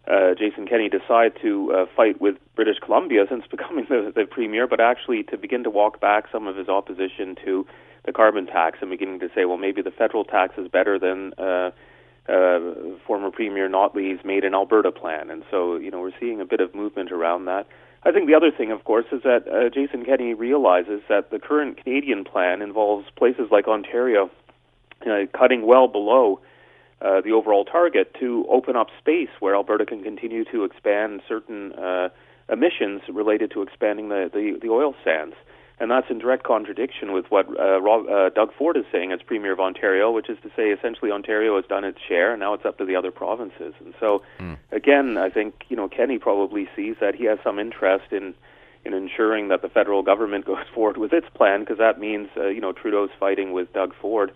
uh, 0.09 0.35
Jason 0.39 0.67
Kenney 0.67 0.89
decide 0.89 1.33
to 1.43 1.73
uh, 1.73 1.87
fight 1.97 2.21
with 2.21 2.37
British 2.55 2.79
Columbia 2.79 3.27
since 3.29 3.45
becoming 3.51 3.87
the, 3.89 4.13
the 4.15 4.25
premier, 4.25 4.67
but 4.67 4.81
actually 4.81 5.23
to 5.25 5.37
begin 5.37 5.65
to 5.65 5.71
walk 5.71 6.01
back 6.01 6.27
some 6.33 6.47
of 6.47 6.57
his 6.57 6.69
opposition 6.69 7.37
to 7.45 7.67
the 8.07 8.13
carbon 8.13 8.47
tax 8.47 8.79
and 8.81 8.91
beginning 8.91 9.21
to 9.21 9.29
say, 9.35 9.45
well, 9.45 9.59
maybe 9.59 9.83
the 9.83 9.91
federal 9.91 10.25
tax 10.25 10.55
is 10.59 10.69
better 10.69 10.99
than. 10.99 11.33
Former 13.07 13.33
Premier 13.33 13.69
Notley's 13.69 14.25
made 14.25 14.45
an 14.45 14.55
Alberta 14.55 14.93
plan, 14.93 15.31
and 15.31 15.43
so 15.51 15.77
you 15.77 15.91
know 15.91 15.99
we're 16.01 16.13
seeing 16.21 16.41
a 16.41 16.45
bit 16.45 16.61
of 16.61 16.77
movement 16.77 17.11
around 17.11 17.47
that. 17.47 17.67
I 18.03 18.13
think 18.13 18.27
the 18.27 18.35
other 18.35 18.51
thing, 18.51 18.73
of 18.73 18.85
course, 18.85 19.05
is 19.13 19.23
that 19.25 19.47
uh, 19.47 19.69
Jason 19.69 20.05
Kenney 20.05 20.33
realizes 20.33 21.03
that 21.09 21.31
the 21.31 21.39
current 21.39 21.83
Canadian 21.83 22.25
plan 22.25 22.63
involves 22.63 23.07
places 23.17 23.49
like 23.51 23.69
Ontario 23.69 24.31
uh, 25.07 25.27
cutting 25.37 25.67
well 25.67 25.87
below 25.87 26.41
uh, 27.03 27.21
the 27.21 27.33
overall 27.33 27.65
target 27.65 28.15
to 28.21 28.47
open 28.51 28.77
up 28.77 28.89
space 28.99 29.29
where 29.41 29.55
Alberta 29.55 29.85
can 29.85 30.03
continue 30.03 30.45
to 30.45 30.65
expand 30.65 31.21
certain 31.29 31.73
uh, 31.73 32.09
emissions 32.51 33.03
related 33.13 33.51
to 33.53 33.63
expanding 33.63 34.09
the, 34.09 34.31
the, 34.33 34.59
the 34.61 34.69
oil 34.69 34.95
sands 35.05 35.35
and 35.81 35.91
that's 35.91 36.11
in 36.11 36.19
direct 36.19 36.45
contradiction 36.45 37.13
with 37.13 37.25
what 37.31 37.47
uh, 37.59 37.81
Rob, 37.81 38.07
uh, 38.07 38.29
Doug 38.29 38.53
Ford 38.53 38.77
is 38.77 38.85
saying 38.93 39.13
as 39.13 39.23
Premier 39.23 39.53
of 39.53 39.61
Ontario, 39.61 40.11
which 40.11 40.29
is 40.29 40.37
to 40.43 40.51
say 40.55 40.69
essentially 40.69 41.11
Ontario 41.11 41.57
has 41.57 41.65
done 41.65 41.85
its 41.85 41.99
share, 42.07 42.33
and 42.33 42.41
now 42.41 42.53
it's 42.53 42.67
up 42.67 42.77
to 42.79 42.85
the 42.85 42.95
other 42.97 43.11
provinces. 43.11 43.73
And 43.83 43.95
so, 43.99 44.23
mm. 44.39 44.59
again, 44.71 45.17
I 45.17 45.31
think 45.31 45.65
you 45.71 45.77
know 45.77 45.89
Kenney 45.89 46.19
probably 46.19 46.69
sees 46.77 46.97
that 47.01 47.15
he 47.15 47.25
has 47.25 47.39
some 47.43 47.59
interest 47.59 48.13
in 48.13 48.35
in 48.85 48.93
ensuring 48.93 49.49
that 49.49 49.63
the 49.63 49.69
federal 49.71 50.03
government 50.03 50.45
goes 50.53 50.67
forward 50.75 50.99
with 50.99 51.15
its 51.15 51.29
plan, 51.35 51.61
because 51.61 51.79
that 51.79 51.99
means 51.99 52.29
uh, 52.37 52.49
you 52.49 52.61
know 52.61 52.73
Trudeau's 52.73 53.11
fighting 53.19 53.53
with 53.53 53.73
Doug 53.73 53.95
Ford. 54.01 54.33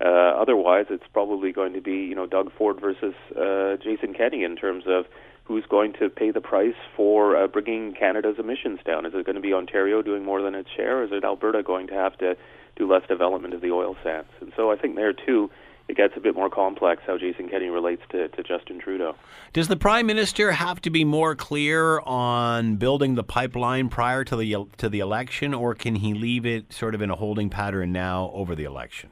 Uh, 0.00 0.04
otherwise, 0.08 0.86
it's 0.90 1.06
probably 1.12 1.52
going 1.52 1.74
to 1.74 1.80
be 1.82 1.96
you 1.96 2.14
know 2.14 2.26
Doug 2.26 2.50
Ford 2.56 2.80
versus 2.80 3.14
uh, 3.38 3.76
Jason 3.76 4.14
Kenney 4.14 4.44
in 4.44 4.56
terms 4.56 4.84
of 4.86 5.04
who's 5.46 5.64
going 5.68 5.92
to 6.00 6.08
pay 6.08 6.30
the 6.30 6.40
price 6.40 6.74
for 6.96 7.36
uh, 7.36 7.46
bringing 7.46 7.94
Canada's 7.94 8.36
emissions 8.38 8.80
down? 8.84 9.06
Is 9.06 9.12
it 9.14 9.24
going 9.24 9.36
to 9.36 9.42
be 9.42 9.52
Ontario 9.52 10.02
doing 10.02 10.24
more 10.24 10.42
than 10.42 10.54
its 10.54 10.68
share, 10.76 10.98
or 10.98 11.04
is 11.04 11.12
it 11.12 11.24
Alberta 11.24 11.62
going 11.62 11.86
to 11.88 11.94
have 11.94 12.18
to 12.18 12.36
do 12.74 12.90
less 12.90 13.06
development 13.08 13.54
of 13.54 13.60
the 13.60 13.70
oil 13.70 13.96
sands? 14.02 14.28
And 14.40 14.52
so 14.56 14.72
I 14.72 14.76
think 14.76 14.96
there 14.96 15.12
too, 15.12 15.50
it 15.88 15.96
gets 15.96 16.14
a 16.16 16.20
bit 16.20 16.34
more 16.34 16.50
complex 16.50 17.02
how 17.06 17.16
Jason 17.16 17.48
Kenney 17.48 17.68
relates 17.68 18.02
to, 18.10 18.28
to 18.28 18.42
Justin 18.42 18.80
Trudeau. 18.80 19.14
Does 19.52 19.68
the 19.68 19.76
Prime 19.76 20.06
Minister 20.06 20.50
have 20.50 20.80
to 20.82 20.90
be 20.90 21.04
more 21.04 21.36
clear 21.36 22.00
on 22.00 22.74
building 22.76 23.14
the 23.14 23.24
pipeline 23.24 23.88
prior 23.88 24.24
to 24.24 24.36
the 24.36 24.56
to 24.78 24.88
the 24.88 24.98
election, 24.98 25.54
or 25.54 25.74
can 25.74 25.96
he 25.96 26.12
leave 26.12 26.44
it 26.44 26.72
sort 26.72 26.94
of 26.96 27.02
in 27.02 27.10
a 27.10 27.16
holding 27.16 27.50
pattern 27.50 27.92
now 27.92 28.30
over 28.34 28.56
the 28.56 28.64
election? 28.64 29.10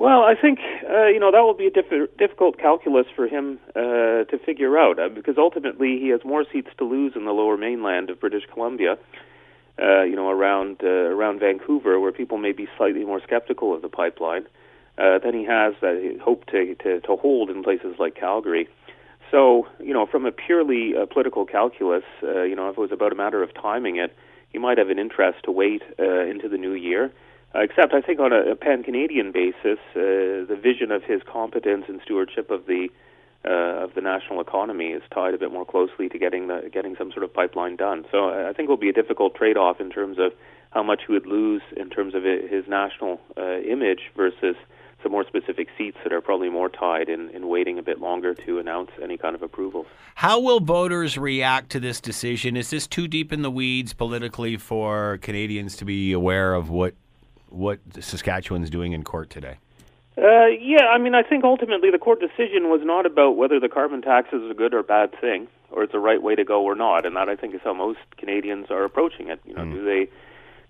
Well, 0.00 0.22
I 0.22 0.34
think 0.34 0.60
uh, 0.88 1.08
you 1.08 1.20
know 1.20 1.30
that 1.30 1.40
will 1.42 1.52
be 1.52 1.66
a 1.66 1.70
diff- 1.70 2.16
difficult 2.16 2.56
calculus 2.56 3.04
for 3.14 3.28
him 3.28 3.58
uh, 3.76 4.24
to 4.24 4.38
figure 4.46 4.78
out 4.78 4.98
uh, 4.98 5.10
because 5.10 5.34
ultimately 5.36 5.98
he 6.00 6.08
has 6.08 6.24
more 6.24 6.46
seats 6.50 6.70
to 6.78 6.84
lose 6.84 7.12
in 7.14 7.26
the 7.26 7.32
Lower 7.32 7.58
Mainland 7.58 8.08
of 8.08 8.18
British 8.18 8.44
Columbia. 8.50 8.96
Uh, 9.78 10.02
you 10.02 10.16
know, 10.16 10.30
around 10.30 10.78
uh, 10.82 10.86
around 10.86 11.40
Vancouver, 11.40 12.00
where 12.00 12.12
people 12.12 12.38
may 12.38 12.52
be 12.52 12.66
slightly 12.78 13.04
more 13.04 13.20
skeptical 13.20 13.74
of 13.74 13.82
the 13.82 13.90
pipeline, 13.90 14.46
uh, 14.96 15.18
than 15.18 15.34
he 15.34 15.44
has 15.44 15.74
that 15.82 16.00
he 16.02 16.16
hope 16.16 16.46
to, 16.46 16.74
to 16.76 17.00
to 17.02 17.16
hold 17.16 17.50
in 17.50 17.62
places 17.62 17.96
like 17.98 18.14
Calgary. 18.14 18.70
So, 19.30 19.68
you 19.80 19.92
know, 19.92 20.06
from 20.06 20.24
a 20.24 20.32
purely 20.32 20.96
uh, 20.96 21.04
political 21.12 21.44
calculus, 21.44 22.04
uh, 22.22 22.44
you 22.44 22.56
know, 22.56 22.70
if 22.70 22.78
it 22.78 22.80
was 22.80 22.90
about 22.90 23.12
a 23.12 23.16
matter 23.16 23.42
of 23.42 23.52
timing 23.52 23.96
it, 23.96 24.16
he 24.48 24.58
might 24.58 24.78
have 24.78 24.88
an 24.88 24.98
interest 24.98 25.44
to 25.44 25.52
wait 25.52 25.82
uh, 25.98 26.24
into 26.24 26.48
the 26.48 26.56
new 26.56 26.72
year 26.72 27.12
except, 27.54 27.92
I 27.94 28.00
think, 28.00 28.20
on 28.20 28.32
a, 28.32 28.52
a 28.52 28.56
pan 28.56 28.82
Canadian 28.82 29.32
basis, 29.32 29.78
uh, 29.94 30.46
the 30.46 30.58
vision 30.60 30.90
of 30.90 31.02
his 31.02 31.22
competence 31.22 31.84
and 31.88 32.00
stewardship 32.04 32.50
of 32.50 32.66
the 32.66 32.88
uh, 33.42 33.84
of 33.84 33.94
the 33.94 34.02
national 34.02 34.40
economy 34.40 34.88
is 34.88 35.02
tied 35.14 35.32
a 35.32 35.38
bit 35.38 35.50
more 35.50 35.64
closely 35.64 36.10
to 36.10 36.18
getting 36.18 36.48
the 36.48 36.68
getting 36.72 36.94
some 36.96 37.10
sort 37.10 37.24
of 37.24 37.32
pipeline 37.32 37.76
done. 37.76 38.04
So 38.10 38.28
I 38.28 38.52
think 38.52 38.68
it 38.68 38.68
will 38.68 38.76
be 38.76 38.90
a 38.90 38.92
difficult 38.92 39.34
trade-off 39.34 39.80
in 39.80 39.90
terms 39.90 40.18
of 40.18 40.32
how 40.70 40.82
much 40.82 41.02
he 41.06 41.12
would 41.12 41.26
lose 41.26 41.62
in 41.76 41.88
terms 41.90 42.14
of 42.14 42.22
his 42.22 42.68
national 42.68 43.18
uh, 43.36 43.60
image 43.60 44.10
versus 44.14 44.56
some 45.02 45.12
more 45.12 45.24
specific 45.26 45.68
seats 45.78 45.96
that 46.02 46.12
are 46.12 46.20
probably 46.20 46.50
more 46.50 46.68
tied 46.68 47.08
in, 47.08 47.30
in 47.30 47.48
waiting 47.48 47.78
a 47.78 47.82
bit 47.82 48.00
longer 48.00 48.34
to 48.34 48.58
announce 48.58 48.90
any 49.02 49.16
kind 49.16 49.34
of 49.34 49.42
approvals. 49.42 49.86
How 50.14 50.38
will 50.38 50.60
voters 50.60 51.16
react 51.16 51.70
to 51.70 51.80
this 51.80 52.00
decision? 52.00 52.56
Is 52.56 52.68
this 52.68 52.86
too 52.86 53.08
deep 53.08 53.32
in 53.32 53.40
the 53.40 53.50
weeds 53.50 53.94
politically 53.94 54.58
for 54.58 55.18
Canadians 55.22 55.76
to 55.76 55.86
be 55.86 56.12
aware 56.12 56.52
of 56.52 56.68
what 56.68 56.94
what 57.50 57.80
Saskatchewan's 58.00 58.70
doing 58.70 58.92
in 58.92 59.04
court 59.04 59.30
today? 59.30 59.58
Uh, 60.18 60.46
yeah, 60.60 60.86
I 60.92 60.98
mean, 60.98 61.14
I 61.14 61.22
think 61.22 61.44
ultimately 61.44 61.90
the 61.90 61.98
court 61.98 62.20
decision 62.20 62.68
was 62.68 62.80
not 62.82 63.06
about 63.06 63.36
whether 63.36 63.60
the 63.60 63.68
carbon 63.68 64.02
tax 64.02 64.28
is 64.32 64.50
a 64.50 64.54
good 64.54 64.74
or 64.74 64.82
bad 64.82 65.18
thing, 65.20 65.48
or 65.70 65.84
it's 65.84 65.92
the 65.92 65.98
right 66.00 66.22
way 66.22 66.34
to 66.34 66.44
go 66.44 66.62
or 66.64 66.74
not, 66.74 67.06
and 67.06 67.16
that 67.16 67.28
I 67.28 67.36
think 67.36 67.54
is 67.54 67.60
how 67.62 67.72
most 67.72 68.00
Canadians 68.18 68.66
are 68.70 68.84
approaching 68.84 69.28
it. 69.28 69.40
You 69.44 69.54
know, 69.54 69.62
mm. 69.62 69.72
do 69.72 69.84
they 69.84 70.08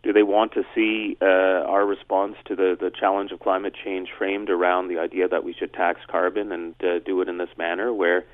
do 0.03 0.13
they 0.13 0.23
want 0.23 0.53
to 0.53 0.65
see 0.75 1.17
uh, 1.21 1.25
our 1.25 1.85
response 1.85 2.37
to 2.47 2.55
the 2.55 2.77
the 2.79 2.91
challenge 2.91 3.33
of 3.33 3.41
climate 3.41 3.75
change 3.83 4.11
framed 4.17 4.51
around 4.51 4.89
the 4.89 4.99
idea 4.99 5.27
that 5.27 5.43
we 5.43 5.53
should 5.53 5.73
tax 5.73 6.01
carbon 6.07 6.53
and 6.53 6.75
uh, 6.85 6.99
do 7.01 7.21
it 7.21 7.29
in 7.29 7.39
this 7.39 7.51
manner, 7.57 7.93
where 7.93 8.25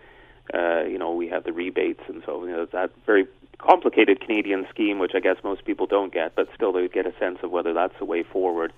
uh, 0.53 0.83
you 0.83 0.99
know 0.99 1.15
we 1.15 1.29
have 1.29 1.45
the 1.45 1.53
rebates 1.53 2.03
and 2.09 2.23
so 2.27 2.44
you 2.44 2.53
know 2.53 2.67
that 2.67 2.90
very 3.07 3.27
complicated 3.59 4.21
Canadian 4.21 4.67
scheme, 4.71 4.98
which 4.98 5.13
I 5.15 5.21
guess 5.21 5.37
most 5.42 5.65
people 5.65 5.87
don't 5.87 6.13
get, 6.13 6.35
but 6.35 6.48
still 6.54 6.73
they 6.73 6.88
get 6.88 7.07
a 7.07 7.19
sense 7.19 7.38
of 7.42 7.50
whether 7.50 7.73
that's 7.73 7.98
the 7.98 8.04
way 8.04 8.23
forward. 8.23 8.73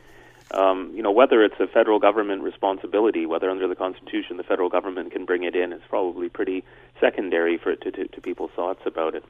Um, 0.51 0.93
you 0.95 1.03
know, 1.03 1.11
whether 1.11 1.43
it's 1.43 1.61
a 1.61 1.67
federal 1.67 1.99
government 1.99 2.43
responsibility, 2.43 3.27
whether 3.27 3.51
under 3.51 3.69
the 3.69 3.75
Constitution 3.75 4.39
the 4.39 4.43
federal 4.43 4.71
government 4.71 5.13
can 5.13 5.27
bring 5.27 5.43
it 5.43 5.55
in, 5.55 5.73
is 5.73 5.83
probably 5.89 6.29
pretty 6.29 6.65
secondary 7.01 7.59
for 7.59 7.77
to, 7.77 7.91
to, 7.91 8.09
to 8.09 8.21
people's 8.21 8.51
thoughts 8.57 8.81
about 8.87 9.15
it. 9.15 9.25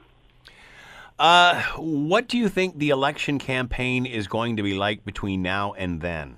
Uh, 1.17 1.61
what 1.75 2.29
do 2.29 2.37
you 2.37 2.47
think 2.47 2.77
the 2.77 2.89
election 2.89 3.39
campaign 3.39 4.05
is 4.05 4.27
going 4.27 4.55
to 4.55 4.63
be 4.63 4.73
like 4.73 5.03
between 5.03 5.41
now 5.41 5.73
and 5.73 5.99
then? 5.99 6.37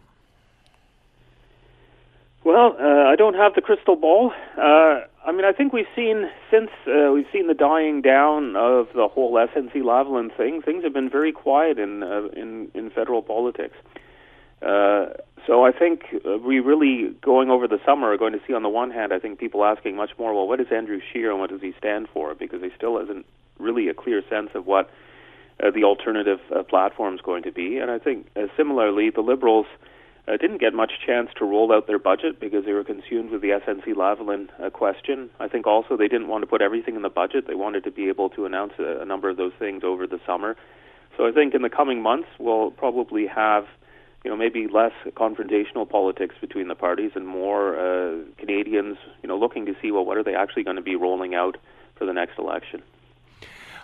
Well, 2.43 2.75
uh, 2.79 3.07
I 3.07 3.15
don't 3.15 3.35
have 3.35 3.53
the 3.53 3.61
crystal 3.61 3.95
ball. 3.95 4.33
Uh, 4.57 5.01
I 5.23 5.31
mean, 5.31 5.45
I 5.45 5.51
think 5.51 5.73
we've 5.73 5.85
seen 5.95 6.27
since 6.49 6.71
uh, 6.87 7.11
we've 7.11 7.27
seen 7.31 7.47
the 7.47 7.53
dying 7.53 8.01
down 8.01 8.55
of 8.55 8.87
the 8.95 9.07
whole 9.07 9.33
SNC 9.33 9.75
Lavalin 9.75 10.35
thing. 10.35 10.61
Things 10.63 10.83
have 10.83 10.93
been 10.93 11.09
very 11.09 11.31
quiet 11.31 11.77
in 11.77 12.01
uh, 12.01 12.29
in 12.35 12.69
in 12.73 12.89
federal 12.89 13.21
politics. 13.21 13.75
Uh, 14.63 15.13
so 15.45 15.65
I 15.65 15.71
think 15.71 16.01
uh, 16.25 16.37
we 16.37 16.59
really 16.59 17.13
going 17.21 17.51
over 17.51 17.67
the 17.67 17.79
summer 17.85 18.11
are 18.11 18.17
going 18.17 18.33
to 18.33 18.41
see 18.47 18.53
on 18.53 18.63
the 18.63 18.69
one 18.69 18.89
hand, 18.89 19.13
I 19.13 19.19
think 19.19 19.37
people 19.37 19.63
asking 19.63 19.95
much 19.95 20.11
more. 20.17 20.33
Well, 20.33 20.47
what 20.47 20.59
is 20.59 20.67
Andrew 20.71 20.99
Scheer 21.11 21.29
and 21.29 21.39
what 21.39 21.51
does 21.51 21.61
he 21.61 21.73
stand 21.77 22.07
for? 22.11 22.33
Because 22.33 22.61
he 22.63 22.69
still 22.75 22.99
hasn't 22.99 23.27
really 23.59 23.87
a 23.87 23.93
clear 23.93 24.23
sense 24.27 24.49
of 24.55 24.65
what 24.65 24.89
the 25.59 25.83
alternative 25.83 26.39
platform 26.69 27.13
is 27.13 27.21
going 27.21 27.43
to 27.43 27.51
be. 27.51 27.77
And 27.77 27.91
I 27.91 27.99
think 27.99 28.27
similarly, 28.57 29.11
the 29.11 29.21
Liberals 29.21 29.67
uh, 30.27 30.37
didn't 30.37 30.59
get 30.59 30.73
much 30.73 30.91
chance 31.05 31.29
to 31.37 31.45
roll 31.45 31.73
out 31.73 31.87
their 31.87 31.99
budget 31.99 32.39
because 32.39 32.65
they 32.65 32.73
were 32.73 32.83
consumed 32.83 33.31
with 33.31 33.41
the 33.41 33.49
SNC 33.49 33.95
Lavalin 33.95 34.49
uh, 34.63 34.69
question. 34.69 35.29
I 35.39 35.47
think 35.47 35.65
also 35.65 35.97
they 35.97 36.07
didn't 36.07 36.27
want 36.27 36.43
to 36.43 36.47
put 36.47 36.61
everything 36.61 36.95
in 36.95 37.01
the 37.01 37.09
budget. 37.09 37.47
They 37.47 37.55
wanted 37.55 37.83
to 37.85 37.91
be 37.91 38.07
able 38.07 38.29
to 38.31 38.45
announce 38.45 38.73
a, 38.79 39.01
a 39.01 39.05
number 39.05 39.29
of 39.29 39.37
those 39.37 39.53
things 39.57 39.83
over 39.83 40.05
the 40.05 40.19
summer. 40.25 40.55
So 41.17 41.27
I 41.27 41.31
think 41.31 41.53
in 41.53 41.61
the 41.61 41.69
coming 41.69 42.01
months 42.01 42.27
we'll 42.39 42.71
probably 42.71 43.25
have, 43.27 43.65
you 44.23 44.29
know, 44.29 44.37
maybe 44.37 44.67
less 44.67 44.93
confrontational 45.09 45.89
politics 45.89 46.35
between 46.39 46.67
the 46.67 46.75
parties 46.75 47.11
and 47.15 47.27
more 47.27 47.77
uh, 47.77 48.17
Canadians, 48.37 48.97
you 49.23 49.27
know, 49.27 49.37
looking 49.37 49.65
to 49.65 49.75
see 49.81 49.91
well 49.91 50.05
what 50.05 50.17
are 50.17 50.23
they 50.23 50.35
actually 50.35 50.63
going 50.63 50.77
to 50.77 50.81
be 50.81 50.95
rolling 50.95 51.33
out 51.33 51.57
for 51.97 52.05
the 52.05 52.13
next 52.13 52.37
election. 52.37 52.83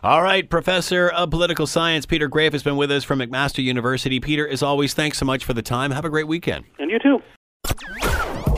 All 0.04 0.22
right, 0.22 0.48
Professor 0.48 1.10
of 1.10 1.32
Political 1.32 1.66
Science 1.68 2.06
Peter 2.06 2.30
Graefe 2.30 2.52
has 2.54 2.64
been 2.64 2.78
with 2.78 2.92
us 2.92 3.04
from 3.04 3.20
McMaster 3.20 3.64
University. 3.64 4.20
Peter, 4.20 4.48
as 4.48 4.62
always, 4.62 4.94
thanks 4.94 5.18
so 5.18 5.26
much 5.26 5.44
for 5.44 5.54
the 5.54 5.64
time. 5.64 5.92
Have 5.92 6.06
a 6.06 6.10
great 6.10 6.28
weekend. 6.28 6.66
And 6.78 6.92
you 6.92 7.00
too. 7.00 7.20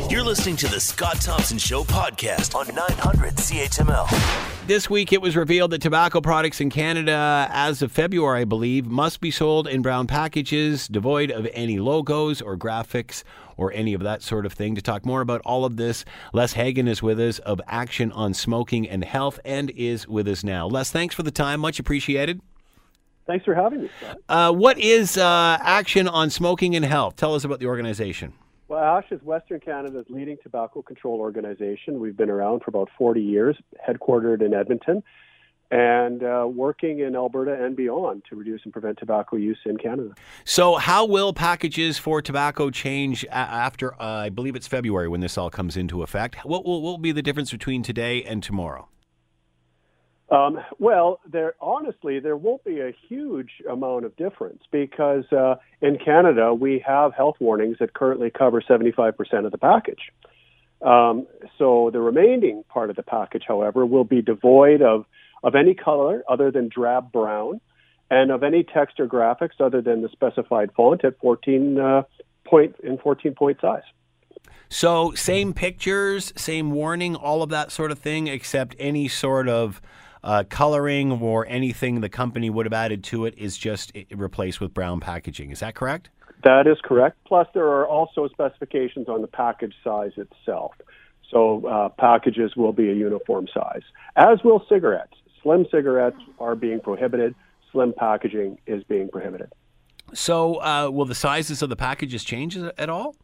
You're 0.10 0.24
listening 0.24 0.58
to 0.58 0.68
the 0.68 0.80
Scott 0.80 1.22
Thompson 1.22 1.58
Show 1.58 1.84
podcast 1.84 2.56
on 2.56 2.74
900 2.74 3.36
CHML. 3.36 4.59
This 4.70 4.88
week 4.88 5.12
it 5.12 5.20
was 5.20 5.36
revealed 5.36 5.72
that 5.72 5.82
tobacco 5.82 6.22
products 6.22 6.62
in 6.62 6.70
Canada, 6.70 7.48
as 7.50 7.82
of 7.82 7.92
February, 7.92 8.42
I 8.42 8.44
believe, 8.44 8.86
must 8.86 9.20
be 9.20 9.32
sold 9.32 9.68
in 9.68 9.82
brown 9.82 10.06
packages, 10.06 10.88
devoid 10.88 11.32
of 11.32 11.48
any 11.54 11.80
logos 11.80 12.40
or 12.40 12.56
graphics 12.56 13.24
or 13.58 13.74
any 13.74 13.96
of 13.96 14.04
that 14.04 14.22
sort 14.22 14.46
of 14.46 14.54
thing. 14.54 14.76
To 14.76 14.82
talk 14.84 15.08
more 15.08 15.22
about 15.22 15.42
all 15.44 15.66
of 15.66 15.78
this, 15.78 16.06
Les 16.34 16.54
Hagen 16.54 16.88
is 16.88 17.02
with 17.02 17.20
us 17.20 17.40
of 17.40 17.60
Action 17.66 18.12
on 18.12 18.36
Smoking 18.36 18.88
and 18.88 19.04
Health 19.04 19.40
and 19.44 19.72
is 19.72 20.08
with 20.08 20.28
us 20.28 20.44
now. 20.44 20.68
Les, 20.68 20.92
thanks 20.92 21.16
for 21.16 21.24
the 21.24 21.32
time. 21.32 21.62
Much 21.62 21.80
appreciated. 21.80 22.40
Thanks 23.26 23.46
for 23.46 23.56
having 23.56 23.82
me, 23.82 23.90
Uh, 24.30 24.52
what 24.52 24.78
is 24.78 25.18
uh, 25.18 25.58
Action 25.62 26.08
on 26.08 26.30
Smoking 26.30 26.76
and 26.76 26.86
Health? 26.86 27.16
Tell 27.16 27.34
us 27.34 27.44
about 27.44 27.60
the 27.60 27.66
organization. 27.66 28.34
Well, 28.70 28.98
ASH 29.00 29.06
is 29.10 29.20
Western 29.24 29.60
Canada's 29.60 30.06
leading 30.10 30.38
tobacco 30.44 30.84
control 30.84 31.20
organization. 31.20 32.00
We've 32.00 32.16
been 32.16 32.30
around 32.30 32.60
for 32.60 32.70
about 32.70 32.88
40 33.00 33.20
years, 33.20 33.58
headquartered 33.88 34.46
in 34.46 34.54
Edmonton, 34.54 35.02
and 35.72 36.24
uh, 36.24 36.48
working 36.48 37.00
in 37.00 37.16
Alberta 37.16 37.66
and 37.66 37.76
beyond 37.76 38.26
to 38.30 38.36
reduce 38.36 38.62
and 38.66 38.72
prevent 38.72 39.00
tobacco 39.00 39.38
use 39.38 39.58
in 39.66 39.78
Canada. 39.78 40.14
So, 40.46 40.76
how 40.76 41.04
will 41.06 41.34
packages 41.34 41.98
for 41.98 42.22
tobacco 42.22 42.70
change 42.70 43.26
after, 43.32 44.00
uh, 44.00 44.06
I 44.06 44.30
believe 44.30 44.56
it's 44.56 44.68
February 44.68 45.08
when 45.08 45.22
this 45.22 45.36
all 45.36 45.50
comes 45.50 45.76
into 45.76 46.04
effect? 46.04 46.46
What 46.46 46.64
will, 46.64 46.84
what 46.84 46.92
will 46.92 46.98
be 47.00 47.12
the 47.12 47.24
difference 47.24 47.50
between 47.50 47.82
today 47.82 48.24
and 48.24 48.44
tomorrow? 48.44 48.88
Um, 50.32 50.60
well, 50.78 51.20
there 51.28 51.56
honestly 51.60 52.20
there 52.20 52.38
won't 52.38 52.64
be 52.64 52.80
a 52.82 52.92
huge 53.08 53.64
amount 53.70 54.06
of 54.06 54.16
difference 54.16 54.62
because 54.72 55.26
uh, 55.32 55.56
in 55.82 55.98
Canada 55.98 56.54
we 56.54 56.84
have 56.86 57.14
health 57.14 57.38
warnings 57.40 57.78
that 57.80 57.94
currently 57.94 58.30
cover 58.30 58.62
75% 58.62 59.14
of 59.46 59.52
the 59.52 59.58
package. 59.58 60.12
Um, 60.82 61.28
so 61.58 61.90
the 61.92 62.00
remaining 62.00 62.64
part 62.70 62.90
of 62.90 62.96
the 62.96 63.04
package, 63.04 63.44
however, 63.48 63.86
will 63.86 64.04
be 64.04 64.22
devoid 64.22 64.82
of 64.82 65.06
of 65.42 65.56
any 65.56 65.74
color 65.74 66.24
other 66.30 66.52
than 66.52 66.70
drab 66.70 67.12
brown, 67.12 67.62
and 68.12 68.30
of 68.30 68.44
any 68.44 68.64
text 68.64 69.00
or 69.00 69.08
graphics 69.08 69.60
other 69.60 69.82
than 69.82 70.02
the 70.02 70.10
specified 70.10 70.70
font 70.76 71.04
at 71.06 71.18
14 71.20 71.80
uh, 71.80 72.02
point 72.46 72.76
in 72.84 72.98
14 72.98 73.34
point 73.36 73.60
size. 73.62 73.84
So, 74.70 75.14
same 75.16 75.54
pictures, 75.54 76.32
same 76.36 76.72
warning, 76.72 77.16
all 77.16 77.42
of 77.42 77.50
that 77.50 77.72
sort 77.72 77.92
of 77.92 78.00
thing, 78.00 78.28
except 78.28 78.76
any 78.78 79.08
sort 79.08 79.50
of 79.50 79.82
uh, 80.24 80.44
coloring 80.50 81.12
or 81.12 81.46
anything 81.48 82.02
the 82.02 82.10
company 82.10 82.50
would 82.50 82.66
have 82.66 82.74
added 82.74 83.04
to 83.06 83.26
it 83.26 83.38
is 83.38 83.58
just 83.58 83.92
replaced 84.12 84.60
with 84.60 84.74
brown 84.74 85.00
packaging. 85.00 85.52
Is 85.52 85.60
that 85.60 85.76
correct? 85.76 86.10
That 86.44 86.68
is 86.68 86.78
correct. 86.84 87.18
Plus, 87.26 87.48
there 87.54 87.68
are 87.68 87.88
also 87.88 88.28
specifications 88.30 89.10
on 89.10 89.22
the 89.22 89.28
package 89.28 89.76
size 89.84 90.12
itself. 90.18 90.74
So, 91.30 91.66
uh, 91.68 91.90
packages 91.90 92.56
will 92.56 92.74
be 92.74 92.90
a 92.90 92.94
uniform 92.94 93.48
size, 93.54 93.84
as 94.16 94.44
will 94.44 94.66
cigarettes. 94.68 95.14
Slim 95.44 95.66
cigarettes 95.70 96.18
are 96.40 96.56
being 96.56 96.80
prohibited. 96.80 97.36
Slim 97.72 97.94
packaging 97.96 98.58
is 98.66 98.84
being 98.86 99.10
prohibited. 99.10 99.54
So, 100.14 100.56
uh, 100.56 100.90
will 100.92 101.06
the 101.06 101.16
sizes 101.16 101.62
of 101.62 101.70
the 101.70 101.76
packages 101.76 102.24
change 102.24 102.58
at 102.58 102.90
all? 102.90 103.16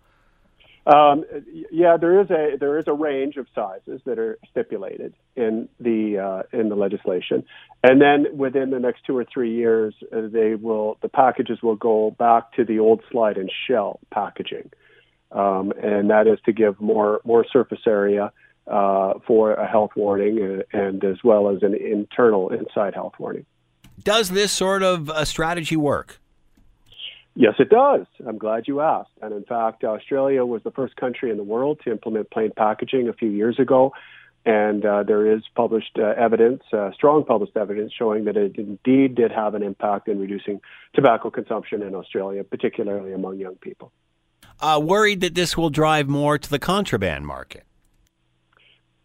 Um, 0.85 1.25
yeah, 1.71 1.97
there 1.97 2.21
is 2.21 2.29
a 2.29 2.57
there 2.59 2.77
is 2.77 2.85
a 2.87 2.93
range 2.93 3.37
of 3.37 3.47
sizes 3.55 4.01
that 4.05 4.19
are 4.19 4.37
stipulated 4.51 5.15
in 5.35 5.67
the 5.79 6.19
uh, 6.19 6.57
in 6.57 6.69
the 6.69 6.75
legislation, 6.75 7.43
and 7.81 7.99
then 7.99 8.37
within 8.37 8.69
the 8.69 8.79
next 8.79 9.03
two 9.05 9.17
or 9.17 9.25
three 9.25 9.55
years, 9.55 9.95
uh, 10.15 10.21
they 10.31 10.53
will 10.53 10.99
the 11.01 11.09
packages 11.09 11.63
will 11.63 11.75
go 11.75 12.11
back 12.19 12.53
to 12.53 12.63
the 12.63 12.77
old 12.77 13.01
slide 13.11 13.37
and 13.37 13.51
shell 13.67 13.99
packaging, 14.11 14.69
um, 15.31 15.73
and 15.81 16.11
that 16.11 16.27
is 16.27 16.37
to 16.45 16.53
give 16.53 16.79
more 16.79 17.19
more 17.23 17.43
surface 17.51 17.81
area 17.87 18.31
uh, 18.67 19.13
for 19.25 19.53
a 19.53 19.67
health 19.67 19.91
warning 19.95 20.39
and, 20.39 20.63
and 20.71 21.03
as 21.03 21.17
well 21.23 21.49
as 21.49 21.63
an 21.63 21.73
internal 21.73 22.49
inside 22.49 22.93
health 22.93 23.13
warning. 23.17 23.47
Does 24.03 24.29
this 24.29 24.51
sort 24.51 24.83
of 24.83 25.09
uh, 25.09 25.25
strategy 25.25 25.75
work? 25.75 26.19
Yes, 27.35 27.55
it 27.59 27.69
does. 27.69 28.05
I'm 28.25 28.37
glad 28.37 28.67
you 28.67 28.79
asked. 28.79 29.11
And 29.21 29.33
in 29.33 29.43
fact, 29.43 29.83
Australia 29.83 30.45
was 30.45 30.63
the 30.63 30.71
first 30.71 30.95
country 30.95 31.31
in 31.31 31.37
the 31.37 31.43
world 31.43 31.81
to 31.83 31.91
implement 31.91 32.31
plain 32.31 32.51
packaging 32.55 33.09
a 33.09 33.13
few 33.13 33.29
years 33.29 33.59
ago. 33.59 33.91
And 34.45 34.85
uh, 34.85 35.03
there 35.03 35.35
is 35.35 35.41
published 35.55 35.97
uh, 35.97 36.13
evidence, 36.17 36.63
uh, 36.71 36.91
strong 36.93 37.25
published 37.25 37.57
evidence, 37.57 37.91
showing 37.97 38.25
that 38.25 38.37
it 38.37 38.57
indeed 38.57 39.15
did 39.15 39.31
have 39.31 39.55
an 39.55 39.63
impact 39.63 40.07
in 40.07 40.19
reducing 40.19 40.61
tobacco 40.93 41.29
consumption 41.29 41.81
in 41.81 41.93
Australia, 41.95 42.43
particularly 42.43 43.11
among 43.11 43.37
young 43.37 43.55
people. 43.55 43.91
Uh, 44.61 44.79
worried 44.81 45.19
that 45.21 45.35
this 45.35 45.57
will 45.57 45.71
drive 45.71 46.07
more 46.07 46.37
to 46.37 46.49
the 46.49 46.59
contraband 46.59 47.25
market? 47.25 47.63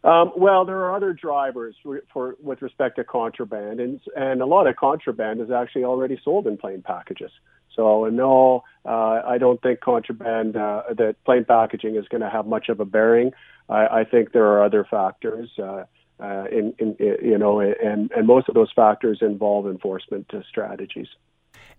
Um, 0.05 0.33
well, 0.37 0.65
there 0.65 0.79
are 0.79 0.95
other 0.95 1.13
drivers 1.13 1.75
for, 1.83 2.03
for, 2.13 2.37
with 2.41 2.63
respect 2.63 2.97
to 2.97 3.05
contraband, 3.05 3.81
and 3.81 4.01
and 4.17 4.41
a 4.41 4.47
lot 4.47 4.67
of 4.67 4.77
contraband 4.77 5.41
is 5.41 5.51
actually 5.51 5.85
already 5.85 6.19
sold 6.25 6.47
in 6.47 6.57
plain 6.57 6.81
packages. 6.81 7.31
So 7.75 8.07
no, 8.07 8.65
uh, 8.85 9.23
I 9.27 9.39
don't 9.39 9.61
think 9.63 9.81
contraband 9.81 10.57
uh, 10.57 10.83
that 10.97 11.17
plain 11.25 11.45
packaging 11.45 11.97
is 11.97 12.07
going 12.09 12.23
to 12.23 12.31
have 12.31 12.47
much 12.47 12.69
of 12.69 12.81
a 12.81 12.85
bearing. 12.85 13.33
I, 13.69 13.87
I 14.01 14.05
think 14.05 14.33
there 14.33 14.47
are 14.47 14.65
other 14.65 14.85
factors. 14.89 15.51
Uh, 15.59 15.85
uh, 16.23 16.45
in, 16.53 16.75
in, 16.79 16.97
you 16.99 17.39
know, 17.39 17.61
and, 17.61 18.11
and 18.15 18.27
most 18.27 18.47
of 18.49 18.55
those 18.55 18.71
factors 18.77 19.21
involve 19.23 19.67
enforcement 19.67 20.31
strategies. 20.47 21.07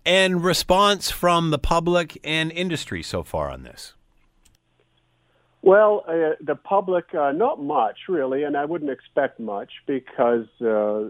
And 0.04 0.42
response 0.42 1.12
from 1.12 1.50
the 1.50 1.60
public 1.60 2.18
and 2.24 2.50
industry 2.50 3.04
so 3.04 3.22
far 3.22 3.50
on 3.50 3.62
this? 3.62 3.94
Well, 5.62 6.02
uh, 6.08 6.34
the 6.40 6.56
public, 6.56 7.14
uh, 7.14 7.30
not 7.30 7.62
much 7.62 7.96
really, 8.08 8.42
and 8.42 8.56
I 8.56 8.64
wouldn't 8.64 8.90
expect 8.90 9.38
much 9.38 9.70
because 9.86 10.48
uh, 10.60 11.04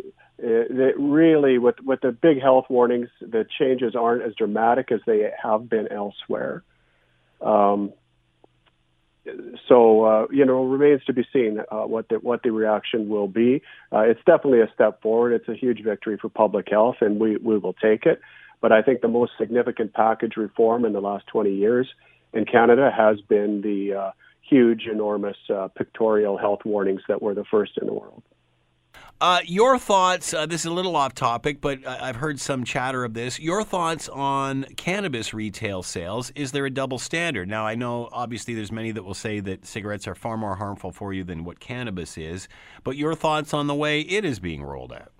it 0.44 0.98
really, 0.98 1.58
with 1.58 1.76
with 1.80 2.00
the 2.00 2.12
big 2.12 2.40
health 2.40 2.66
warnings, 2.68 3.08
the 3.20 3.46
changes 3.58 3.94
aren't 3.94 4.22
as 4.22 4.34
dramatic 4.34 4.90
as 4.90 5.00
they 5.06 5.30
have 5.40 5.68
been 5.68 5.88
elsewhere. 5.90 6.62
Um, 7.40 7.92
so 9.68 10.04
uh, 10.04 10.26
you 10.30 10.44
know, 10.44 10.64
remains 10.64 11.04
to 11.04 11.12
be 11.12 11.24
seen 11.32 11.60
uh, 11.70 11.82
what 11.82 12.08
the 12.08 12.16
what 12.16 12.42
the 12.42 12.50
reaction 12.50 13.08
will 13.08 13.28
be. 13.28 13.62
Uh, 13.92 14.00
it's 14.00 14.20
definitely 14.26 14.60
a 14.60 14.70
step 14.74 15.00
forward. 15.00 15.32
It's 15.32 15.48
a 15.48 15.54
huge 15.54 15.82
victory 15.82 16.18
for 16.20 16.28
public 16.28 16.68
health, 16.70 16.96
and 17.00 17.20
we 17.20 17.36
we 17.36 17.58
will 17.58 17.74
take 17.74 18.04
it. 18.04 18.20
But 18.60 18.72
I 18.72 18.82
think 18.82 19.00
the 19.00 19.08
most 19.08 19.32
significant 19.38 19.92
package 19.92 20.36
reform 20.36 20.84
in 20.84 20.92
the 20.92 21.00
last 21.00 21.26
20 21.26 21.52
years 21.52 21.88
in 22.32 22.44
Canada 22.44 22.90
has 22.96 23.20
been 23.20 23.60
the 23.60 23.94
uh, 23.94 24.10
huge, 24.48 24.86
enormous 24.90 25.36
uh, 25.52 25.68
pictorial 25.68 26.38
health 26.38 26.60
warnings 26.64 27.02
that 27.08 27.20
were 27.20 27.34
the 27.34 27.44
first 27.44 27.72
in 27.80 27.86
the 27.86 27.92
world. 27.92 28.22
Uh, 29.22 29.38
your 29.44 29.78
thoughts, 29.78 30.34
uh, 30.34 30.46
this 30.46 30.62
is 30.62 30.66
a 30.66 30.72
little 30.72 30.96
off 30.96 31.14
topic, 31.14 31.60
but 31.60 31.86
I've 31.86 32.16
heard 32.16 32.40
some 32.40 32.64
chatter 32.64 33.04
of 33.04 33.14
this. 33.14 33.38
Your 33.38 33.62
thoughts 33.62 34.08
on 34.08 34.64
cannabis 34.76 35.32
retail 35.32 35.84
sales. 35.84 36.32
Is 36.34 36.50
there 36.50 36.66
a 36.66 36.70
double 36.70 36.98
standard? 36.98 37.48
Now, 37.48 37.64
I 37.64 37.76
know 37.76 38.08
obviously 38.10 38.54
there's 38.54 38.72
many 38.72 38.90
that 38.90 39.04
will 39.04 39.14
say 39.14 39.38
that 39.38 39.64
cigarettes 39.64 40.08
are 40.08 40.16
far 40.16 40.36
more 40.36 40.56
harmful 40.56 40.90
for 40.90 41.12
you 41.12 41.22
than 41.22 41.44
what 41.44 41.60
cannabis 41.60 42.18
is, 42.18 42.48
but 42.82 42.96
your 42.96 43.14
thoughts 43.14 43.54
on 43.54 43.68
the 43.68 43.76
way 43.76 44.00
it 44.00 44.24
is 44.24 44.40
being 44.40 44.60
rolled 44.64 44.92
out? 44.92 45.12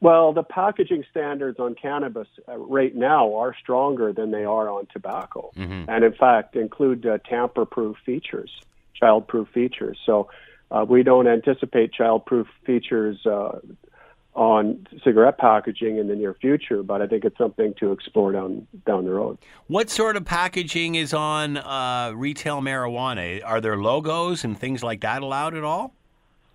Well, 0.00 0.32
the 0.32 0.42
packaging 0.42 1.04
standards 1.08 1.60
on 1.60 1.76
cannabis 1.80 2.26
uh, 2.48 2.56
right 2.56 2.92
now 2.92 3.36
are 3.36 3.54
stronger 3.62 4.12
than 4.12 4.32
they 4.32 4.44
are 4.44 4.68
on 4.68 4.88
tobacco, 4.92 5.52
mm-hmm. 5.56 5.88
and 5.88 6.04
in 6.04 6.12
fact 6.12 6.56
include 6.56 7.06
uh, 7.06 7.18
tamper-proof 7.18 7.98
features, 8.04 8.50
child-proof 8.94 9.46
features. 9.54 9.96
So 10.04 10.28
uh, 10.70 10.84
we 10.88 11.02
don't 11.02 11.26
anticipate 11.26 11.92
child-proof 11.92 12.46
features 12.64 13.24
uh, 13.26 13.58
on 14.34 14.86
cigarette 15.02 15.38
packaging 15.38 15.96
in 15.96 16.08
the 16.08 16.14
near 16.14 16.34
future, 16.34 16.82
but 16.82 17.00
I 17.00 17.06
think 17.06 17.24
it's 17.24 17.38
something 17.38 17.74
to 17.80 17.92
explore 17.92 18.32
down 18.32 18.66
down 18.84 19.04
the 19.04 19.12
road. 19.12 19.38
What 19.66 19.88
sort 19.88 20.16
of 20.16 20.24
packaging 20.24 20.94
is 20.94 21.14
on 21.14 21.56
uh, 21.56 22.12
retail 22.14 22.60
marijuana? 22.60 23.40
Are 23.44 23.60
there 23.60 23.78
logos 23.78 24.44
and 24.44 24.58
things 24.58 24.82
like 24.82 25.00
that 25.00 25.22
allowed 25.22 25.54
at 25.54 25.64
all? 25.64 25.94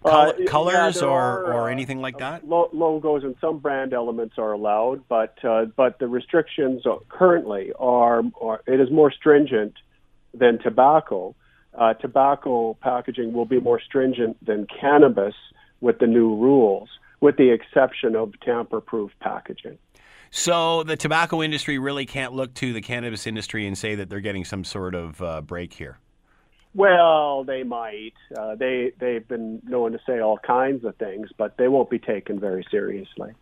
Uh, 0.03 0.33
colors 0.47 1.01
yeah, 1.01 1.07
or, 1.07 1.19
are, 1.19 1.53
or 1.53 1.69
uh, 1.69 1.71
anything 1.71 2.01
like 2.01 2.17
that? 2.17 2.47
logos 2.47 3.23
and 3.23 3.35
some 3.39 3.59
brand 3.59 3.93
elements 3.93 4.35
are 4.37 4.51
allowed, 4.51 5.07
but 5.07 5.37
uh, 5.43 5.65
but 5.75 5.99
the 5.99 6.07
restrictions 6.07 6.83
currently 7.09 7.71
are, 7.79 8.23
are 8.39 8.61
it 8.67 8.79
is 8.79 8.89
more 8.91 9.11
stringent 9.11 9.73
than 10.33 10.59
tobacco 10.59 11.35
uh, 11.73 11.93
tobacco 11.95 12.75
packaging 12.81 13.33
will 13.33 13.45
be 13.45 13.59
more 13.59 13.79
stringent 13.79 14.43
than 14.45 14.67
cannabis 14.67 15.35
with 15.79 15.99
the 15.99 16.07
new 16.07 16.35
rules, 16.35 16.89
with 17.21 17.37
the 17.37 17.49
exception 17.51 18.15
of 18.15 18.33
tamper-proof 18.41 19.11
packaging. 19.19 19.77
So 20.29 20.83
the 20.83 20.95
tobacco 20.95 21.41
industry 21.41 21.77
really 21.77 22.05
can't 22.05 22.33
look 22.33 22.53
to 22.55 22.71
the 22.71 22.81
cannabis 22.81 23.27
industry 23.27 23.67
and 23.67 23.77
say 23.77 23.95
that 23.95 24.09
they're 24.09 24.21
getting 24.21 24.45
some 24.45 24.63
sort 24.63 24.95
of 24.95 25.21
uh, 25.21 25.41
break 25.41 25.73
here. 25.73 25.97
Well, 26.73 27.43
they 27.43 27.63
might. 27.63 28.13
Uh, 28.37 28.55
they 28.55 28.93
they've 28.97 29.27
been 29.27 29.61
known 29.65 29.91
to 29.91 29.99
say 30.07 30.21
all 30.21 30.37
kinds 30.37 30.85
of 30.85 30.95
things, 30.95 31.29
but 31.37 31.57
they 31.57 31.67
won't 31.67 31.89
be 31.89 31.99
taken 31.99 32.39
very 32.39 32.65
seriously 32.71 33.33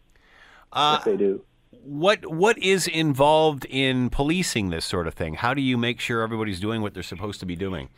uh, 0.74 0.98
if 1.00 1.06
they 1.06 1.16
do. 1.16 1.44
What 1.84 2.26
what 2.26 2.58
is 2.58 2.88
involved 2.88 3.66
in 3.66 4.10
policing 4.10 4.72
this 4.72 4.86
sort 4.86 5.06
of 5.06 5.14
thing? 5.14 5.36
How 5.36 5.54
do 5.54 5.62
you 5.62 5.78
make 5.78 6.00
sure 6.00 6.24
everybody's 6.24 6.60
doing 6.60 6.82
what 6.82 6.96
they're 6.96 7.04
supposed 7.04 7.40
to 7.42 7.46
be 7.46 7.56
doing? 7.56 7.90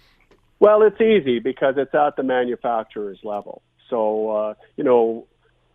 Well, 0.62 0.84
it's 0.84 1.02
easy 1.02 1.40
because 1.40 1.74
it's 1.78 1.96
at 1.96 2.16
the 2.18 2.24
manufacturer's 2.24 3.18
level. 3.24 3.64
So, 3.90 4.30
uh, 4.30 4.54
you 4.78 4.84
know, 4.84 5.28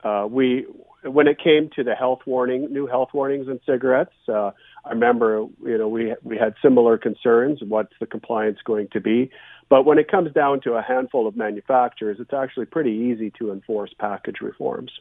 uh, 0.04 0.28
we 0.30 0.64
when 1.02 1.26
it 1.26 1.38
came 1.42 1.70
to 1.74 1.82
the 1.82 1.96
health 1.96 2.20
warning, 2.24 2.72
new 2.72 2.86
health 2.86 3.08
warnings 3.12 3.48
in 3.48 3.58
cigarettes, 3.66 4.14
uh, 4.28 4.52
I 4.84 4.90
remember, 4.90 5.44
you 5.64 5.76
know, 5.76 5.88
we 5.88 6.14
we 6.22 6.38
had 6.38 6.54
similar 6.62 6.98
concerns. 6.98 7.58
What's 7.66 7.94
the 7.98 8.06
compliance 8.06 8.58
going 8.64 8.86
to 8.92 9.00
be? 9.00 9.32
But 9.68 9.86
when 9.86 9.98
it 9.98 10.08
comes 10.08 10.32
down 10.32 10.60
to 10.62 10.74
a 10.74 10.82
handful 10.82 11.26
of 11.26 11.36
manufacturers, 11.36 12.18
it's 12.20 12.32
actually 12.32 12.66
pretty 12.66 12.92
easy 12.92 13.32
to 13.40 13.50
enforce 13.50 13.92
package 13.98 14.40
reforms. 14.40 14.92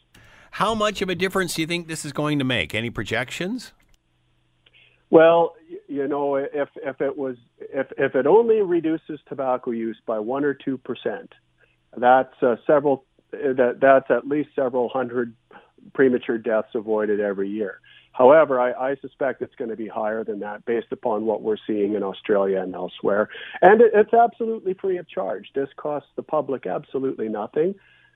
How 0.50 0.74
much 0.74 1.04
of 1.04 1.10
a 1.10 1.16
difference 1.16 1.54
do 1.54 1.62
you 1.62 1.68
think 1.68 1.88
this 1.88 2.04
is 2.04 2.12
going 2.12 2.40
to 2.40 2.46
make? 2.46 2.74
Any 2.74 2.90
projections? 2.90 3.72
Well, 5.16 5.56
you 5.88 6.10
know, 6.10 6.36
if 6.36 6.68
if 6.76 7.00
it 7.00 7.18
was 7.18 7.38
if 7.58 7.88
if 7.98 8.16
it 8.16 8.28
only 8.28 8.62
reduces 8.62 9.18
tobacco 9.30 9.72
use 9.72 9.96
by 10.06 10.20
one 10.20 10.44
or 10.44 10.54
two 10.54 10.78
percent, 10.78 11.32
that's 11.96 12.34
uh, 12.42 12.58
several 12.68 13.06
that 13.32 13.78
that's 13.80 14.12
at 14.12 14.28
least 14.28 14.50
several 14.58 14.90
hundred 14.90 15.34
premature 15.94 16.38
deaths 16.38 16.68
avoided 16.76 17.22
every 17.22 17.48
year. 17.48 17.80
However, 18.12 18.60
I, 18.60 18.74
I 18.74 18.96
suspect 18.98 19.42
it's 19.42 19.56
going 19.56 19.70
to 19.70 19.78
be 19.78 19.88
higher 19.88 20.26
than 20.26 20.42
that 20.42 20.66
based 20.66 20.92
upon 20.92 21.26
what 21.26 21.42
we're 21.42 21.64
seeing 21.66 21.94
in 21.96 22.04
Australia 22.04 22.60
and 22.60 22.76
elsewhere. 22.76 23.30
And 23.62 23.80
it, 23.80 23.92
it's 23.94 24.14
absolutely 24.14 24.74
free 24.74 24.98
of 24.98 25.08
charge. 25.08 25.48
This 25.56 25.70
costs 25.78 26.10
the 26.18 26.24
public 26.24 26.68
absolutely 26.68 27.30
nothing 27.30 27.76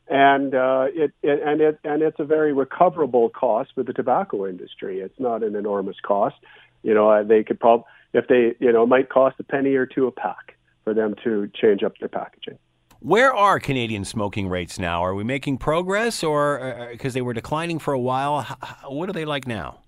and 0.09 0.55
uh, 0.55 0.87
it, 0.89 1.11
it, 1.21 1.39
and 1.45 1.61
it 1.61 1.79
and 1.83 2.01
it's 2.01 2.19
a 2.19 2.25
very 2.25 2.51
recoverable 2.51 3.29
cost 3.29 3.69
for 3.75 3.83
the 3.83 3.93
tobacco 3.93 4.47
industry. 4.47 4.99
It's 4.99 5.19
not 5.19 5.43
an 5.43 5.55
enormous 5.55 5.97
cost, 6.01 6.35
you 6.83 6.93
know, 6.93 7.09
uh, 7.09 7.23
they 7.23 7.43
could 7.43 7.59
probably, 7.59 7.85
if 8.13 8.27
they, 8.27 8.55
you 8.59 8.71
know, 8.71 8.83
it 8.83 8.87
might 8.87 9.09
cost 9.09 9.35
a 9.39 9.43
penny 9.43 9.75
or 9.75 9.85
two 9.85 10.07
a 10.07 10.11
pack 10.11 10.55
for 10.83 10.93
them 10.93 11.15
to 11.23 11.49
change 11.53 11.83
up 11.83 11.97
their 11.99 12.09
packaging. 12.09 12.57
Where 13.01 13.33
are 13.33 13.59
Canadian 13.59 14.03
smoking 14.03 14.49
rates 14.49 14.77
now? 14.77 15.01
Are 15.03 15.15
we 15.15 15.23
making 15.23 15.57
progress, 15.57 16.21
or 16.23 16.89
because 16.91 17.13
uh, 17.13 17.15
they 17.15 17.21
were 17.21 17.33
declining 17.33 17.79
for 17.79 17.93
a 17.93 17.99
while? 17.99 18.43
What 18.87 19.09
are 19.09 19.13
they 19.13 19.25
like 19.25 19.47
now? 19.47 19.79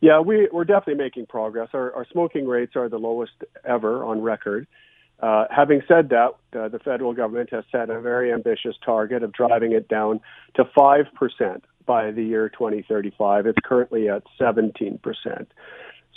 Yeah, 0.00 0.20
we, 0.20 0.48
we're 0.52 0.64
definitely 0.64 1.02
making 1.02 1.26
progress. 1.26 1.70
Our, 1.72 1.92
our 1.94 2.06
smoking 2.12 2.46
rates 2.46 2.76
are 2.76 2.88
the 2.88 2.98
lowest 2.98 3.32
ever 3.64 4.04
on 4.04 4.20
record. 4.20 4.66
Uh, 5.20 5.46
having 5.50 5.80
said 5.88 6.10
that, 6.10 6.32
uh, 6.58 6.68
the 6.68 6.78
federal 6.78 7.14
government 7.14 7.48
has 7.50 7.64
set 7.72 7.88
a 7.88 8.00
very 8.00 8.30
ambitious 8.30 8.76
target 8.84 9.22
of 9.22 9.32
driving 9.32 9.72
it 9.72 9.88
down 9.88 10.20
to 10.56 10.64
5% 10.64 11.62
by 11.86 12.10
the 12.10 12.22
year 12.22 12.50
2035. 12.50 13.46
It's 13.46 13.58
currently 13.64 14.08
at 14.10 14.22
17%. 14.38 15.46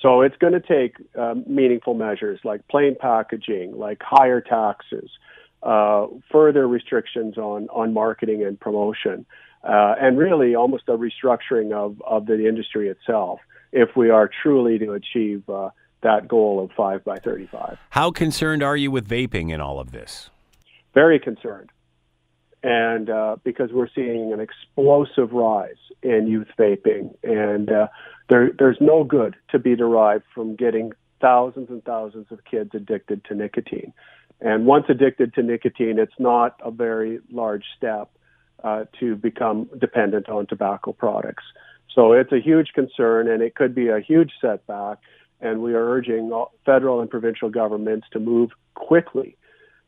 So 0.02 0.22
it's 0.22 0.38
going 0.38 0.54
to 0.54 0.60
take 0.60 0.96
um, 1.18 1.44
meaningful 1.48 1.94
measures 1.94 2.40
like 2.44 2.68
plain 2.68 2.96
packaging, 3.00 3.78
like 3.78 4.02
higher 4.02 4.42
taxes, 4.42 5.10
uh, 5.64 6.08
further 6.32 6.68
restrictions 6.68 7.38
on, 7.38 7.68
on 7.70 7.94
marketing 7.94 8.44
and 8.44 8.60
promotion, 8.60 9.26
uh, 9.64 9.96
and 10.00 10.18
really 10.18 10.56
almost 10.56 10.84
a 10.88 10.98
restructuring 10.98 11.74
of, 11.74 12.02
of 12.06 12.28
the 12.28 12.48
industry 12.48 12.90
itself 12.90 13.40
if 13.72 13.90
we 13.96 14.10
are 14.10 14.30
truly 14.44 14.78
to 14.78 14.94
achieve 14.94 15.50
uh, 15.50 15.70
that 16.02 16.28
goal 16.28 16.64
of 16.64 16.72
5 16.78 17.04
by 17.04 17.18
35. 17.18 17.78
How 17.90 18.12
concerned 18.12 18.62
are 18.62 18.78
you 18.78 18.92
with 18.92 19.08
vaping 19.08 19.52
in 19.52 19.60
all 19.60 19.80
of 19.80 19.92
this? 19.92 20.30
Very 20.94 21.20
concerned. 21.20 21.72
And 22.68 23.10
uh, 23.10 23.38
because 23.46 23.72
we're 23.72 23.88
seeing 23.96 24.34
an 24.34 24.42
explosive 24.42 25.32
rise 25.32 25.78
in 26.04 26.28
youth 26.28 26.50
vaping, 26.60 27.16
and 27.24 27.72
uh, 27.72 27.88
there, 28.28 28.52
there's 28.60 28.76
no 28.82 29.06
good 29.06 29.38
to 29.52 29.58
be 29.58 29.74
derived 29.74 30.26
from 30.36 30.58
getting 30.58 30.92
thousands 31.22 31.70
and 31.70 31.82
thousands 31.86 32.28
of 32.30 32.44
kids 32.44 32.72
addicted 32.74 33.24
to 33.24 33.36
nicotine. 33.36 33.94
And 34.42 34.66
once 34.66 34.88
addicted 34.90 35.34
to 35.36 35.44
nicotine, 35.44 35.98
it's 35.98 36.20
not 36.20 36.60
a 36.62 36.70
very 36.70 37.22
large 37.32 37.64
step 37.78 38.12
uh, 38.66 38.84
to 39.00 39.16
become 39.16 39.70
dependent 39.80 40.28
on 40.28 40.46
tobacco 40.46 40.92
products. 40.92 41.46
So 41.96 42.12
it's 42.12 42.34
a 42.34 42.42
huge 42.42 42.74
concern, 42.76 43.30
and 43.30 43.42
it 43.42 43.56
could 43.56 43.76
be 43.76 43.88
a 43.88 44.02
huge 44.02 44.34
setback. 44.42 44.98
And 45.40 45.62
we 45.62 45.74
are 45.74 45.90
urging 45.90 46.34
federal 46.66 47.00
and 47.00 47.10
provincial 47.10 47.50
governments 47.50 48.08
to 48.12 48.20
move 48.20 48.50
quickly 48.76 49.38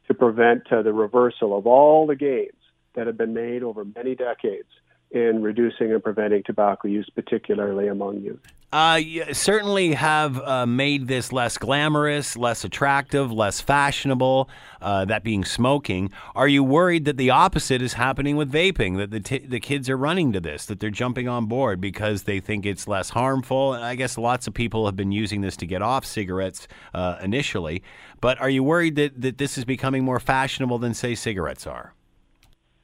to 0.07 0.13
prevent 0.13 0.71
uh, 0.71 0.81
the 0.81 0.93
reversal 0.93 1.57
of 1.57 1.67
all 1.67 2.07
the 2.07 2.15
gains 2.15 2.53
that 2.95 3.07
have 3.07 3.17
been 3.17 3.33
made 3.33 3.63
over 3.63 3.85
many 3.85 4.15
decades 4.15 4.69
in 5.11 5.41
reducing 5.41 5.91
and 5.91 6.03
preventing 6.03 6.43
tobacco 6.43 6.87
use, 6.87 7.09
particularly 7.13 7.87
among 7.87 8.21
youth? 8.21 8.39
Uh, 8.71 9.01
certainly 9.33 9.93
have 9.93 10.39
uh, 10.41 10.63
made 10.63 11.07
this 11.07 11.33
less 11.33 11.57
glamorous, 11.57 12.37
less 12.37 12.63
attractive, 12.63 13.31
less 13.31 13.59
fashionable, 13.59 14.47
uh, 14.79 15.03
that 15.05 15.23
being 15.23 15.43
smoking. 15.43 16.11
Are 16.35 16.47
you 16.47 16.63
worried 16.63 17.05
that 17.05 17.17
the 17.17 17.31
opposite 17.31 17.81
is 17.81 17.93
happening 17.93 18.37
with 18.37 18.51
vaping, 18.51 18.97
that 18.97 19.09
the, 19.09 19.21
t- 19.21 19.39
the 19.39 19.59
kids 19.59 19.89
are 19.89 19.97
running 19.97 20.31
to 20.33 20.39
this, 20.39 20.67
that 20.67 20.79
they're 20.79 20.91
jumping 20.91 21.27
on 21.27 21.47
board 21.47 21.81
because 21.81 22.23
they 22.23 22.39
think 22.39 22.63
it's 22.63 22.87
less 22.87 23.09
harmful? 23.09 23.73
And 23.73 23.83
I 23.83 23.95
guess 23.95 24.19
lots 24.19 24.45
of 24.45 24.53
people 24.53 24.85
have 24.85 24.95
been 24.95 25.11
using 25.11 25.41
this 25.41 25.57
to 25.57 25.65
get 25.65 25.81
off 25.81 26.05
cigarettes 26.05 26.67
uh, 26.93 27.17
initially, 27.23 27.81
but 28.21 28.39
are 28.39 28.51
you 28.51 28.63
worried 28.63 28.95
that, 28.97 29.19
that 29.19 29.39
this 29.39 29.57
is 29.57 29.65
becoming 29.65 30.03
more 30.03 30.19
fashionable 30.19 30.77
than, 30.77 30.93
say, 30.93 31.15
cigarettes 31.15 31.65
are? 31.65 31.95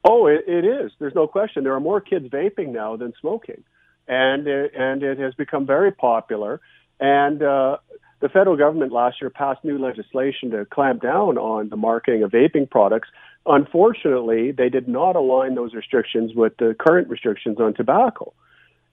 Oh, 0.08 0.28
it, 0.28 0.46
it 0.48 0.66
is. 0.66 0.92
There's 1.00 1.16
no 1.16 1.28
question. 1.28 1.64
There 1.64 1.74
are 1.74 1.80
more 1.80 2.00
kids 2.00 2.28
vaping 2.28 2.72
now 2.72 2.96
than 2.96 3.14
smoking, 3.20 3.64
and 4.08 4.48
it, 4.48 4.72
and 4.78 5.02
it 5.02 5.18
has 5.18 5.34
become 5.34 5.66
very 5.66 5.92
popular. 5.92 6.62
And 7.00 7.42
uh, 7.42 7.78
the 8.22 8.30
federal 8.30 8.56
government 8.56 8.92
last 8.92 9.20
year 9.20 9.32
passed 9.32 9.64
new 9.64 9.80
legislation 9.80 10.52
to 10.52 10.66
clamp 10.66 11.02
down 11.02 11.40
on 11.40 11.70
the 11.70 11.76
marketing 11.76 12.22
of 12.22 12.32
vaping 12.32 12.70
products. 12.70 13.10
Unfortunately, 13.48 14.52
they 14.52 14.70
did 14.70 14.88
not 14.88 15.16
align 15.16 15.56
those 15.56 15.74
restrictions 15.74 16.34
with 16.36 16.54
the 16.58 16.76
current 16.80 17.10
restrictions 17.10 17.60
on 17.60 17.74
tobacco. 17.74 18.32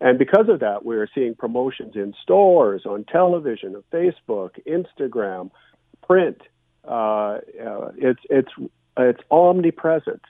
And 0.01 0.19
because 0.19 0.49
of 0.49 0.61
that, 0.61 0.85
we're 0.85 1.09
seeing 1.15 1.35
promotions 1.35 1.95
in 1.95 2.15
stores, 2.23 2.83
on 2.87 3.05
television, 3.05 3.77
on 3.77 3.85
Facebook, 3.93 4.51
Instagram, 4.67 5.51
print. 6.07 6.39
Uh, 6.87 7.39
uh, 7.65 7.93
it's 7.97 8.21
it's 8.29 8.53
it's 8.99 9.21
omnipresent. 9.31 10.23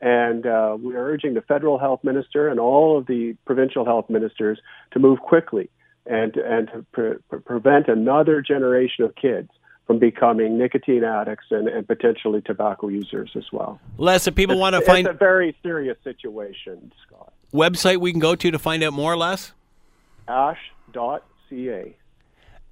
And 0.00 0.46
uh, 0.46 0.76
we 0.82 0.94
are 0.94 1.04
urging 1.04 1.34
the 1.34 1.42
federal 1.42 1.78
health 1.78 2.02
minister 2.02 2.48
and 2.48 2.58
all 2.58 2.96
of 2.96 3.06
the 3.06 3.36
provincial 3.44 3.84
health 3.84 4.08
ministers 4.08 4.58
to 4.92 4.98
move 4.98 5.20
quickly 5.20 5.68
and 6.06 6.34
and 6.36 6.68
to 6.68 6.84
pre- 6.92 7.38
prevent 7.40 7.88
another 7.88 8.40
generation 8.40 9.04
of 9.04 9.14
kids 9.14 9.50
from 9.86 9.98
becoming 9.98 10.56
nicotine 10.56 11.04
addicts 11.04 11.46
and, 11.50 11.68
and 11.68 11.86
potentially 11.86 12.40
tobacco 12.40 12.88
users 12.88 13.32
as 13.36 13.44
well. 13.52 13.78
Les, 13.98 14.26
if 14.26 14.34
people 14.34 14.54
It's- 14.54 14.60
want 14.60 14.74
to 14.76 14.80
find. 14.82 15.06
it's 15.06 15.14
a 15.14 15.18
very 15.18 15.54
serious 15.62 15.98
situation, 16.02 16.92
Scott. 17.06 17.32
website 17.52 17.98
we 17.98 18.12
can 18.12 18.20
go 18.20 18.34
to 18.34 18.50
to 18.50 18.58
find 18.58 18.82
out 18.82 18.92
more, 18.94 19.16
Les? 19.16 19.52
Ash.ca. 20.28 21.96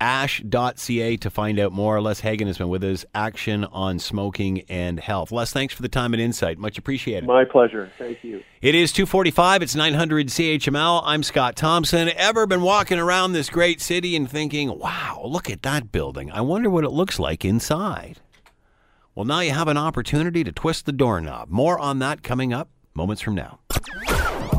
ash.ca 0.01 1.16
to 1.16 1.30
find 1.30 1.59
out 1.59 1.72
more. 1.72 2.01
Les 2.01 2.20
Hagen 2.20 2.46
has 2.46 2.59
been 2.59 2.68
with 2.68 2.84
us. 2.84 3.05
Action 3.14 3.64
on 3.64 3.99
smoking 3.99 4.62
and 4.68 5.01
health. 5.01 5.32
Les, 5.32 5.53
thanks 5.53 5.74
for 5.74 5.82
the 5.82 5.88
time 5.88 6.12
and 6.14 6.20
insight. 6.22 6.59
Much 6.59 6.78
appreciated. 6.78 7.26
My 7.26 7.44
pleasure. 7.44 7.90
Thank 7.99 8.22
you. 8.22 8.42
It 8.61 8.74
is 8.74 8.92
245. 8.92 9.62
It's 9.62 9.74
900 9.74 10.28
CHML. 10.28 11.03
I'm 11.05 11.22
Scott 11.22 11.57
Thompson. 11.57 12.11
Ever 12.16 12.46
been 12.46 12.62
walking 12.62 12.99
around 12.99 13.32
this 13.32 13.51
great 13.51 13.80
city 13.80 14.16
and 14.16 14.30
thinking, 14.30 14.78
wow, 14.78 15.22
look 15.24 15.51
at 15.51 15.62
that 15.62 15.92
building. 15.92 16.30
I 16.30 16.40
wonder 16.40 16.70
what 16.70 16.84
it 16.84 16.90
looks 16.90 17.18
like 17.18 17.44
inside. 17.44 18.18
Well, 19.14 19.24
now 19.24 19.40
you 19.40 19.51
have 19.51 19.68
an 19.68 19.76
opportunity 19.76 20.44
to 20.44 20.53
twist 20.53 20.86
the 20.86 20.92
doorknob. 20.92 21.49
More 21.49 21.78
on 21.78 21.99
that 21.99 22.22
coming 22.22 22.53
up 22.53 22.68
moments 22.94 23.22
from 23.22 23.34
now. 23.34 23.61